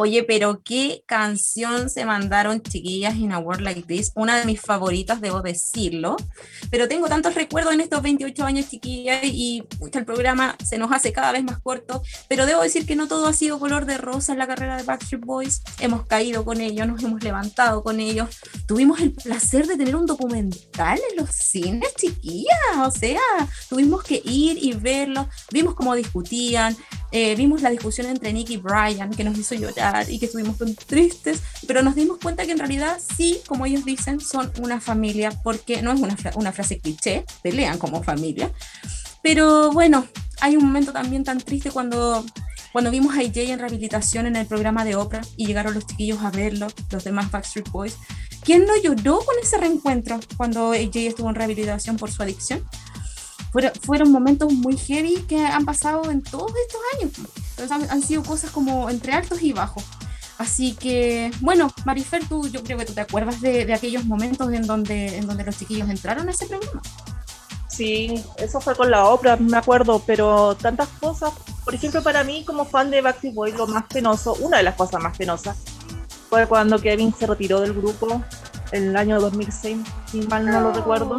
Oye, 0.06 0.22
pero 0.22 0.62
qué 0.64 1.03
canción 1.08 1.89
se 1.89 2.06
mandaron 2.06 2.62
chiquillas 2.62 3.16
in 3.16 3.32
a 3.32 3.39
World 3.39 3.64
Like 3.64 3.82
This, 3.88 4.12
una 4.14 4.38
de 4.38 4.45
mis 4.45 4.62
favoritas, 4.62 5.20
debo 5.20 5.41
decirlo. 5.41 6.16
Pero 6.70 6.88
tengo 6.88 7.08
tantos 7.08 7.34
recuerdos 7.34 7.74
en 7.74 7.82
estos 7.82 8.03
28 8.03 8.45
años, 8.45 8.70
chiquillas, 8.70 9.24
y 9.24 9.64
el 9.91 10.06
programa 10.06 10.58
se 10.64 10.78
nos 10.78 10.91
hace 10.91 11.12
cada 11.12 11.32
vez 11.32 11.43
más 11.43 11.58
corto. 11.58 12.03
Pero 12.30 12.45
debo 12.45 12.62
decir 12.62 12.86
que 12.86 12.95
no 12.95 13.08
todo 13.08 13.26
ha 13.26 13.34
sido 13.34 13.58
color 13.58 13.88
de 13.88 13.97
rosa 13.97 14.34
en 14.34 14.38
la 14.38 14.45
carrera 14.45 14.78
de 14.78 14.84
Backstreet 14.84 15.26
Boys. 15.26 15.64
Hemos 15.80 16.06
caído 16.06 16.45
con 16.45 16.62
ellos, 16.62 16.86
nos 16.86 17.01
hemos 17.01 17.24
levantado 17.24 17.82
con 17.82 17.99
ellos. 17.99 18.30
Tuvimos 18.68 18.99
el 18.99 19.12
placer 19.12 19.66
de 19.66 19.76
tener 19.76 19.95
un 19.95 20.06
documental 20.06 20.99
en 21.10 21.18
los 21.18 21.32
cines, 21.32 21.95
chiquillas. 21.95 22.53
O 22.86 22.91
sea, 22.91 23.22
tuvimos 23.70 24.03
que 24.03 24.22
ir 24.24 24.64
y 24.64 24.74
verlo. 24.74 25.28
Vimos 25.51 25.74
cómo 25.74 25.95
discutían, 25.95 26.78
eh, 27.18 27.34
vimos 27.38 27.61
la 27.61 27.70
discusión 27.70 28.07
entre 28.07 28.34
Nick 28.34 28.49
y 28.49 28.57
Brian, 28.57 29.09
que 29.09 29.24
nos 29.24 29.38
hizo 29.38 29.55
llorar 29.55 30.05
y 30.09 30.20
que 30.20 30.26
estuvimos 30.26 30.59
muy 30.59 30.74
tristes, 30.74 31.41
pero 31.66 31.82
nos 31.82 31.95
dimos 31.95 32.18
cuenta 32.22 32.45
que 32.45 32.51
en 32.51 32.59
realidad 32.59 32.99
sí, 33.16 33.39
como 33.47 33.66
ellos 33.66 33.86
dicen, 33.86 34.20
son 34.20 34.51
una 34.59 34.82
familia, 34.82 35.32
porque 35.41 35.82
no 35.82 35.93
es 35.93 36.01
una, 36.01 36.18
una 36.36 36.51
frase 36.51 36.78
cliché, 36.80 37.24
pelean 37.41 37.78
como 37.78 38.03
familia. 38.03 38.51
Pero 39.24 39.72
bueno, 39.72 40.05
hay 40.41 40.57
un 40.57 40.66
momento 40.66 40.91
también 40.91 41.24
tan 41.24 41.39
triste 41.39 41.72
cuando, 41.72 42.26
cuando 42.74 42.91
vimos 42.91 43.16
a 43.16 43.22
AJ 43.22 43.38
en 43.38 43.59
rehabilitación 43.59 44.26
en 44.26 44.36
el 44.36 44.45
programa 44.45 44.84
de 44.84 44.97
Oprah 44.97 45.22
y 45.38 45.45
llegaron 45.45 45.74
los 45.74 45.88
chiquillos 45.88 46.22
a 46.22 46.32
verlo, 46.32 46.68
los 46.91 47.05
demás 47.05 47.32
Backstreet 47.32 47.70
Boys. 47.70 47.95
¿Quién 48.43 48.66
no 48.66 48.74
lloró 48.84 49.20
con 49.20 49.36
ese 49.41 49.57
reencuentro 49.57 50.20
cuando 50.36 50.74
AJ 50.74 50.97
estuvo 50.97 51.30
en 51.30 51.36
rehabilitación 51.36 51.95
por 51.95 52.11
su 52.11 52.22
adicción? 52.22 52.61
Fueron, 53.82 54.12
momentos 54.12 54.51
muy 54.53 54.78
heavy 54.78 55.24
que 55.28 55.39
han 55.39 55.66
pasado 55.66 56.10
en 56.12 56.22
todos 56.22 56.51
estos 56.68 56.82
años. 57.70 57.89
han, 57.89 58.01
sido 58.01 58.24
cosas 58.24 58.51
como 58.51 58.89
entre 58.89 59.14
altos 59.14 59.41
y 59.41 59.53
bajos. 59.53 59.84
Así 60.38 60.74
que, 60.74 61.32
bueno, 61.39 61.72
Marifer, 61.86 62.28
tú, 62.28 62.47
yo 62.49 62.64
creo 62.64 62.78
que 62.78 62.86
tú 62.86 62.93
te 62.93 63.01
acuerdas 63.01 63.39
de, 63.39 63.74
aquellos 63.74 64.03
momentos 64.06 64.51
en 64.51 64.68
donde, 64.68 65.18
en 65.18 65.28
donde 65.28 65.45
los 65.45 65.58
chiquillos 65.58 65.89
entraron 65.89 66.28
a 66.28 66.32
ese 66.32 66.47
programa. 66.47 66.82
Sí, 67.70 68.22
eso 68.38 68.60
fue 68.60 68.76
con 68.76 68.91
la 68.91 69.06
obra, 69.06 69.38
me 69.38 69.58
acuerdo, 69.58 70.01
pero 70.06 70.56
tantas 70.56 70.89
cosas. 70.99 71.32
Por 71.64 71.74
ejemplo, 71.74 72.03
para 72.03 72.24
mí, 72.24 72.43
como 72.45 72.66
fan 72.66 72.91
de 72.91 73.01
Backstreet 73.01 73.34
Boys, 73.34 73.56
lo 73.56 73.68
más 73.68 73.86
penoso, 73.86 74.36
una 74.41 74.58
de 74.58 74.64
las 74.64 74.76
cosas 74.76 75.01
más 75.01 75.18
penosas, 75.18 75.58
fue 76.30 76.47
cuando 76.47 76.80
Kevin 76.80 77.14
se 77.18 77.26
retiró 77.26 77.62
del 77.62 77.74
grupo 77.74 78.22
en 78.72 78.89
el 78.89 78.95
año 78.97 79.20
2006, 79.22 79.78
si 80.12 80.22
mal 80.24 80.45
no 80.45 80.60
lo 80.60 80.74
recuerdo 80.74 81.18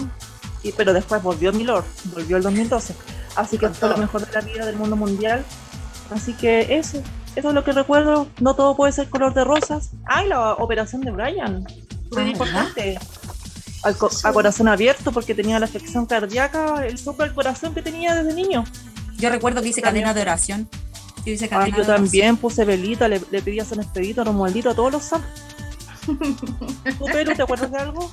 pero 0.76 0.92
después 0.92 1.22
volvió 1.22 1.52
Milord, 1.52 1.84
volvió 2.14 2.36
el 2.36 2.42
2012. 2.42 2.94
Así 3.36 3.58
que 3.58 3.68
fue 3.68 3.88
lo 3.88 3.96
mejor 3.96 4.26
de 4.26 4.32
la 4.32 4.40
vida 4.40 4.66
del 4.66 4.76
mundo 4.76 4.96
mundial. 4.96 5.44
Así 6.10 6.32
que 6.32 6.76
eso, 6.76 7.02
eso 7.36 7.48
es 7.48 7.54
lo 7.54 7.64
que 7.64 7.72
recuerdo. 7.72 8.28
No 8.40 8.54
todo 8.54 8.76
puede 8.76 8.92
ser 8.92 9.08
color 9.08 9.34
de 9.34 9.44
rosas. 9.44 9.90
Ay, 10.06 10.28
la 10.28 10.54
operación 10.54 11.02
de 11.02 11.10
Brian, 11.10 11.66
muy 12.10 12.30
importante. 12.30 12.98
a 13.82 14.32
corazón 14.32 14.68
abierto 14.68 15.12
porque 15.12 15.34
tenía 15.34 15.58
la 15.58 15.66
afección 15.66 16.06
cardíaca, 16.06 16.86
el 16.86 16.98
soplo 16.98 17.24
del 17.24 17.34
corazón 17.34 17.74
que 17.74 17.82
tenía 17.82 18.14
desde 18.14 18.34
niño. 18.34 18.64
Yo 19.18 19.30
recuerdo 19.30 19.62
que 19.62 19.68
hice 19.68 19.82
cadena 19.82 20.14
de 20.14 20.22
oración. 20.22 20.68
Yo, 21.24 21.32
hice 21.32 21.48
cadena 21.48 21.76
yo 21.76 21.84
también 21.84 22.36
puse 22.36 22.64
velita, 22.64 23.08
le, 23.08 23.20
le 23.30 23.42
pedí 23.42 23.60
a 23.60 23.64
San 23.64 23.80
Expedito, 23.80 24.22
a 24.22 24.24
Romualdito, 24.24 24.70
a 24.70 24.74
todos 24.74 24.92
los 24.92 25.02
santos. 25.02 25.30
¿Tú, 26.06 27.04
Pedro, 27.06 27.34
te 27.34 27.42
acuerdas 27.42 27.70
de 27.70 27.78
algo? 27.78 28.10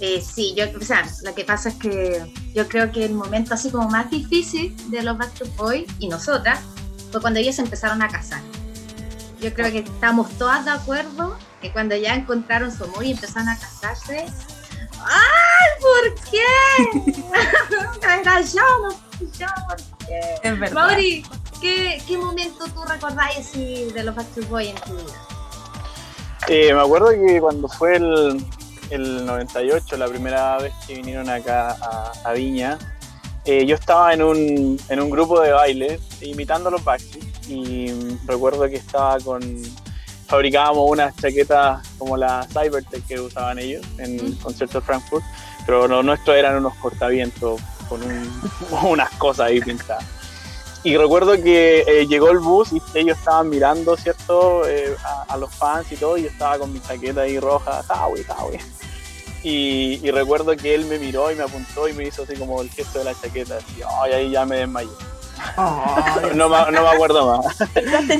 Eh, 0.00 0.22
sí, 0.22 0.54
yo, 0.56 0.64
o 0.78 0.82
sea, 0.82 1.06
lo 1.24 1.34
que 1.34 1.44
pasa 1.44 1.68
es 1.68 1.74
que 1.74 2.32
yo 2.54 2.66
creo 2.68 2.90
que 2.90 3.04
el 3.04 3.12
momento 3.12 3.52
así 3.52 3.70
como 3.70 3.88
más 3.90 4.10
difícil 4.10 4.74
de 4.90 5.02
los 5.02 5.18
Backstreet 5.18 5.54
Boys 5.56 5.90
y 5.98 6.08
nosotras 6.08 6.60
fue 7.12 7.20
cuando 7.20 7.38
ellos 7.38 7.58
empezaron 7.58 8.00
a 8.00 8.08
casar. 8.08 8.40
Yo 9.40 9.52
creo 9.52 9.70
que 9.70 9.80
estamos 9.80 10.30
todas 10.38 10.64
de 10.64 10.70
acuerdo 10.70 11.36
que 11.60 11.70
cuando 11.70 11.96
ya 11.96 12.14
encontraron 12.14 12.74
su 12.74 12.84
amor 12.84 13.04
y 13.04 13.10
empezaron 13.12 13.50
a 13.50 13.58
casarse, 13.58 14.24
¡ay, 15.04 15.70
¿por 15.82 16.14
qué? 16.30 17.22
Era 18.20 18.40
yo, 18.40 18.62
no 18.82 18.90
yo, 19.38 19.46
¿por 19.68 19.76
qué? 20.06 20.20
Es 20.42 20.72
Mauri, 20.72 21.26
¿qué, 21.60 22.02
¿qué, 22.08 22.16
momento 22.16 22.64
tú 22.72 22.82
recordáis 22.84 23.38
así 23.38 23.90
de 23.92 24.02
los 24.02 24.14
Backstreet 24.14 24.48
Boys 24.48 24.68
en 24.70 24.76
tu 24.76 24.94
vida? 24.94 25.12
Eh, 26.48 26.72
me 26.72 26.80
acuerdo 26.80 27.10
que 27.10 27.38
cuando 27.38 27.68
fue 27.68 27.96
el, 27.96 28.42
el 28.90 29.24
98, 29.24 29.96
la 29.96 30.06
primera 30.06 30.58
vez 30.58 30.72
que 30.86 30.94
vinieron 30.94 31.28
acá 31.28 31.76
a, 32.24 32.32
Viña, 32.32 32.78
eh, 33.44 33.64
yo 33.66 33.74
estaba 33.74 34.12
en 34.12 34.22
un, 34.22 34.80
en 34.88 35.00
un 35.00 35.10
grupo 35.10 35.40
de 35.40 35.52
baile 35.52 36.00
imitando 36.20 36.68
a 36.68 36.72
los 36.72 36.84
Backstreet 36.84 37.48
y 37.48 37.92
recuerdo 38.26 38.68
que 38.68 38.76
estaba 38.76 39.18
con 39.18 39.40
fabricábamos 40.26 40.88
unas 40.88 41.16
chaquetas 41.16 41.84
como 41.98 42.16
la 42.16 42.46
Cybertech 42.52 43.04
que 43.04 43.18
usaban 43.18 43.58
ellos 43.58 43.84
en 43.98 44.32
conciertos 44.36 44.82
de 44.82 44.86
Frankfurt, 44.86 45.24
pero 45.66 45.88
lo 45.88 46.04
nuestro 46.04 46.34
eran 46.34 46.56
unos 46.56 46.74
cortavientos 46.76 47.60
con 47.88 48.00
unas 48.84 49.10
cosas 49.16 49.48
ahí 49.48 49.60
pintadas. 49.60 50.19
Y 50.82 50.96
recuerdo 50.96 51.32
que 51.32 51.84
eh, 51.86 52.06
llegó 52.06 52.30
el 52.30 52.38
bus 52.38 52.72
y 52.72 52.80
ellos 52.94 53.18
estaban 53.18 53.50
mirando, 53.50 53.96
¿cierto? 53.96 54.66
Eh, 54.66 54.96
a, 55.28 55.36
los 55.36 55.54
fans 55.54 55.92
y 55.92 55.96
todo, 55.96 56.16
y 56.16 56.22
yo 56.22 56.28
estaba 56.28 56.58
con 56.58 56.72
mi 56.72 56.80
chaqueta 56.80 57.22
ahí 57.22 57.38
roja, 57.38 57.82
Howie, 57.88 58.24
Howie. 58.28 58.60
Y, 59.42 60.10
recuerdo 60.10 60.56
que 60.56 60.74
él 60.74 60.86
me 60.86 60.98
miró 60.98 61.30
y 61.30 61.34
me 61.34 61.42
apuntó 61.42 61.88
y 61.88 61.92
me 61.92 62.04
hizo 62.04 62.22
así 62.22 62.34
como 62.34 62.62
el 62.62 62.70
gesto 62.70 62.98
de 63.00 63.04
la 63.06 63.14
chaqueta, 63.14 63.58
y 63.76 64.12
ahí 64.12 64.30
ya 64.30 64.46
me 64.46 64.56
desmayé. 64.56 64.90
no, 66.34 66.48
me, 66.48 66.72
no, 66.72 66.82
me 66.82 66.88
acuerdo 66.88 67.42
más. 67.42 67.56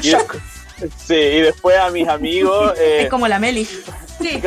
y, 0.02 0.10
sí, 0.98 1.14
y 1.14 1.40
después 1.40 1.78
a 1.78 1.90
mis 1.90 2.08
amigos... 2.08 2.74
es 2.78 3.08
como 3.08 3.26
la 3.26 3.38
Meli. 3.38 3.66
Sí. 4.20 4.38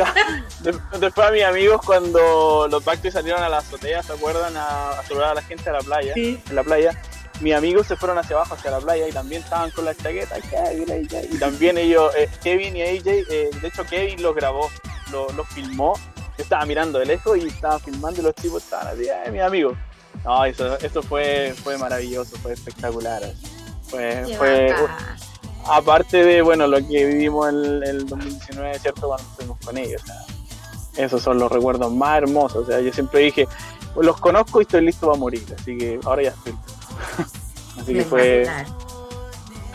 Después 1.00 1.26
a 1.26 1.32
mis 1.32 1.42
amigos 1.42 1.80
cuando 1.84 2.68
los 2.70 2.84
Backstreet 2.84 3.12
salieron 3.12 3.42
a 3.42 3.48
la 3.48 3.58
azotea, 3.58 4.04
¿se 4.04 4.12
acuerdan? 4.12 4.56
A, 4.56 4.90
a 4.90 5.02
saludar 5.02 5.30
a 5.30 5.34
la 5.34 5.42
gente 5.42 5.68
a 5.68 5.72
la 5.72 5.80
playa, 5.80 6.12
en 6.14 6.40
la 6.52 6.62
playa 6.62 6.96
mis 7.40 7.54
amigos 7.54 7.86
se 7.86 7.96
fueron 7.96 8.18
hacia 8.18 8.36
abajo, 8.36 8.54
hacia 8.54 8.70
la 8.70 8.78
playa, 8.78 9.08
y 9.08 9.12
también 9.12 9.42
estaban 9.42 9.70
con 9.72 9.84
la 9.84 9.94
chaqueta, 9.94 10.36
y 10.38 11.38
también 11.38 11.78
ellos, 11.78 12.14
eh, 12.16 12.28
Kevin 12.42 12.76
y 12.76 12.82
AJ, 12.82 13.06
eh, 13.06 13.50
de 13.60 13.68
hecho 13.68 13.84
Kevin 13.84 14.22
los 14.22 14.34
grabó, 14.34 14.70
los 15.10 15.46
filmó, 15.48 15.94
yo 16.36 16.42
estaba 16.42 16.64
mirando 16.66 16.98
de 16.98 17.06
lejos 17.06 17.38
y 17.38 17.46
estaba 17.46 17.78
filmando 17.78 18.20
y 18.20 18.24
los 18.24 18.34
tipos 18.34 18.62
estaban 18.62 18.88
así, 18.88 19.04
eh, 19.04 19.30
mis 19.30 19.40
amigos. 19.40 19.76
No, 20.24 20.44
eso, 20.44 20.78
eso 20.78 21.02
fue, 21.02 21.54
fue 21.62 21.78
maravilloso, 21.78 22.36
fue 22.38 22.52
espectacular. 22.52 23.22
Fue, 23.88 24.24
fue 24.36 24.74
aparte 25.66 26.24
de 26.24 26.42
bueno 26.42 26.66
lo 26.66 26.78
que 26.78 27.04
vivimos 27.06 27.48
en 27.48 27.82
el 27.84 28.06
2019, 28.06 28.78
¿cierto? 28.78 29.08
Cuando 29.08 29.24
estuvimos 29.30 29.58
con 29.64 29.78
ellos. 29.78 30.02
esos 30.96 31.22
son 31.22 31.38
los 31.38 31.50
recuerdos 31.52 31.92
más 31.92 32.18
hermosos. 32.18 32.64
O 32.64 32.66
sea, 32.66 32.80
yo 32.80 32.92
siempre 32.92 33.20
dije, 33.20 33.46
los 33.96 34.18
conozco 34.20 34.60
y 34.60 34.62
estoy 34.62 34.84
listo 34.84 35.06
para 35.06 35.18
morir, 35.18 35.44
así 35.58 35.76
que 35.76 36.00
ahora 36.04 36.22
ya 36.22 36.30
estoy. 36.30 36.54
Así 37.80 37.92
que 37.92 38.04
fue, 38.04 38.46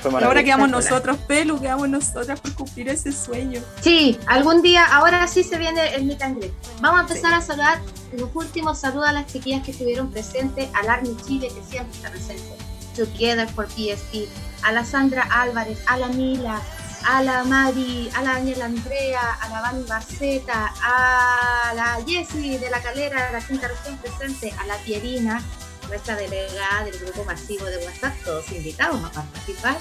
fue 0.02 0.24
ahora 0.24 0.44
quedamos 0.44 0.70
nosotros, 0.70 1.18
Pelu, 1.28 1.60
quedamos 1.60 1.90
nosotras 1.90 2.40
por 2.40 2.54
cumplir 2.54 2.90
ese 2.90 3.12
sueño. 3.12 3.62
Sí, 3.82 4.18
algún 4.28 4.62
día, 4.62 4.86
ahora 4.86 5.28
sí 5.28 5.44
se 5.44 5.58
viene 5.58 5.96
el 5.96 6.06
meet 6.06 6.22
and 6.22 6.44
Vamos 6.82 7.00
a 7.00 7.04
empezar 7.04 7.34
a 7.34 7.42
saludar. 7.42 7.80
Los 8.14 8.30
últimos 8.34 8.80
saludos 8.80 9.10
a 9.10 9.14
las 9.14 9.28
chiquillas 9.28 9.64
que 9.64 9.72
estuvieron 9.72 10.10
presentes, 10.10 10.70
al 10.74 10.90
Army 10.90 11.16
Chile, 11.28 11.50
que 11.54 11.62
siempre 11.70 11.96
está 11.96 12.10
presente, 12.10 12.56
Together 12.96 13.48
for 13.50 13.68
PSP, 13.68 14.28
a 14.64 14.72
la 14.72 14.86
Sandra 14.86 15.24
Álvarez, 15.24 15.80
a 15.86 15.98
la 15.98 16.08
Mila, 16.08 16.62
a 17.06 17.22
la 17.22 17.44
Mari, 17.44 18.10
a 18.16 18.22
la 18.22 18.34
Daniela 18.34 18.66
Andrea, 18.66 19.38
a 19.42 19.50
la 19.50 19.62
Van 19.62 19.86
Baceta, 19.86 20.74
a 20.82 21.74
la 21.76 22.00
Jessie 22.06 22.58
de 22.58 22.70
la 22.70 22.82
Calera, 22.82 23.28
de 23.28 23.34
la 23.34 23.42
quinta 23.42 23.68
región 23.68 23.98
presente, 23.98 24.54
a 24.60 24.66
la 24.66 24.76
Pierina, 24.78 25.42
nuestra 25.90 26.16
delegada 26.16 26.86
del 26.86 26.98
grupo 27.00 27.26
masivo 27.26 27.66
de 27.66 27.78
WhatsApp, 27.86 28.16
todos 28.24 28.52
invitados 28.52 29.04
a 29.04 29.12
participar. 29.12 29.78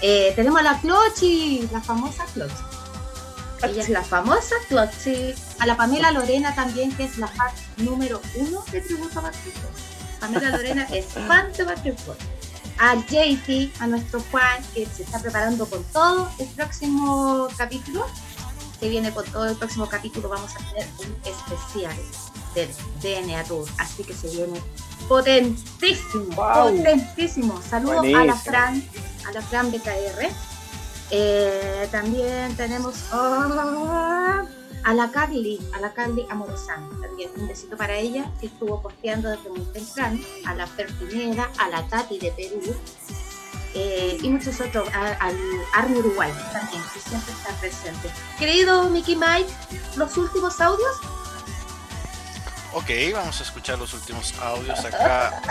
Eh, 0.00 0.32
tenemos 0.34 0.60
a 0.60 0.62
la 0.62 0.80
Clochi, 0.80 1.68
la 1.72 1.80
famosa 1.82 2.24
Clochi. 2.32 2.54
Ella 3.62 3.82
es 3.82 3.88
la 3.90 4.02
famosa 4.02 4.54
Clochi. 4.68 5.34
A 5.58 5.66
la 5.66 5.76
Pamela 5.76 6.10
Lorena 6.12 6.54
también, 6.54 6.92
que 6.96 7.04
es 7.04 7.18
la 7.18 7.28
fan 7.28 7.52
número 7.76 8.22
uno 8.36 8.64
de 8.72 8.80
Tributo 8.80 9.20
a 9.20 9.30
Pamela 10.20 10.50
Lorena 10.50 10.86
es 10.92 11.06
fan 11.06 11.52
de 11.52 11.64
Basketball. 11.64 12.16
A 12.78 12.94
JT, 12.94 13.72
a 13.80 13.86
nuestro 13.86 14.20
Juan, 14.30 14.62
que 14.74 14.86
se 14.86 15.02
está 15.02 15.18
preparando 15.18 15.66
con 15.66 15.84
todo 15.84 16.30
el 16.38 16.46
próximo 16.48 17.48
capítulo, 17.56 18.06
que 18.80 18.88
viene 18.88 19.12
con 19.12 19.24
todo 19.26 19.46
el 19.46 19.56
próximo 19.56 19.86
capítulo, 19.86 20.30
vamos 20.30 20.54
a 20.54 20.58
tener 20.70 20.88
un 20.98 21.14
especial 21.24 21.94
del 22.54 22.70
DNA 23.02 23.44
Tour. 23.44 23.68
Así 23.78 24.02
que 24.02 24.14
se 24.14 24.28
viene 24.28 24.60
potentísimo, 25.10 26.36
potentísimo. 26.36 27.60
Saludos 27.68 28.06
a 28.14 28.24
la 28.24 28.36
Fran, 28.36 28.80
a 29.28 29.32
la 29.32 29.42
Fran 29.42 29.72
BKR. 29.72 30.30
Eh, 31.10 31.88
también 31.90 32.56
tenemos 32.56 32.94
oh, 33.12 34.46
a 34.84 34.94
la 34.94 35.10
Carly, 35.10 35.58
a 35.74 35.80
la 35.80 35.92
Carly 35.92 36.24
Amorosan. 36.30 36.88
También 37.00 37.28
un 37.36 37.48
besito 37.48 37.76
para 37.76 37.96
ella, 37.96 38.30
que 38.38 38.46
estuvo 38.46 38.80
posteando 38.80 39.30
desde 39.30 39.50
muy 39.50 39.64
temprano. 39.72 40.20
A 40.46 40.54
la 40.54 40.68
Fer 40.68 40.88
a 41.58 41.68
la 41.68 41.88
Tati 41.88 42.16
de 42.20 42.30
Perú. 42.30 42.72
eh, 43.74 44.16
y 44.22 44.28
muchos 44.28 44.60
otros, 44.60 44.88
al 44.94 45.36
Army 45.74 45.98
Uruguay 45.98 46.30
también, 46.52 46.82
que 46.94 47.00
siempre 47.00 47.32
está 47.32 47.52
presente. 47.58 48.08
Querido 48.38 48.88
Mickey 48.90 49.16
Mike, 49.16 49.52
los 49.96 50.16
últimos 50.16 50.60
audios. 50.60 50.96
Ok, 52.72 52.88
vamos 53.12 53.40
a 53.40 53.42
escuchar 53.42 53.80
los 53.80 53.92
últimos 53.94 54.32
audios 54.38 54.84
acá 54.84 55.42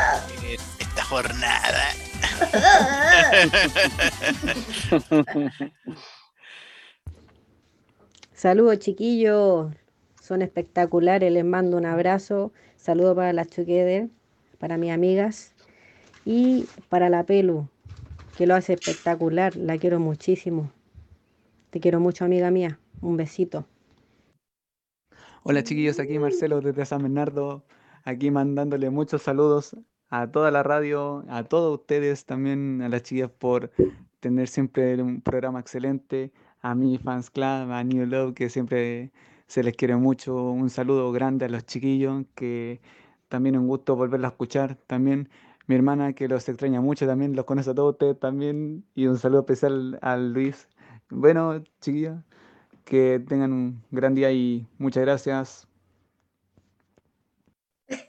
en 0.42 0.58
esta 0.80 1.04
jornada. 1.04 1.84
Saludos 8.34 8.80
chiquillos, 8.80 9.74
son 10.22 10.42
espectaculares, 10.42 11.30
les 11.30 11.44
mando 11.44 11.76
un 11.76 11.86
abrazo. 11.86 12.54
Saludos 12.78 13.18
para 13.18 13.34
las 13.34 13.50
Together, 13.50 14.08
para 14.58 14.78
mis 14.78 14.94
amigas 14.94 15.52
y 16.24 16.70
para 16.88 17.10
la 17.10 17.26
Pelu, 17.26 17.68
que 18.38 18.48
lo 18.48 18.56
hace 18.56 18.72
espectacular, 18.74 19.58
la 19.58 19.78
quiero 19.78 20.00
muchísimo. 20.00 20.72
Te 21.70 21.82
quiero 21.82 22.00
mucho, 22.00 22.24
amiga 22.24 22.50
mía. 22.50 22.80
Un 23.02 23.18
besito. 23.18 23.66
Hola 25.44 25.64
chiquillos, 25.64 26.00
aquí 26.02 26.20
Marcelo 26.20 26.60
desde 26.60 26.86
San 26.86 27.02
Bernardo, 27.02 27.64
aquí 28.04 28.30
mandándole 28.30 28.90
muchos 28.90 29.22
saludos 29.22 29.74
a 30.10 30.30
toda 30.30 30.52
la 30.52 30.64
radio, 30.64 31.24
a 31.30 31.44
todos 31.46 31.80
ustedes, 31.80 32.26
también 32.26 32.82
a 32.82 32.90
las 32.90 33.04
chiquillas 33.04 33.32
por 33.32 33.72
tener 34.20 34.50
siempre 34.50 35.02
un 35.02 35.22
programa 35.22 35.62
excelente, 35.62 36.34
a 36.62 36.76
mi 36.76 36.98
fans 36.98 37.30
club, 37.30 37.72
a 37.72 37.82
New 37.86 38.06
Love, 38.06 38.34
que 38.34 38.50
siempre 38.50 39.14
se 39.48 39.64
les 39.64 39.78
quiere 39.78 39.96
mucho, 39.96 40.52
un 40.52 40.70
saludo 40.70 41.10
grande 41.14 41.46
a 41.46 41.50
los 41.50 41.66
chiquillos, 41.66 42.26
que 42.36 42.82
también 43.30 43.58
un 43.58 43.68
gusto 43.68 43.96
volverla 43.96 44.28
a 44.28 44.32
escuchar, 44.32 44.76
también 44.88 45.30
mi 45.68 45.76
hermana 45.76 46.12
que 46.14 46.28
los 46.28 46.50
extraña 46.50 46.82
mucho, 46.82 47.08
también 47.08 47.34
los 47.34 47.46
conoce 47.46 47.70
a 47.70 47.76
todos 47.76 47.94
ustedes 47.94 48.20
también, 48.20 48.84
y 48.94 49.08
un 49.08 49.18
saludo 49.18 49.42
especial 49.42 50.00
a 50.02 50.18
Luis. 50.18 50.68
Bueno, 51.10 51.64
chiquillos, 51.80 52.18
que 52.90 53.24
tengan 53.26 53.54
un 53.54 53.86
gran 53.92 54.16
día 54.16 54.32
y 54.32 54.68
muchas 54.78 55.04
gracias. 55.04 55.68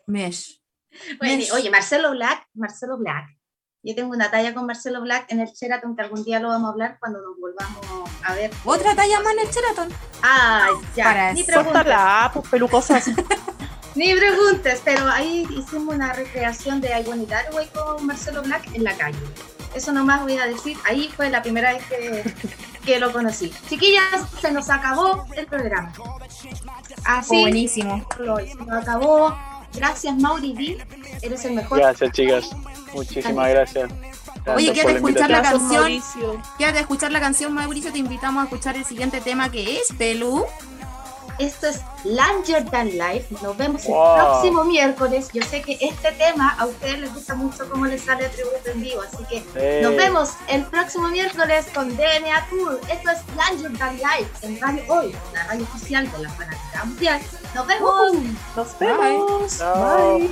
Mesh. 0.06 0.60
Bueno, 1.18 1.44
oye, 1.54 1.70
Marcelo 1.70 2.10
Black, 2.10 2.46
Marcelo 2.54 2.98
Black. 2.98 3.28
Yo 3.82 3.94
tengo 3.94 4.10
una 4.10 4.30
talla 4.30 4.52
con 4.52 4.66
Marcelo 4.66 5.00
Black 5.00 5.30
en 5.30 5.40
el 5.40 5.48
Sheraton 5.48 5.96
que 5.96 6.02
algún 6.02 6.24
día 6.24 6.40
lo 6.40 6.48
vamos 6.48 6.68
a 6.68 6.72
hablar 6.72 6.96
cuando 6.98 7.20
nos 7.22 7.38
volvamos 7.38 8.10
a 8.24 8.34
ver. 8.34 8.50
¿Otra 8.64 8.94
talla 8.94 9.20
más 9.20 9.32
en 9.34 9.38
el 9.40 9.48
Sheraton? 9.48 9.88
Ah, 10.22 10.68
ya. 10.96 11.04
Para 11.04 11.32
Ni 11.32 11.44
preguntes. 11.44 11.86
pues 12.34 12.48
pelucosas. 12.48 13.10
Ni 13.94 14.14
preguntes, 14.14 14.82
pero 14.84 15.08
ahí 15.08 15.46
hicimos 15.56 15.94
una 15.94 16.12
recreación 16.12 16.80
de 16.80 16.88
I 16.88 17.08
Want 17.08 17.22
It 17.22 17.72
con 17.72 18.06
Marcelo 18.06 18.42
Black 18.42 18.74
en 18.74 18.84
la 18.84 18.96
calle. 18.96 19.18
Eso 19.74 19.92
nomás 19.92 20.22
voy 20.22 20.36
a 20.36 20.46
decir. 20.46 20.76
Ahí 20.84 21.10
fue 21.14 21.30
la 21.30 21.42
primera 21.42 21.72
vez 21.72 21.84
que, 21.86 22.34
que 22.84 22.98
lo 22.98 23.12
conocí. 23.12 23.52
Chiquillas, 23.68 24.26
se 24.40 24.50
nos 24.52 24.68
acabó 24.70 25.26
el 25.36 25.46
programa. 25.46 25.92
Así. 27.04 27.36
Oh, 27.36 27.40
buenísimo. 27.40 28.06
Se 28.16 28.54
nos 28.54 28.82
acabó. 28.82 29.36
Gracias, 29.74 30.16
Mauri 30.16 30.52
D. 30.54 30.86
Eres 31.22 31.44
el 31.44 31.54
mejor. 31.54 31.78
Gracias, 31.78 32.12
chicas. 32.12 32.50
Muchísimas 32.92 33.50
gracias. 33.50 33.88
gracias 33.88 34.56
Oye, 34.56 34.72
quédate 34.72 34.92
a 34.92 34.96
escuchar 34.96 35.30
la 35.30 35.42
canción. 35.42 36.02
Quédate 36.58 36.78
a 36.78 36.80
escuchar 36.80 37.12
la 37.12 37.20
canción, 37.20 37.54
Mauricio. 37.54 37.92
Te 37.92 37.98
invitamos 37.98 38.42
a 38.42 38.44
escuchar 38.44 38.76
el 38.76 38.84
siguiente 38.84 39.20
tema 39.20 39.50
que 39.50 39.78
es 39.78 39.92
Pelu. 39.96 40.46
Esto 41.40 41.68
es 41.68 41.80
Langer 42.04 42.68
Than 42.68 42.90
Life. 42.98 43.34
Nos 43.42 43.56
vemos 43.56 43.86
el 43.86 43.92
próximo 43.92 44.62
miércoles. 44.64 45.30
Yo 45.32 45.42
sé 45.42 45.62
que 45.62 45.78
este 45.80 46.12
tema 46.12 46.54
a 46.58 46.66
ustedes 46.66 46.98
les 46.98 47.14
gusta 47.14 47.34
mucho 47.34 47.68
cómo 47.70 47.86
les 47.86 48.02
sale 48.02 48.26
el 48.26 48.30
tributo 48.30 48.70
en 48.72 48.80
vivo. 48.82 49.00
Así 49.00 49.24
que 49.24 49.80
nos 49.82 49.96
vemos 49.96 50.30
el 50.48 50.64
próximo 50.66 51.08
miércoles 51.08 51.66
con 51.74 51.96
DNA 51.96 52.46
Tour. 52.50 52.78
Esto 52.90 53.10
es 53.10 53.36
Langer 53.36 53.78
Than 53.78 53.96
Life 53.96 54.30
en 54.42 54.60
Radio 54.60 54.84
Hoy, 54.88 55.16
la 55.32 55.44
radio 55.44 55.64
oficial 55.64 56.12
de 56.12 56.18
la 56.18 56.28
Fanática 56.28 56.84
Mundial. 56.84 57.20
Nos 57.54 57.66
vemos. 57.66 58.12
nos 58.54 58.78
vemos. 58.78 59.58
Bye. 59.58 60.30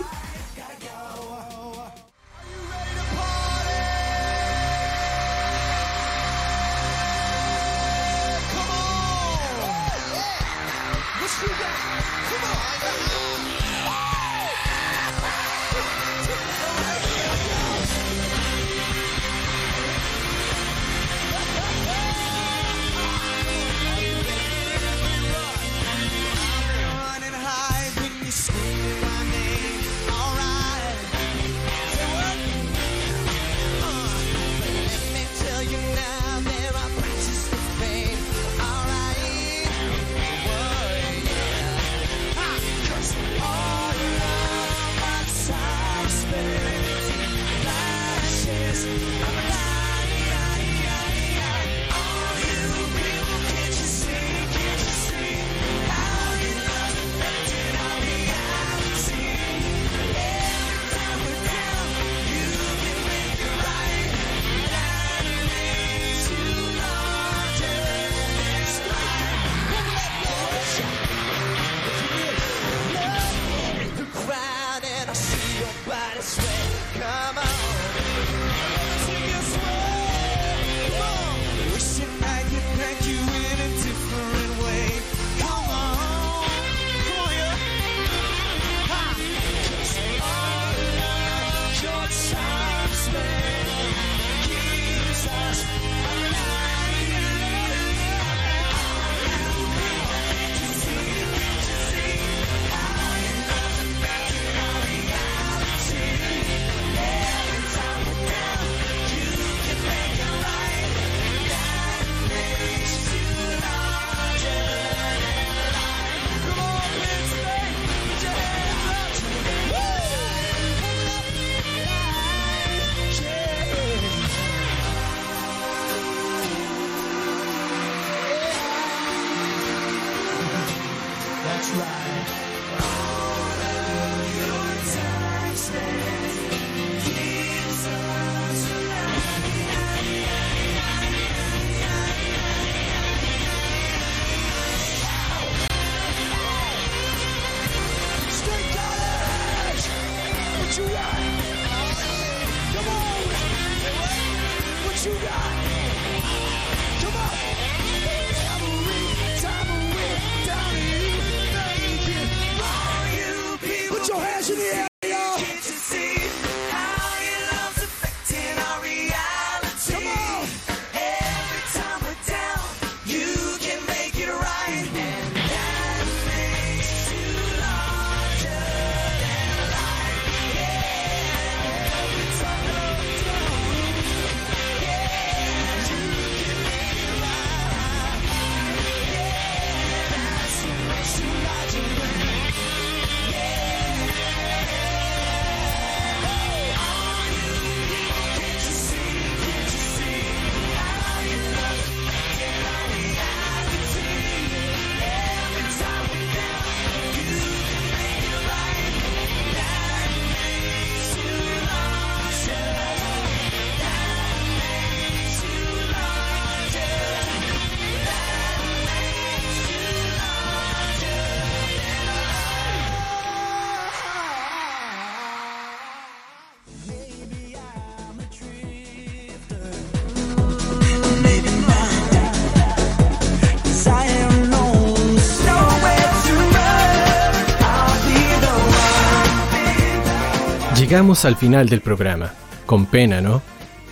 Llegamos 240.88 241.26
al 241.26 241.36
final 241.36 241.68
del 241.68 241.82
programa. 241.82 242.32
Con 242.64 242.86
pena, 242.86 243.20
¿no? 243.20 243.42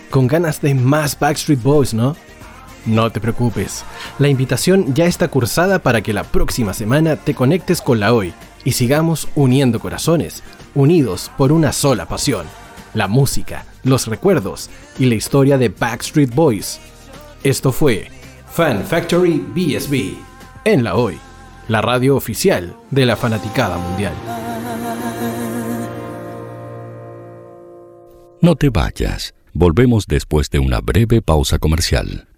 Con 0.09 0.27
ganas 0.27 0.63
de 0.63 0.75
más 0.75 1.19
Backstreet 1.19 1.63
Boys, 1.63 1.93
¿no? 1.93 2.17
No 2.87 3.13
te 3.13 3.21
preocupes, 3.21 3.85
la 4.19 4.29
invitación 4.29 4.95
ya 4.95 5.05
está 5.05 5.29
cursada 5.29 5.81
para 5.81 6.01
que 6.01 6.15
la 6.15 6.25
próxima 6.25 6.73
semana 6.73 7.17
te 7.17 7.35
conectes 7.35 7.83
con 7.83 8.01
la 8.01 8.15
hoy 8.15 8.33
y 8.65 8.73
sigamos 8.73 9.29
uniendo 9.35 9.79
corazones, 9.79 10.43
unidos 10.75 11.31
por 11.37 11.53
una 11.53 11.73
sola 11.73 12.07
pasión, 12.07 12.47
la 12.95 13.09
música, 13.09 13.67
los 13.83 14.07
recuerdos 14.07 14.71
y 14.99 15.05
la 15.05 15.17
historia 15.17 15.59
de 15.59 15.69
Backstreet 15.69 16.35
Boys. 16.35 16.81
Esto 17.43 17.73
fue 17.73 18.11
Fan 18.51 18.83
Factory 18.87 19.45
BSB 19.55 20.17
en 20.65 20.83
la 20.83 20.95
hoy, 20.95 21.19
la 21.69 21.83
radio 21.83 22.17
oficial 22.17 22.75
de 22.91 23.05
la 23.05 23.17
fanaticada 23.17 23.77
mundial. 23.77 24.15
No 28.47 28.55
te 28.55 28.71
vayas, 28.71 29.35
volvemos 29.55 30.07
después 30.07 30.51
de 30.51 30.61
una 30.61 30.81
breve 30.81 31.21
pausa 31.21 31.59
comercial. 31.59 32.29